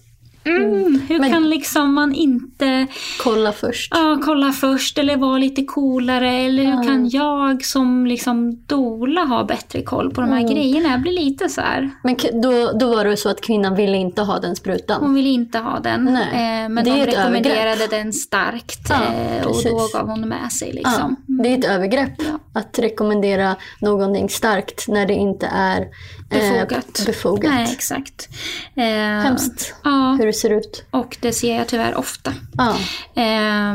Mm, 0.44 1.01
hur 1.09 1.18
Men, 1.18 1.31
kan 1.31 1.51
liksom 1.51 1.94
man 1.94 2.14
inte... 2.14 2.87
Kolla 3.22 3.53
först. 3.53 3.92
Ja, 3.94 4.20
kolla 4.24 4.53
först 4.53 4.98
eller 4.98 5.16
vara 5.16 5.38
lite 5.38 5.64
coolare. 5.64 6.31
Eller 6.31 6.64
hur 6.64 6.83
kan 6.83 7.09
jag 7.09 7.64
som 7.64 8.07
liksom 8.07 8.62
dola 8.66 9.20
ha 9.20 9.44
bättre 9.44 9.83
koll 9.83 10.11
på 10.11 10.20
de 10.20 10.31
här 10.31 10.40
mm. 10.40 10.55
grejerna? 10.55 10.88
Jag 10.88 11.01
blir 11.01 11.12
lite 11.12 11.48
så 11.48 11.61
här. 11.61 11.90
Men 12.03 12.16
då, 12.42 12.72
då 12.72 12.96
var 12.96 13.05
det 13.05 13.16
så 13.16 13.29
att 13.29 13.40
kvinnan 13.40 13.74
ville 13.74 13.96
inte 13.96 14.22
ha 14.22 14.38
den 14.38 14.57
sprutan? 14.57 15.01
Hon 15.01 15.14
ville 15.14 15.29
inte 15.29 15.59
ha 15.59 15.81
den. 15.81 16.09
Eh, 16.09 16.68
men 16.68 16.74
det 16.74 16.83
de 16.83 17.07
rekommenderade 17.07 17.70
övergrepp. 17.70 17.90
den 17.90 18.12
starkt. 18.12 18.87
Ja, 18.88 19.14
eh, 19.14 19.46
och 19.46 19.62
då 19.64 19.88
gav 19.92 20.09
hon 20.09 20.29
med 20.29 20.53
sig. 20.53 20.72
Liksom. 20.72 21.16
Ja, 21.27 21.42
det 21.42 21.48
är 21.48 21.59
ett 21.59 21.64
övergrepp 21.64 22.14
ja. 22.18 22.61
att 22.61 22.79
rekommendera 22.79 23.57
någonting 23.81 24.29
starkt 24.29 24.88
när 24.88 25.07
det 25.07 25.14
inte 25.14 25.46
är 25.46 25.88
befogat. 26.29 26.98
Eh, 27.01 27.07
befogat. 27.07 27.55
Nej, 27.55 27.72
exakt. 27.72 28.29
Eh, 28.74 28.85
Hemskt 28.85 29.74
ja. 29.85 30.16
hur 30.20 30.28
det 30.29 30.33
ser 30.33 30.51
ut. 30.51 30.85
Och 30.91 31.17
det 31.21 31.33
ser 31.33 31.57
jag 31.57 31.69
tyvärr 31.69 31.95
ofta. 31.95 32.33
Ja. 32.59 32.77
Eh, 33.14 33.75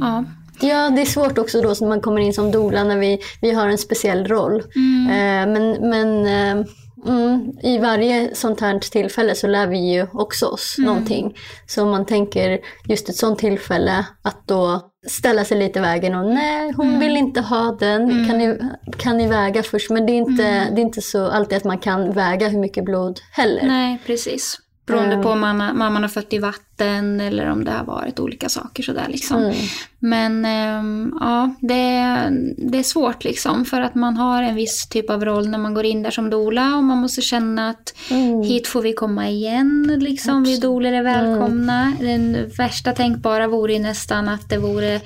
ja. 0.00 0.24
Ja, 0.60 0.90
det 0.90 1.00
är 1.00 1.06
svårt 1.06 1.38
också 1.38 1.60
då 1.60 1.68
när 1.80 1.88
man 1.88 2.00
kommer 2.00 2.20
in 2.20 2.34
som 2.34 2.50
doula 2.50 2.84
när 2.84 2.98
vi, 2.98 3.18
vi 3.40 3.50
har 3.50 3.68
en 3.68 3.78
speciell 3.78 4.26
roll. 4.26 4.62
Mm. 4.74 5.08
Eh, 5.10 5.52
men 5.52 5.90
men 5.90 6.26
eh, 6.26 6.66
Mm, 7.06 7.52
I 7.62 7.78
varje 7.78 8.34
sånt 8.34 8.60
här 8.60 8.78
tillfälle 8.78 9.34
så 9.34 9.46
lär 9.46 9.66
vi 9.66 9.92
ju 9.92 10.06
också 10.12 10.46
oss 10.46 10.78
mm. 10.78 10.88
någonting. 10.88 11.36
Så 11.66 11.82
om 11.82 11.90
man 11.90 12.06
tänker 12.06 12.58
just 12.88 13.08
ett 13.08 13.16
sånt 13.16 13.38
tillfälle 13.38 14.06
att 14.22 14.46
då 14.46 14.80
ställa 15.08 15.44
sig 15.44 15.58
lite 15.58 15.78
i 15.78 15.82
vägen 15.82 16.14
och 16.14 16.26
nej, 16.26 16.72
hon 16.76 16.88
mm. 16.88 17.00
vill 17.00 17.16
inte 17.16 17.40
ha 17.40 17.76
den. 17.80 18.10
Mm. 18.10 18.28
Kan, 18.28 18.38
ni, 18.38 18.58
kan 18.96 19.16
ni 19.16 19.26
väga 19.26 19.62
först? 19.62 19.90
Men 19.90 20.06
det 20.06 20.12
är, 20.12 20.16
inte, 20.16 20.44
mm. 20.44 20.74
det 20.74 20.80
är 20.80 20.82
inte 20.82 21.02
så 21.02 21.30
alltid 21.30 21.56
att 21.56 21.64
man 21.64 21.78
kan 21.78 22.12
väga 22.12 22.48
hur 22.48 22.58
mycket 22.58 22.84
blod 22.84 23.20
heller. 23.32 23.62
Nej, 23.66 23.98
precis. 24.06 24.58
Beroende 24.88 25.22
på 25.22 25.30
om 25.30 25.40
mamma, 25.40 25.72
mamman 25.72 26.02
har 26.02 26.08
fött 26.08 26.32
i 26.32 26.38
vatten 26.38 27.20
eller 27.20 27.50
om 27.50 27.64
det 27.64 27.70
har 27.70 27.84
varit 27.84 28.20
olika 28.20 28.48
saker 28.48 28.82
sådär 28.82 29.06
liksom. 29.08 29.42
Mm. 29.42 29.56
Men 29.98 30.44
ähm, 30.44 31.18
ja, 31.20 31.54
det, 31.60 32.04
det 32.56 32.78
är 32.78 32.82
svårt 32.82 33.24
liksom 33.24 33.64
för 33.64 33.80
att 33.80 33.94
man 33.94 34.16
har 34.16 34.42
en 34.42 34.54
viss 34.54 34.88
typ 34.88 35.10
av 35.10 35.24
roll 35.24 35.48
när 35.48 35.58
man 35.58 35.74
går 35.74 35.84
in 35.84 36.02
där 36.02 36.10
som 36.10 36.30
dola 36.30 36.76
och 36.76 36.84
man 36.84 36.98
måste 36.98 37.22
känna 37.22 37.70
att 37.70 37.94
mm. 38.10 38.42
hit 38.42 38.66
får 38.66 38.82
vi 38.82 38.92
komma 38.92 39.28
igen 39.28 39.98
liksom. 40.00 40.44
Vi 40.44 40.58
doler 40.58 40.92
är 40.92 41.02
välkomna. 41.02 41.92
Mm. 42.00 42.32
Den 42.32 42.50
värsta 42.58 42.92
tänkbara 42.92 43.48
vore 43.48 43.72
ju 43.72 43.78
nästan 43.78 44.28
att 44.28 44.50
det 44.50 44.58
vore 44.58 45.00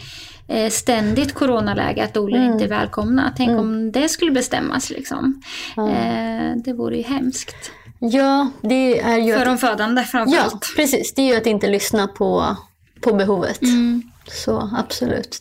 eh, 0.48 0.70
ständigt 0.70 1.34
coronaläge 1.34 2.04
att 2.04 2.14
doler 2.14 2.38
mm. 2.38 2.52
inte 2.52 2.64
är 2.64 2.68
välkomna. 2.68 3.32
Tänk 3.36 3.48
mm. 3.48 3.60
om 3.60 3.92
det 3.92 4.08
skulle 4.08 4.30
bestämmas 4.30 4.90
liksom. 4.90 5.42
Eh, 5.76 6.56
det 6.64 6.72
vore 6.72 6.96
ju 6.96 7.02
hemskt. 7.02 7.72
Ja, 8.10 8.50
det 8.60 9.00
är 9.00 9.18
ju... 9.18 9.32
För 9.32 9.40
att, 9.40 9.46
de 9.46 9.58
födande 9.58 10.02
framförallt. 10.04 10.52
Ja, 10.52 10.74
precis. 10.76 11.14
Det 11.14 11.22
är 11.22 11.26
ju 11.26 11.36
att 11.36 11.46
inte 11.46 11.66
lyssna 11.66 12.08
på, 12.08 12.56
på 13.00 13.12
behovet. 13.12 13.62
Mm. 13.62 14.02
Så 14.28 14.70
absolut. 14.76 15.38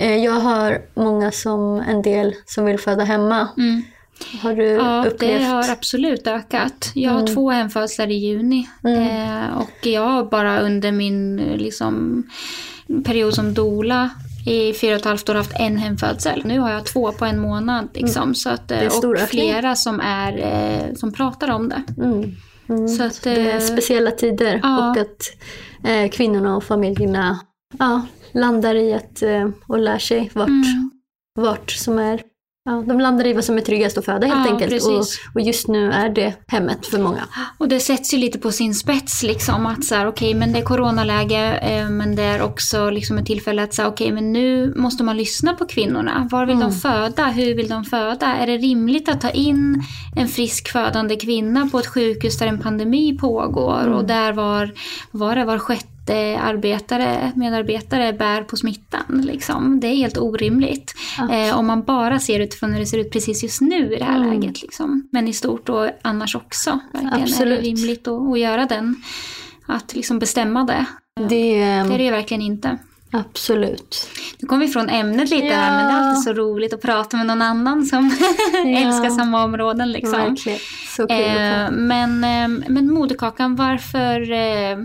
Eh, 0.00 0.16
jag 0.16 0.32
har 0.32 0.82
många 0.94 1.32
som, 1.32 1.80
en 1.88 2.02
del 2.02 2.34
som 2.46 2.64
vill 2.64 2.78
föda 2.78 3.04
hemma. 3.04 3.48
Mm. 3.56 3.82
Har 4.42 4.54
du 4.54 4.64
ja, 4.64 5.04
upplevt? 5.06 5.40
det 5.40 5.44
har 5.44 5.70
absolut 5.70 6.26
ökat. 6.26 6.92
Jag 6.94 7.12
har 7.12 7.20
mm. 7.20 7.34
två 7.34 7.50
hemfödslar 7.50 8.10
i 8.10 8.14
juni. 8.14 8.68
Mm. 8.84 9.02
Eh, 9.02 9.56
och 9.56 9.86
jag 9.86 10.08
har 10.08 10.24
bara 10.24 10.60
under 10.60 10.92
min 10.92 11.36
liksom, 11.36 12.22
period 13.04 13.34
som 13.34 13.54
dola 13.54 14.10
i 14.46 14.74
fyra 14.74 14.94
och 14.94 15.00
ett 15.00 15.04
halvt 15.04 15.28
år 15.28 15.34
haft 15.34 15.52
en 15.54 15.76
hemfödsel. 15.76 16.42
Nu 16.44 16.58
har 16.58 16.70
jag 16.70 16.86
två 16.86 17.12
på 17.12 17.24
en 17.24 17.40
månad. 17.40 17.88
Liksom, 17.94 18.22
mm. 18.22 18.34
så 18.34 18.50
att, 18.50 18.70
och 18.70 19.18
flera 19.28 19.74
som, 19.74 20.00
är, 20.00 20.38
eh, 20.38 20.94
som 20.94 21.12
pratar 21.12 21.50
om 21.50 21.68
det. 21.68 21.82
Mm. 21.98 22.36
Mm. 22.68 22.88
Så 22.88 23.02
att, 23.02 23.22
det 23.22 23.30
är 23.30 23.54
eh, 23.54 23.60
speciella 23.60 24.10
tider 24.10 24.60
ja. 24.62 24.90
och 24.90 24.96
att 24.96 25.20
eh, 25.84 26.10
kvinnorna 26.10 26.56
och 26.56 26.64
familjerna 26.64 27.40
ja, 27.78 28.02
landar 28.32 28.74
i 28.74 28.94
att, 28.94 29.22
eh, 29.22 29.48
och 29.68 29.78
lär 29.78 29.98
sig 29.98 30.30
vart, 30.34 30.48
mm. 30.48 30.90
vart 31.34 31.70
som 31.70 31.98
är 31.98 32.22
Ja, 32.66 32.84
de 32.86 33.00
landar 33.00 33.26
i 33.26 33.32
vad 33.32 33.44
som 33.44 33.56
är 33.56 33.60
tryggast 33.60 33.98
att 33.98 34.04
föda 34.04 34.26
helt 34.26 34.46
ja, 34.46 34.52
enkelt. 34.52 34.84
Och, 34.84 35.04
och, 35.34 35.40
just 35.40 35.68
nu 35.68 35.92
är 35.92 36.08
det 36.08 36.34
hemmet 36.48 36.86
för 36.86 36.98
många. 36.98 37.22
Och 37.58 37.68
det 37.68 37.80
sätts 37.80 38.14
ju 38.14 38.18
lite 38.18 38.38
på 38.38 38.52
sin 38.52 38.74
spets 38.74 39.22
liksom 39.22 39.66
att 39.66 39.84
så 39.84 39.94
här, 39.94 40.08
okay, 40.08 40.34
men 40.34 40.52
det 40.52 40.58
är 40.58 40.62
coronaläge 40.62 41.58
eh, 41.58 41.90
men 41.90 42.16
det 42.16 42.22
är 42.22 42.42
också 42.42 42.90
liksom 42.90 43.18
ett 43.18 43.26
tillfälle 43.26 43.62
att 43.62 43.74
säga 43.74 43.88
okej 43.88 44.04
okay, 44.04 44.14
men 44.14 44.32
nu 44.32 44.74
måste 44.76 45.04
man 45.04 45.16
lyssna 45.16 45.54
på 45.54 45.66
kvinnorna. 45.66 46.28
Var 46.30 46.46
vill 46.46 46.56
mm. 46.56 46.68
de 46.68 46.74
föda? 46.74 47.26
Hur 47.26 47.54
vill 47.54 47.68
de 47.68 47.84
föda? 47.84 48.26
Är 48.26 48.46
det 48.46 48.56
rimligt 48.56 49.08
att 49.08 49.20
ta 49.20 49.30
in 49.30 49.82
en 50.16 50.28
frisk 50.28 50.68
födande 50.68 51.16
kvinna 51.16 51.68
på 51.72 51.78
ett 51.78 51.86
sjukhus 51.86 52.38
där 52.38 52.46
en 52.46 52.58
pandemi 52.58 53.18
pågår 53.18 53.80
mm. 53.80 53.94
och 53.94 54.04
där 54.04 54.32
var, 54.32 54.70
var 55.10 55.36
det 55.36 55.44
var 55.44 55.58
sjätte 55.58 55.93
arbetare, 56.12 57.32
medarbetare 57.36 58.12
bär 58.12 58.42
på 58.42 58.56
smittan. 58.56 59.22
Liksom. 59.24 59.80
Det 59.80 59.86
är 59.86 59.96
helt 59.96 60.18
orimligt. 60.18 60.94
Eh, 61.30 61.58
om 61.58 61.66
man 61.66 61.82
bara 61.82 62.18
ser 62.18 62.40
utifrån 62.40 62.72
hur 62.72 62.80
det 62.80 62.86
ser 62.86 62.98
ut 62.98 63.10
precis 63.12 63.42
just 63.42 63.60
nu 63.60 63.94
i 63.94 63.98
det 63.98 64.04
här 64.04 64.16
mm. 64.16 64.30
läget. 64.30 64.62
Liksom. 64.62 65.08
Men 65.12 65.28
i 65.28 65.32
stort 65.32 65.68
och 65.68 65.90
annars 66.02 66.36
också. 66.36 66.78
Verkligen. 66.92 67.22
Absolut. 67.22 67.58
Är 67.58 67.62
det 67.62 67.68
rimligt 67.68 68.08
att, 68.08 68.28
att 68.28 68.38
göra 68.38 68.66
den? 68.66 69.02
Att 69.66 69.94
liksom 69.94 70.18
bestämma 70.18 70.64
det. 70.64 70.86
Det, 71.16 71.26
det 71.28 71.62
är 71.62 71.98
det 71.98 72.04
ju 72.04 72.10
verkligen 72.10 72.42
inte. 72.42 72.78
Absolut. 73.14 74.08
Nu 74.38 74.48
kom 74.48 74.58
vi 74.60 74.68
från 74.68 74.88
ämnet 74.88 75.30
lite 75.30 75.46
ja. 75.46 75.54
här 75.54 75.76
men 75.76 75.86
det 75.86 76.00
är 76.00 76.08
alltid 76.08 76.22
så 76.22 76.32
roligt 76.32 76.72
att 76.72 76.80
prata 76.80 77.16
med 77.16 77.26
någon 77.26 77.42
annan 77.42 77.84
som 77.84 78.16
ja. 78.52 78.78
älskar 78.78 79.10
samma 79.10 79.44
områden. 79.44 79.92
Liksom. 79.92 80.18
Verkligen. 80.18 80.58
Så 80.96 81.06
kul 81.06 81.16
eh, 81.16 81.70
men, 81.70 82.24
eh, 82.24 82.68
men 82.68 82.92
moderkakan, 82.92 83.56
varför, 83.56 84.32
eh, 84.32 84.78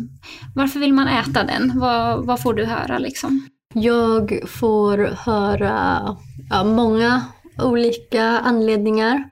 varför 0.55 0.79
vill 0.79 0.93
man 0.93 1.07
äta 1.07 1.43
den? 1.43 1.71
Vad, 1.79 2.25
vad 2.25 2.41
får 2.41 2.53
du 2.53 2.65
höra 2.65 2.97
liksom? 2.97 3.47
Jag 3.73 4.39
får 4.47 4.97
höra 4.97 6.01
ja, 6.49 6.63
många 6.63 7.21
olika 7.61 8.23
anledningar. 8.23 9.29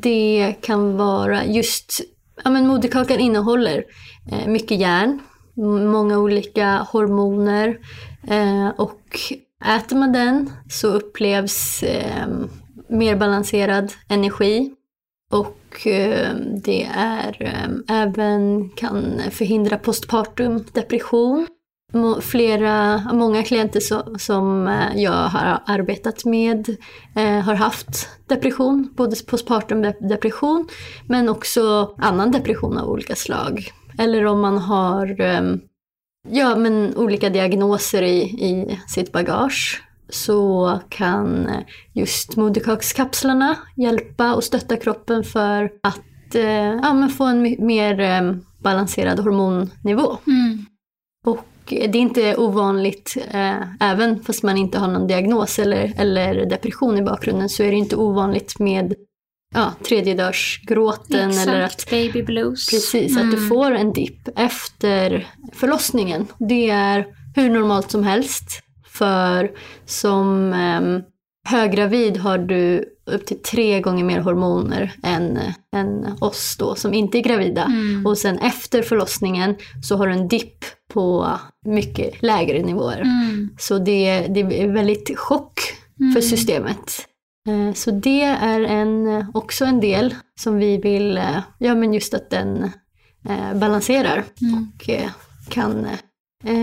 Det 0.00 0.54
kan 0.60 0.96
vara 0.96 1.44
just, 1.44 2.00
ja 2.44 2.50
men 2.50 2.66
moderkakan 2.66 3.20
innehåller 3.20 3.84
eh, 4.32 4.48
mycket 4.48 4.80
järn, 4.80 5.18
många 5.92 6.18
olika 6.18 6.86
hormoner, 6.92 7.78
Eh, 8.30 8.68
och 8.68 9.18
äter 9.64 9.96
man 9.96 10.12
den 10.12 10.50
så 10.68 10.88
upplevs 10.88 11.82
ehm, 11.82 12.48
mer 12.88 13.16
balanserad 13.16 13.92
energi. 14.08 14.74
Och 15.30 15.86
ehm, 15.86 16.60
det 16.60 16.84
är 16.94 17.42
ehm, 17.42 17.84
även 17.88 18.68
kan 18.68 19.20
förhindra 19.30 19.78
postpartum 19.78 20.64
depression. 20.72 21.46
Flera, 22.20 23.02
många 23.12 23.42
klienter 23.42 23.80
som 24.18 24.68
eh, 24.68 25.02
jag 25.02 25.12
har 25.28 25.62
arbetat 25.66 26.24
med 26.24 26.68
eh, 27.16 27.40
har 27.40 27.54
haft 27.54 28.08
depression, 28.26 28.92
både 28.96 29.16
postpartum 29.26 29.82
depression 30.00 30.68
men 31.06 31.28
också 31.28 31.94
annan 31.98 32.30
depression 32.30 32.78
av 32.78 32.88
olika 32.88 33.16
slag. 33.16 33.72
Eller 33.98 34.24
om 34.26 34.40
man 34.40 34.58
har 34.58 35.20
ja, 36.28 36.56
men 36.56 36.96
olika 36.96 37.30
diagnoser 37.30 38.02
i, 38.02 38.20
i 38.22 38.78
sitt 38.88 39.12
bagage 39.12 39.82
så 40.08 40.80
kan 40.88 41.50
just 41.92 42.36
moderkakskapslarna 42.36 43.56
hjälpa 43.76 44.34
och 44.34 44.44
stötta 44.44 44.76
kroppen 44.76 45.24
för 45.24 45.70
att 45.82 46.34
eh, 46.34 46.74
ja, 46.74 47.08
få 47.18 47.24
en 47.24 47.42
mer 47.66 48.00
eh, 48.00 48.34
balanserad 48.58 49.20
hormonnivå. 49.20 50.18
Mm. 50.26 50.66
Och 51.24 51.46
det 51.68 51.84
är 51.84 51.96
inte 51.96 52.36
ovanligt, 52.36 53.16
eh, 53.30 53.62
även 53.80 54.22
fast 54.22 54.42
man 54.42 54.56
inte 54.56 54.78
har 54.78 54.88
någon 54.88 55.06
diagnos 55.06 55.58
eller, 55.58 55.92
eller 55.96 56.46
depression 56.46 56.98
i 56.98 57.02
bakgrunden, 57.02 57.48
så 57.48 57.62
är 57.62 57.70
det 57.70 57.76
inte 57.76 57.96
ovanligt 57.96 58.58
med 58.58 58.94
ja, 59.54 59.74
tredjedörsgråten. 59.88 61.30
Exakt, 61.30 61.48
eller 61.48 61.60
att, 61.60 61.90
baby 61.90 62.22
blues. 62.22 62.70
Precis, 62.70 63.12
mm. 63.12 63.24
att 63.24 63.30
du 63.30 63.36
mm. 63.36 63.48
får 63.48 63.72
en 63.72 63.92
dipp 63.92 64.28
efter 64.36 65.28
förlossningen. 65.52 66.26
Det 66.38 66.70
är 66.70 67.06
hur 67.34 67.50
normalt 67.50 67.90
som 67.90 68.04
helst. 68.04 68.62
För 68.86 69.50
som 69.86 70.52
eh, 70.52 71.02
höggravid 71.50 72.16
har 72.16 72.38
du 72.38 72.84
upp 73.06 73.26
till 73.26 73.42
tre 73.42 73.80
gånger 73.80 74.04
mer 74.04 74.20
hormoner 74.20 74.92
än, 75.02 75.38
än 75.76 76.16
oss 76.20 76.56
då 76.58 76.74
som 76.74 76.94
inte 76.94 77.18
är 77.18 77.22
gravida. 77.22 77.64
Mm. 77.64 78.06
Och 78.06 78.18
sen 78.18 78.38
efter 78.38 78.82
förlossningen 78.82 79.56
så 79.82 79.96
har 79.96 80.06
du 80.06 80.12
en 80.12 80.28
dipp 80.28 80.64
på 80.92 81.38
mycket 81.66 82.22
lägre 82.22 82.62
nivåer. 82.62 83.00
Mm. 83.00 83.50
Så 83.58 83.78
det, 83.78 84.26
det 84.28 84.40
är 84.40 84.72
väldigt 84.72 85.18
chock 85.18 85.60
mm. 86.00 86.12
för 86.12 86.20
systemet. 86.20 87.06
Eh, 87.50 87.72
så 87.72 87.90
det 87.90 88.22
är 88.22 88.60
en, 88.60 89.26
också 89.34 89.64
en 89.64 89.80
del 89.80 90.14
som 90.40 90.56
vi 90.56 90.76
vill, 90.78 91.18
eh, 91.18 91.38
ja 91.58 91.74
men 91.74 91.94
just 91.94 92.14
att 92.14 92.30
den 92.30 92.70
eh, 93.28 93.54
balanserar 93.54 94.24
mm. 94.40 94.68
och 94.74 94.90
kan 95.48 95.86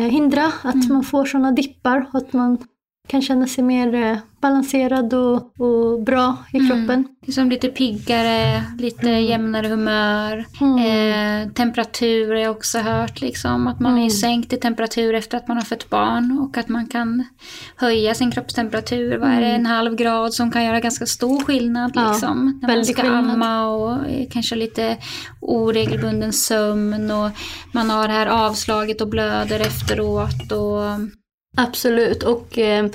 hindra 0.10 0.46
att 0.46 0.76
mm. 0.76 0.94
man 0.94 1.04
får 1.04 1.26
sådana 1.26 1.52
dippar 1.52 2.10
och 2.14 2.18
att 2.18 2.34
man 2.34 2.58
kan 3.08 3.22
känna 3.22 3.48
sig 3.48 3.64
mer 3.64 3.94
eh, 3.94 4.18
balanserad 4.42 5.14
och, 5.14 5.60
och 5.60 6.04
bra 6.04 6.38
i 6.54 6.58
mm. 6.58 6.70
kroppen. 6.70 7.08
Liksom 7.26 7.50
lite 7.50 7.68
piggare, 7.68 8.64
lite 8.80 9.10
mm. 9.10 9.26
jämnare 9.26 9.68
humör. 9.68 10.46
Mm. 10.62 10.78
Eh, 10.78 11.54
temperatur 11.54 12.28
har 12.28 12.36
jag 12.36 12.52
också 12.52 12.80
hört, 12.80 13.22
liksom, 13.22 13.68
att 13.68 13.80
man 13.80 13.92
mm. 13.92 14.06
är 14.06 14.10
sänkt 14.10 14.54
i 14.54 14.58
temperatur 14.58 15.14
efter 15.14 15.38
att 15.38 15.48
man 15.48 15.58
har 15.58 15.64
fött 15.64 15.90
barn 15.90 16.40
och 16.40 16.58
att 16.58 16.70
man 16.70 16.88
kan 16.88 17.24
höja 17.76 18.16
sin 18.16 18.32
kroppstemperatur. 18.32 19.18
Vad 19.18 19.30
är 19.30 19.42
det, 19.42 19.48
mm. 19.48 19.60
en 19.60 19.66
halv 19.66 19.96
grad 19.96 20.34
som 20.34 20.52
kan 20.52 20.66
göra 20.66 20.80
ganska 20.80 21.06
stor 21.06 21.40
skillnad 21.44 21.92
ja, 21.96 22.12
liksom, 22.12 22.60
när 22.62 22.76
man 22.76 22.86
ska 22.86 23.02
skillnad. 23.02 23.30
amma 23.30 23.68
och 23.68 24.00
kanske 24.32 24.56
lite 24.56 24.98
oregelbunden 25.42 26.34
sömn 26.34 27.12
och 27.12 27.30
man 27.72 27.90
har 27.90 28.08
det 28.08 28.14
här 28.14 28.28
avslaget 28.28 29.02
och 29.02 29.10
blöder 29.10 29.60
efteråt. 29.60 30.52
Och, 30.52 30.84
Absolut, 31.58 32.24
och 32.24 32.58
eh, 32.58 32.86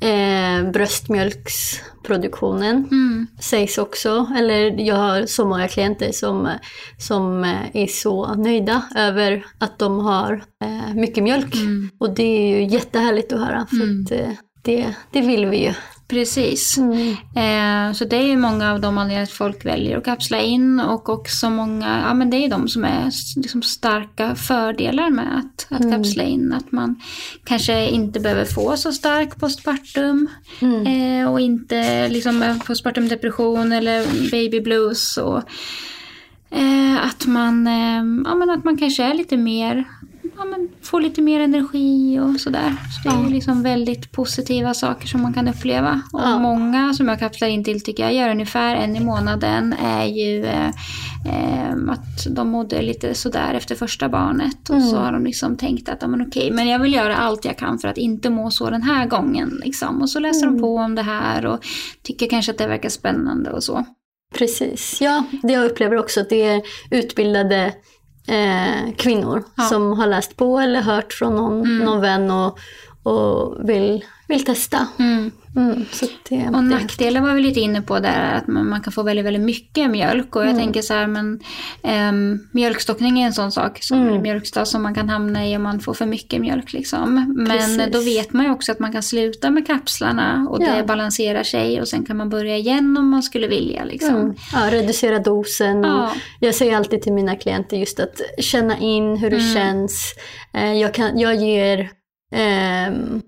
eh, 0.00 0.70
bröstmjölksproduktionen 0.70 2.88
mm. 2.90 3.26
sägs 3.40 3.78
också, 3.78 4.26
eller 4.38 4.80
jag 4.80 4.96
har 4.96 5.26
så 5.26 5.44
många 5.44 5.68
klienter 5.68 6.12
som, 6.12 6.48
som 6.98 7.44
är 7.72 7.86
så 7.86 8.34
nöjda 8.34 8.82
över 8.96 9.46
att 9.58 9.78
de 9.78 9.98
har 9.98 10.42
eh, 10.64 10.94
mycket 10.94 11.24
mjölk. 11.24 11.54
Mm. 11.54 11.90
Och 12.00 12.14
det 12.14 12.22
är 12.22 12.58
ju 12.58 12.66
jättehärligt 12.66 13.32
att 13.32 13.40
höra, 13.40 13.66
för 13.66 13.82
mm. 13.82 14.04
att, 14.04 14.10
eh, 14.10 14.30
det, 14.64 14.94
det 15.12 15.20
vill 15.20 15.46
vi 15.46 15.64
ju. 15.64 15.74
Precis. 16.08 16.78
Mm. 16.78 17.10
Eh, 17.10 17.92
så 17.92 18.04
det 18.04 18.16
är 18.16 18.26
ju 18.26 18.36
många 18.36 18.72
av 18.72 18.80
de 18.80 18.98
anledningar 18.98 19.22
att 19.22 19.30
folk 19.30 19.64
väljer 19.64 19.98
att 19.98 20.04
kapsla 20.04 20.40
in 20.40 20.80
och 20.80 21.08
också 21.08 21.50
många, 21.50 22.02
ja 22.06 22.14
men 22.14 22.30
det 22.30 22.36
är 22.36 22.48
de 22.48 22.68
som 22.68 22.84
är 22.84 23.10
liksom 23.36 23.62
starka 23.62 24.34
fördelar 24.34 25.10
med 25.10 25.38
att, 25.38 25.66
att 25.70 25.84
mm. 25.84 25.92
kapsla 25.92 26.22
in. 26.22 26.52
Att 26.52 26.72
man 26.72 27.00
kanske 27.44 27.88
inte 27.88 28.20
behöver 28.20 28.44
få 28.44 28.76
så 28.76 28.92
stark 28.92 29.40
postpartum 29.40 30.28
mm. 30.60 30.86
eh, 30.86 31.32
och 31.32 31.40
inte 31.40 32.08
liksom 32.08 32.60
postpartum 32.66 33.08
depression 33.08 33.72
eller 33.72 34.30
baby 34.30 34.60
blues. 34.60 35.16
Och, 35.16 35.42
eh, 36.50 37.06
att, 37.06 37.26
man, 37.26 37.66
eh, 37.66 38.30
ja, 38.30 38.34
men 38.34 38.50
att 38.50 38.64
man 38.64 38.76
kanske 38.76 39.04
är 39.04 39.14
lite 39.14 39.36
mer 39.36 39.84
ja, 40.38 40.44
men 40.44 40.68
få 40.82 40.98
lite 40.98 41.22
mer 41.22 41.40
energi 41.40 42.20
och 42.20 42.40
sådär. 42.40 42.76
Så 42.90 43.08
det 43.08 43.14
är 43.14 43.22
ja. 43.22 43.28
liksom 43.28 43.62
väldigt 43.62 44.12
positiva 44.12 44.74
saker 44.74 45.06
som 45.06 45.22
man 45.22 45.34
kan 45.34 45.48
uppleva. 45.48 46.02
Och 46.12 46.20
ja. 46.20 46.38
många 46.38 46.94
som 46.94 47.08
jag 47.08 47.18
kapslar 47.18 47.48
in 47.48 47.64
till 47.64 47.80
tycker 47.80 48.02
jag 48.02 48.14
gör 48.14 48.30
ungefär 48.30 48.76
en 48.76 48.96
i 48.96 49.00
månaden 49.00 49.74
är 49.84 50.04
ju 50.04 50.44
eh, 50.44 50.68
eh, 51.26 51.74
att 51.88 52.26
de 52.30 52.48
mådde 52.48 52.82
lite 52.82 53.14
sådär 53.14 53.54
efter 53.54 53.74
första 53.74 54.08
barnet. 54.08 54.70
Och 54.70 54.76
mm. 54.76 54.88
så 54.88 54.96
har 54.96 55.12
de 55.12 55.24
liksom 55.24 55.56
tänkt 55.56 55.88
att 55.88 56.10
men 56.10 56.22
okej, 56.22 56.50
men 56.50 56.68
jag 56.68 56.78
vill 56.78 56.94
göra 56.94 57.16
allt 57.16 57.44
jag 57.44 57.58
kan 57.58 57.78
för 57.78 57.88
att 57.88 57.98
inte 57.98 58.30
må 58.30 58.50
så 58.50 58.70
den 58.70 58.82
här 58.82 59.06
gången. 59.06 59.60
Liksom. 59.64 60.02
Och 60.02 60.10
så 60.10 60.18
läser 60.18 60.42
mm. 60.42 60.56
de 60.56 60.62
på 60.62 60.76
om 60.76 60.94
det 60.94 61.02
här 61.02 61.46
och 61.46 61.64
tycker 62.02 62.26
kanske 62.26 62.52
att 62.52 62.58
det 62.58 62.66
verkar 62.66 62.88
spännande 62.88 63.50
och 63.50 63.64
så. 63.64 63.84
Precis, 64.34 65.00
ja 65.00 65.24
det 65.42 65.52
jag 65.52 65.64
upplever 65.64 65.96
också 65.96 66.20
att 66.20 66.28
det 66.28 66.42
är 66.42 66.62
utbildade 66.90 67.74
eh, 68.28 68.94
kvinnor 68.96 69.44
ja. 69.54 69.62
som 69.62 69.92
har 69.92 70.06
läst 70.06 70.36
på 70.36 70.58
eller 70.58 70.80
hört 70.80 71.12
från 71.12 71.36
någon, 71.36 71.60
mm. 71.60 71.78
någon 71.78 72.00
vän 72.00 72.30
och, 72.30 72.58
och 73.08 73.68
vill, 73.68 74.04
vill 74.28 74.44
testa. 74.44 74.86
Mm. 74.98 75.30
Mm, 75.56 75.84
det, 76.28 76.48
och 76.56 76.64
nackdelen 76.64 77.22
var 77.22 77.34
vi 77.34 77.42
lite 77.42 77.60
inne 77.60 77.82
på 77.82 77.98
där, 77.98 78.34
att 78.34 78.46
man, 78.46 78.68
man, 78.68 78.80
kan 78.80 78.92
få 78.92 79.02
väldigt, 79.02 79.24
väldigt 79.24 79.42
mycket 79.42 79.90
mjölk. 79.90 80.36
Och 80.36 80.42
jag 80.42 80.50
mm. 80.50 80.62
tänker 80.62 80.82
så 80.82 80.94
här, 80.94 81.06
men 81.06 81.40
um, 81.82 82.48
mjölkstockning 82.52 83.20
är 83.20 83.26
en 83.26 83.32
sån 83.32 83.52
sak, 83.52 83.78
som 83.82 84.08
mm. 84.08 84.22
mjölkstad 84.22 84.64
som 84.64 84.82
man 84.82 84.94
kan 84.94 85.08
hamna 85.08 85.46
i 85.46 85.56
om 85.56 85.62
man 85.62 85.80
får 85.80 85.94
för 85.94 86.06
mycket 86.06 86.40
mjölk. 86.40 86.72
Liksom. 86.72 87.34
Men 87.36 87.58
Precis. 87.58 87.92
då 87.92 88.00
vet 88.00 88.32
man 88.32 88.44
ju 88.44 88.52
också 88.52 88.72
att 88.72 88.78
man 88.78 88.92
kan 88.92 89.02
sluta 89.02 89.50
med 89.50 89.66
kapslarna 89.66 90.46
och 90.50 90.62
ja. 90.62 90.76
det 90.76 90.82
balanserar 90.82 91.42
sig 91.42 91.80
och 91.80 91.88
sen 91.88 92.04
kan 92.04 92.16
man 92.16 92.28
börja 92.28 92.56
igen 92.56 92.96
om 92.96 93.08
man 93.08 93.22
skulle 93.22 93.46
vilja. 93.46 93.84
Liksom. 93.84 94.16
Mm. 94.16 94.34
Ja, 94.52 94.70
reducera 94.70 95.18
dosen. 95.18 95.82
Ja. 95.82 96.12
jag 96.40 96.54
säger 96.54 96.76
alltid 96.76 97.02
till 97.02 97.12
mina 97.12 97.36
klienter 97.36 97.76
just 97.76 98.00
att 98.00 98.20
känna 98.38 98.78
in 98.78 99.16
hur 99.16 99.30
det 99.30 99.36
mm. 99.36 99.54
känns. 99.54 100.14
Eh, 100.54 100.72
jag, 100.72 100.94
kan, 100.94 101.18
jag 101.18 101.34
ger 101.34 101.97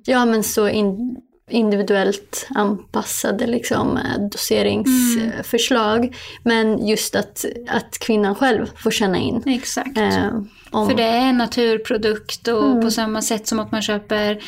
ja, 0.04 0.24
men 0.24 0.42
så 0.42 0.68
in, 0.68 1.16
individuellt 1.50 2.46
anpassade 2.50 3.46
liksom, 3.46 3.96
eh, 3.96 4.28
doseringsförslag. 4.32 5.98
Mm. 5.98 6.14
Men 6.42 6.86
just 6.86 7.16
att, 7.16 7.44
att 7.68 7.98
kvinnan 7.98 8.34
själv 8.34 8.66
får 8.76 8.90
känna 8.90 9.18
in. 9.18 9.42
Exakt. 9.46 9.98
Eh, 9.98 10.28
om... 10.70 10.88
För 10.88 10.96
det 10.96 11.02
är 11.02 11.28
en 11.28 11.38
naturprodukt 11.38 12.48
och 12.48 12.66
mm. 12.66 12.82
på 12.82 12.90
samma 12.90 13.22
sätt 13.22 13.46
som 13.46 13.58
att 13.58 13.72
man 13.72 13.82
köper 13.82 14.42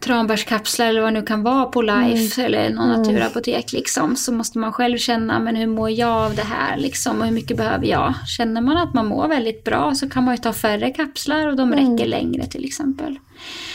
tranbärskapslar 0.00 0.86
eller 0.86 1.00
vad 1.00 1.12
det 1.12 1.20
nu 1.20 1.26
kan 1.26 1.42
vara 1.42 1.64
på 1.64 1.82
Life 1.82 2.40
mm. 2.42 2.46
eller 2.46 2.74
någon 2.74 2.90
mm. 2.90 3.02
naturapotek 3.02 3.72
liksom, 3.72 4.16
så 4.16 4.32
måste 4.32 4.58
man 4.58 4.72
själv 4.72 4.98
känna, 4.98 5.38
men 5.38 5.56
hur 5.56 5.66
mår 5.66 5.90
jag 5.90 6.10
av 6.10 6.34
det 6.34 6.42
här 6.42 6.76
liksom 6.76 7.20
och 7.20 7.26
hur 7.26 7.32
mycket 7.32 7.56
behöver 7.56 7.86
jag? 7.86 8.14
Känner 8.36 8.60
man 8.60 8.76
att 8.76 8.94
man 8.94 9.06
mår 9.06 9.28
väldigt 9.28 9.64
bra 9.64 9.94
så 9.94 10.08
kan 10.08 10.24
man 10.24 10.34
ju 10.34 10.38
ta 10.38 10.52
färre 10.52 10.90
kapslar 10.90 11.48
och 11.48 11.56
de 11.56 11.72
mm. 11.72 11.78
räcker 11.78 12.06
längre 12.06 12.46
till 12.46 12.64
exempel. 12.64 13.18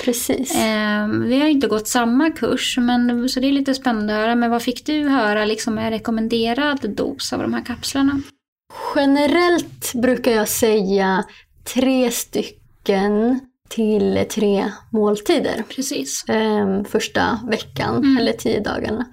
Precis. 0.04 0.56
Eh, 0.56 1.08
vi 1.08 1.40
har 1.40 1.48
inte 1.48 1.68
gått 1.68 1.88
samma 1.88 2.30
kurs, 2.30 2.78
men, 2.78 3.30
så 3.30 3.40
det 3.40 3.48
är 3.48 3.52
lite 3.52 3.74
spännande 3.74 4.14
att 4.14 4.20
höra. 4.20 4.36
Men 4.36 4.52
vad 4.52 4.62
fick 4.62 4.86
du 4.86 5.10
höra 5.10 5.46
liksom, 5.46 5.78
är 5.78 5.92
rekommenderad 5.92 6.96
dos 6.96 7.34
av 7.34 7.40
de 7.40 7.54
här 7.54 7.66
kapslarna? 7.66 8.22
Generellt 8.96 9.94
brukar 9.94 10.32
jag 10.32 10.48
säga 10.48 11.24
tre 11.74 12.12
stycken 12.12 13.40
till 13.70 14.26
tre 14.30 14.72
måltider. 14.90 15.64
Precis. 15.76 16.24
Eh, 16.30 16.84
första 16.84 17.40
veckan 17.50 17.96
mm. 17.98 18.18
eller 18.18 18.34
tio 18.34 18.60
dagarna. 18.60 19.06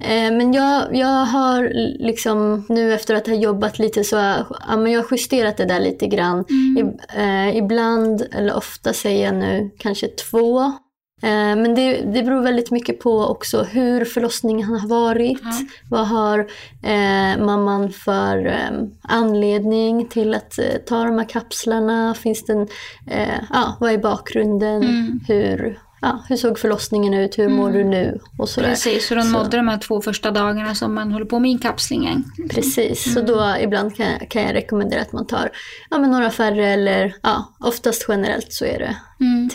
Eh, 0.00 0.32
men 0.32 0.52
jag, 0.52 0.96
jag 0.96 1.24
har 1.24 1.70
liksom 2.04 2.66
nu 2.68 2.94
efter 2.94 3.14
att 3.14 3.26
ha 3.26 3.34
jobbat 3.34 3.78
lite 3.78 4.04
så 4.04 4.16
ja, 4.16 4.76
men 4.76 4.92
jag 4.92 5.02
har 5.02 5.08
justerat 5.10 5.56
det 5.56 5.64
där 5.64 5.80
lite 5.80 6.06
grann. 6.06 6.44
Mm. 6.50 6.76
I, 6.78 6.96
eh, 7.18 7.56
ibland, 7.56 8.26
eller 8.32 8.56
ofta 8.56 8.92
säger 8.92 9.24
jag 9.24 9.34
nu, 9.34 9.70
kanske 9.78 10.08
två 10.08 10.72
men 11.30 11.74
det, 11.74 12.00
det 12.00 12.22
beror 12.22 12.42
väldigt 12.42 12.70
mycket 12.70 13.00
på 13.00 13.20
också 13.20 13.62
hur 13.62 14.04
förlossningen 14.04 14.68
har 14.68 14.88
varit. 14.88 15.42
Mm. 15.42 15.68
Vad 15.90 16.08
har 16.08 16.38
eh, 16.82 17.44
mamman 17.44 17.92
för 17.92 18.46
eh, 18.46 18.88
anledning 19.02 20.08
till 20.08 20.34
att 20.34 20.58
eh, 20.58 20.64
ta 20.86 21.04
de 21.04 21.18
här 21.18 21.28
kapslarna? 21.28 22.14
Finns 22.14 22.44
det 22.44 22.52
en, 22.52 22.68
eh, 23.10 23.40
ja, 23.52 23.76
vad 23.80 23.92
är 23.92 23.98
bakgrunden? 23.98 24.82
Mm. 24.82 25.20
Hur, 25.28 25.78
ja, 26.00 26.24
hur 26.28 26.36
såg 26.36 26.58
förlossningen 26.58 27.14
ut, 27.14 27.38
hur 27.38 27.48
mår 27.48 27.70
du 27.70 27.84
nu 27.84 28.20
och 28.38 28.48
sådär. 28.48 28.68
Precis, 28.68 29.08
så 29.08 29.14
de 29.14 29.32
nådde 29.32 29.56
de 29.56 29.68
här 29.68 29.78
två 29.78 30.00
första 30.00 30.30
dagarna 30.30 30.74
som 30.74 30.94
man 30.94 31.12
håller 31.12 31.26
på 31.26 31.38
med 31.38 31.50
inkapslingen. 31.50 32.24
Precis, 32.50 33.14
så 33.14 33.20
då 33.20 33.54
ibland 33.60 33.96
kan, 33.96 34.06
kan 34.30 34.42
jag 34.42 34.54
rekommendera 34.54 35.00
att 35.00 35.12
man 35.12 35.26
tar 35.26 35.50
ja, 35.90 35.98
men 35.98 36.10
några 36.10 36.30
färre 36.30 36.66
eller 36.66 37.14
ja, 37.22 37.54
oftast 37.60 38.04
generellt 38.08 38.52
så 38.52 38.64
är 38.64 38.78
det 38.78 38.96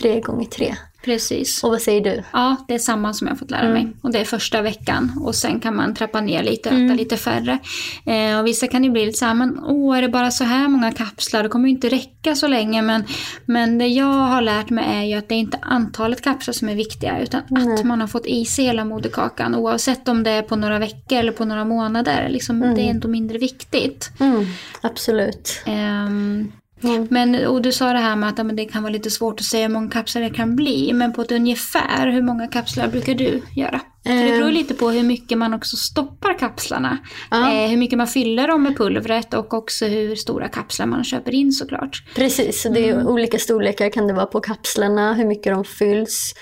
tre 0.00 0.20
gånger 0.20 0.44
tre. 0.44 0.74
Precis. 1.04 1.64
Och 1.64 1.70
vad 1.70 1.82
säger 1.82 2.00
du? 2.00 2.22
Ja, 2.32 2.56
det 2.68 2.74
är 2.74 2.78
samma 2.78 3.12
som 3.14 3.26
jag 3.26 3.38
fått 3.38 3.50
lära 3.50 3.68
mig. 3.72 3.88
Och 4.02 4.12
det 4.12 4.18
är 4.18 4.24
första 4.24 4.62
veckan. 4.62 5.12
Och 5.24 5.34
sen 5.34 5.60
kan 5.60 5.76
man 5.76 5.94
trappa 5.94 6.20
ner 6.20 6.42
lite 6.42 6.68
och 6.68 6.74
äta 6.74 6.94
lite 6.94 7.16
färre. 7.16 7.58
Eh, 8.06 8.38
och 8.38 8.46
vissa 8.46 8.66
kan 8.66 8.84
ju 8.84 8.90
bli 8.90 9.06
lite 9.06 9.18
så 9.18 9.24
här, 9.24 9.34
men 9.34 9.58
åh, 9.64 9.98
är 9.98 10.02
det 10.02 10.08
bara 10.08 10.30
så 10.30 10.44
här 10.44 10.68
många 10.68 10.92
kapslar? 10.92 11.42
Det 11.42 11.48
kommer 11.48 11.68
ju 11.68 11.74
inte 11.74 11.88
räcka 11.88 12.34
så 12.34 12.46
länge. 12.48 12.82
Men, 12.82 13.04
men 13.46 13.78
det 13.78 13.86
jag 13.86 14.04
har 14.06 14.42
lärt 14.42 14.70
mig 14.70 14.84
är 14.88 15.02
ju 15.04 15.14
att 15.14 15.28
det 15.28 15.34
är 15.34 15.38
inte 15.38 15.58
antalet 15.62 16.22
kapslar 16.22 16.52
som 16.52 16.68
är 16.68 16.74
viktiga. 16.74 17.20
Utan 17.20 17.40
att 17.40 17.84
man 17.84 18.00
har 18.00 18.08
fått 18.08 18.26
i 18.26 18.44
sig 18.44 18.64
hela 18.64 18.84
moderkakan. 18.84 19.54
Oavsett 19.54 20.08
om 20.08 20.22
det 20.22 20.30
är 20.30 20.42
på 20.42 20.56
några 20.56 20.78
veckor 20.78 21.18
eller 21.18 21.32
på 21.32 21.44
några 21.44 21.64
månader. 21.64 22.28
Liksom, 22.28 22.60
Det 22.60 22.82
är 22.82 22.90
ändå 22.90 23.08
mindre 23.08 23.38
viktigt. 23.38 24.10
Mm, 24.20 24.46
absolut. 24.80 25.62
Ehm, 25.66 26.52
Mm. 26.82 27.06
men, 27.10 27.46
och 27.46 27.62
du 27.62 27.72
sa 27.72 27.92
det 27.92 27.98
här 27.98 28.16
med 28.16 28.28
att 28.28 28.38
ja, 28.38 28.44
det 28.44 28.64
kan 28.64 28.82
vara 28.82 28.92
lite 28.92 29.10
svårt 29.10 29.40
att 29.40 29.46
säga 29.46 29.66
hur 29.66 29.74
många 29.74 29.90
kapslar 29.90 30.22
det 30.22 30.30
kan 30.30 30.56
bli. 30.56 30.92
Men 30.92 31.12
på 31.12 31.22
ett 31.22 31.32
ungefär, 31.32 32.06
hur 32.12 32.22
många 32.22 32.46
kapslar 32.46 32.88
brukar 32.88 33.14
du 33.14 33.42
göra? 33.56 33.80
För 34.04 34.24
det 34.24 34.38
beror 34.38 34.50
lite 34.50 34.74
på 34.74 34.90
hur 34.90 35.02
mycket 35.02 35.38
man 35.38 35.54
också 35.54 35.76
stoppar 35.76 36.38
kapslarna. 36.38 36.98
Ja. 37.30 37.52
Eh, 37.52 37.70
hur 37.70 37.76
mycket 37.76 37.98
man 37.98 38.06
fyller 38.06 38.48
dem 38.48 38.62
med 38.62 38.76
pulvret 38.76 39.34
och 39.34 39.54
också 39.54 39.86
hur 39.86 40.16
stora 40.16 40.48
kapslar 40.48 40.86
man 40.86 41.04
köper 41.04 41.34
in 41.34 41.52
såklart. 41.52 42.02
Precis, 42.14 42.62
så 42.62 42.68
det 42.68 42.88
är 42.88 43.06
olika 43.06 43.38
storlekar 43.38 43.90
kan 43.90 44.06
det 44.06 44.12
vara 44.12 44.26
på 44.26 44.40
kapslarna, 44.40 45.14
hur 45.14 45.24
mycket 45.24 45.52
de 45.52 45.64
fylls. 45.64 46.34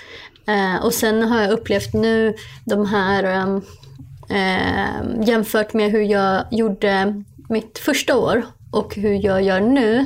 Eh, 0.47 0.85
och 0.85 0.93
sen 0.93 1.23
har 1.23 1.41
jag 1.41 1.51
upplevt 1.51 1.93
nu 1.93 2.33
de 2.65 2.85
här 2.85 3.23
ehm, 3.23 3.61
eh, 4.29 5.27
jämfört 5.27 5.73
med 5.73 5.91
hur 5.91 6.01
jag 6.01 6.45
gjorde 6.51 7.23
mitt 7.49 7.79
första 7.79 8.17
år 8.17 8.43
och 8.71 8.95
hur 8.95 9.25
jag 9.25 9.41
gör 9.41 9.61
nu. 9.61 9.97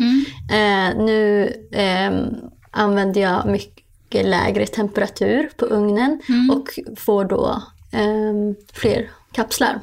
Eh, 0.52 0.98
nu 1.06 1.54
ehm, 1.72 2.26
använder 2.72 3.22
jag 3.22 3.46
mycket 3.46 4.26
lägre 4.26 4.66
temperatur 4.66 5.50
på 5.58 5.66
ugnen 5.66 6.22
och 6.52 6.70
får 7.00 7.26
då 7.26 7.64
ehm, 7.92 8.56
fler 8.74 9.10
kapslar. 9.32 9.80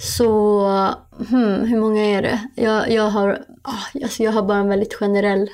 Så 0.00 0.60
hmm, 1.28 1.64
hur 1.64 1.80
många 1.80 2.02
är 2.02 2.22
det? 2.22 2.40
Jag, 2.54 2.90
jag, 2.90 3.10
har, 3.10 3.44
ah, 3.62 4.02
alltså 4.02 4.22
jag 4.22 4.32
har 4.32 4.42
bara 4.42 4.58
en 4.58 4.68
väldigt 4.68 4.94
generell 4.94 5.50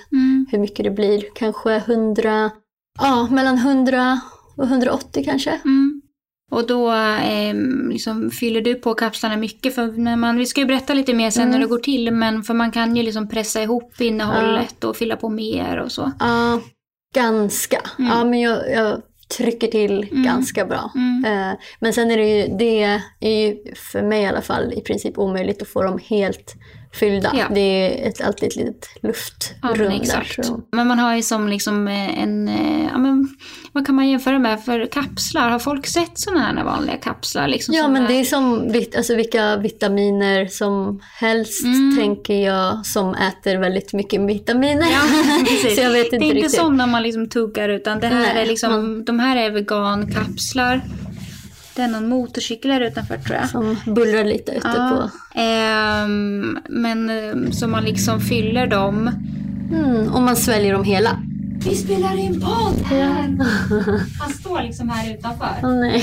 hur 0.51 0.59
mycket 0.59 0.85
det 0.85 0.91
blir. 0.91 1.25
Kanske 1.35 1.75
100, 1.75 2.51
ja 2.99 3.29
mellan 3.31 3.59
100 3.59 4.21
och 4.57 4.65
180 4.65 5.25
kanske. 5.25 5.61
Mm. 6.53 6.61
Och 6.61 6.67
då 6.67 6.93
eh, 6.93 7.55
liksom 7.93 8.31
fyller 8.31 8.61
du 8.61 8.75
på 8.75 8.95
kapslarna 8.95 9.37
mycket. 9.37 9.75
För 9.75 9.87
när 9.87 10.17
man, 10.17 10.37
vi 10.37 10.47
ska 10.47 10.61
ju 10.61 10.67
berätta 10.67 10.95
lite 10.95 11.15
mer 11.15 11.31
sen 11.31 11.53
hur 11.53 11.61
det 11.61 11.67
går 11.67 11.79
till. 11.79 12.11
Men 12.11 12.43
för 12.43 12.55
man 12.55 12.71
kan 12.71 12.97
ju 12.97 13.03
liksom 13.03 13.29
pressa 13.29 13.63
ihop 13.63 14.01
innehållet 14.01 14.85
och 14.85 14.97
fylla 14.97 15.17
på 15.17 15.29
mer 15.29 15.77
och 15.77 15.93
så. 15.93 16.13
Ja, 16.21 16.61
ganska. 17.15 17.81
Ja, 17.99 18.25
men 18.25 18.41
jag, 18.41 18.71
jag 18.71 19.03
trycker 19.37 19.67
till 19.67 20.09
ganska 20.11 20.65
bra. 20.65 20.93
Eh, 21.27 21.59
men 21.81 21.93
sen 21.93 22.11
är 22.11 22.17
det 22.17 22.29
ju, 22.29 22.57
det 22.57 23.01
är 23.21 23.47
ju 23.47 23.75
för 23.75 24.03
mig 24.03 24.23
i 24.23 24.27
alla 24.27 24.43
fall 24.43 24.73
i 24.73 24.81
princip 24.81 25.19
omöjligt 25.19 25.63
att 25.63 25.69
få 25.69 25.83
dem 25.83 26.01
helt 26.05 26.55
fyllda. 26.97 27.33
Ja. 27.35 27.45
Det 27.55 27.61
är 27.61 28.09
ett, 28.09 28.21
alltid 28.21 28.49
ett 28.49 28.57
litet 28.57 28.87
Ja, 29.03 29.09
luftrum 29.09 29.89
men 29.89 29.89
där. 29.89 29.97
exakt. 30.03 30.47
Så. 30.47 30.61
Men 30.73 30.87
man 30.87 30.99
har 30.99 31.17
ju 31.17 31.23
som 31.23 31.49
liksom 31.49 31.89
eh, 31.89 32.23
en, 32.23 32.49
eh, 32.49 32.89
ja 32.93 32.99
men 32.99 33.29
vad 33.73 33.87
kan 33.87 33.95
man 33.95 34.09
jämföra 34.09 34.39
med 34.39 34.65
för 34.65 34.87
kapslar? 34.87 35.51
Har 35.51 35.59
folk 35.59 35.87
sett 35.87 36.19
sådana 36.19 36.41
här 36.43 36.65
vanliga 36.65 36.97
kapslar? 36.97 37.49
Liksom 37.49 37.75
Ja 37.75 37.83
som 37.83 37.93
men 37.93 38.07
det 38.07 38.15
är 38.15 38.25
som 38.25 38.73
alltså 38.97 39.15
vilka 39.15 39.57
vitaminer 39.57 40.47
som 40.47 41.01
helst 41.21 41.65
Mm. 41.65 41.97
tänker 41.99 42.35
jag 42.35 42.87
som 42.87 43.15
äter 43.15 43.57
väldigt 43.57 43.93
mycket 43.93 44.21
vitaminer. 44.21 44.87
Ja, 44.93 45.01
precis. 45.49 45.75
Så 45.77 45.81
jag 45.83 45.91
vet 45.91 46.05
inte 46.05 46.17
det 46.19 46.25
är 46.25 46.27
inte 46.27 46.37
riktigt. 46.37 46.57
sådana 46.61 46.87
man 46.87 47.03
liksom 47.03 47.29
tuggar 47.29 47.69
utan 47.69 48.01
det 48.01 48.07
här 48.07 48.35
Nej, 48.35 48.43
är 48.43 48.47
liksom, 48.47 49.05
de 49.05 49.19
här 49.21 49.37
är 49.37 49.51
vegankapslar. 49.51 50.81
Det 51.77 51.83
är 51.83 51.89
någon 51.89 52.09
motorcykel 52.09 52.71
här 52.71 52.81
utanför 52.81 53.17
tror 53.19 53.37
jag. 53.37 53.49
Som 53.49 53.77
bullrar 53.95 54.25
lite 54.25 54.53
ute 54.53 54.69
Ja, 54.77 55.11
på. 55.35 55.39
ehm, 55.41 56.59
men 56.69 57.11
eh, 57.11 57.51
så 57.51 57.69
man 57.69 57.85
liksom 57.85 58.21
fyller 58.21 58.67
dem. 58.67 59.11
Mm, 59.73 60.09
och 60.15 60.23
man 60.23 60.37
sväljer 60.37 60.73
dem 60.73 60.85
hela. 60.85 61.23
Vi 61.69 61.75
spelar 61.77 62.19
in 62.19 62.41
podd 62.41 62.83
här! 62.85 63.37
Han 64.21 64.31
står 64.41 64.63
liksom 64.63 64.89
här 64.89 65.15
utanför. 65.15 65.49
Åh 65.63 65.75
nej. 65.81 66.03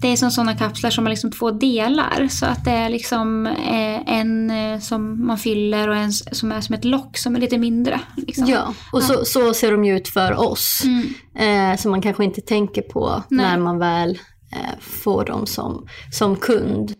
Det 0.00 0.08
är 0.08 0.16
som 0.16 0.30
sådana 0.30 0.56
kapslar 0.56 0.90
som 0.90 1.04
har 1.04 1.10
liksom 1.10 1.30
två 1.32 1.50
delar. 1.50 2.28
Så 2.30 2.46
att 2.46 2.64
det 2.64 2.70
är 2.70 2.88
liksom 2.88 3.46
eh, 3.46 4.14
en 4.18 4.50
eh, 4.50 4.80
som 4.80 5.26
man 5.26 5.38
fyller 5.38 5.88
och 5.88 5.96
en 5.96 6.12
som 6.12 6.52
är 6.52 6.60
som 6.60 6.74
ett 6.74 6.84
lock 6.84 7.18
som 7.18 7.36
är 7.36 7.40
lite 7.40 7.58
mindre. 7.58 8.00
Liksom. 8.16 8.46
Ja, 8.46 8.74
och 8.92 9.02
så, 9.02 9.24
så 9.24 9.54
ser 9.54 9.72
de 9.72 9.84
ju 9.84 9.96
ut 9.96 10.08
för 10.08 10.40
oss. 10.40 10.82
Mm. 10.84 11.72
Eh, 11.72 11.76
som 11.78 11.90
man 11.90 12.02
kanske 12.02 12.24
inte 12.24 12.40
tänker 12.40 12.82
på 12.82 13.22
Nej. 13.28 13.46
när 13.46 13.58
man 13.58 13.78
väl 13.78 14.10
eh, 14.52 14.78
får 14.80 15.24
dem 15.24 15.46
som, 15.46 15.86
som 16.12 16.36
kund. 16.36 16.94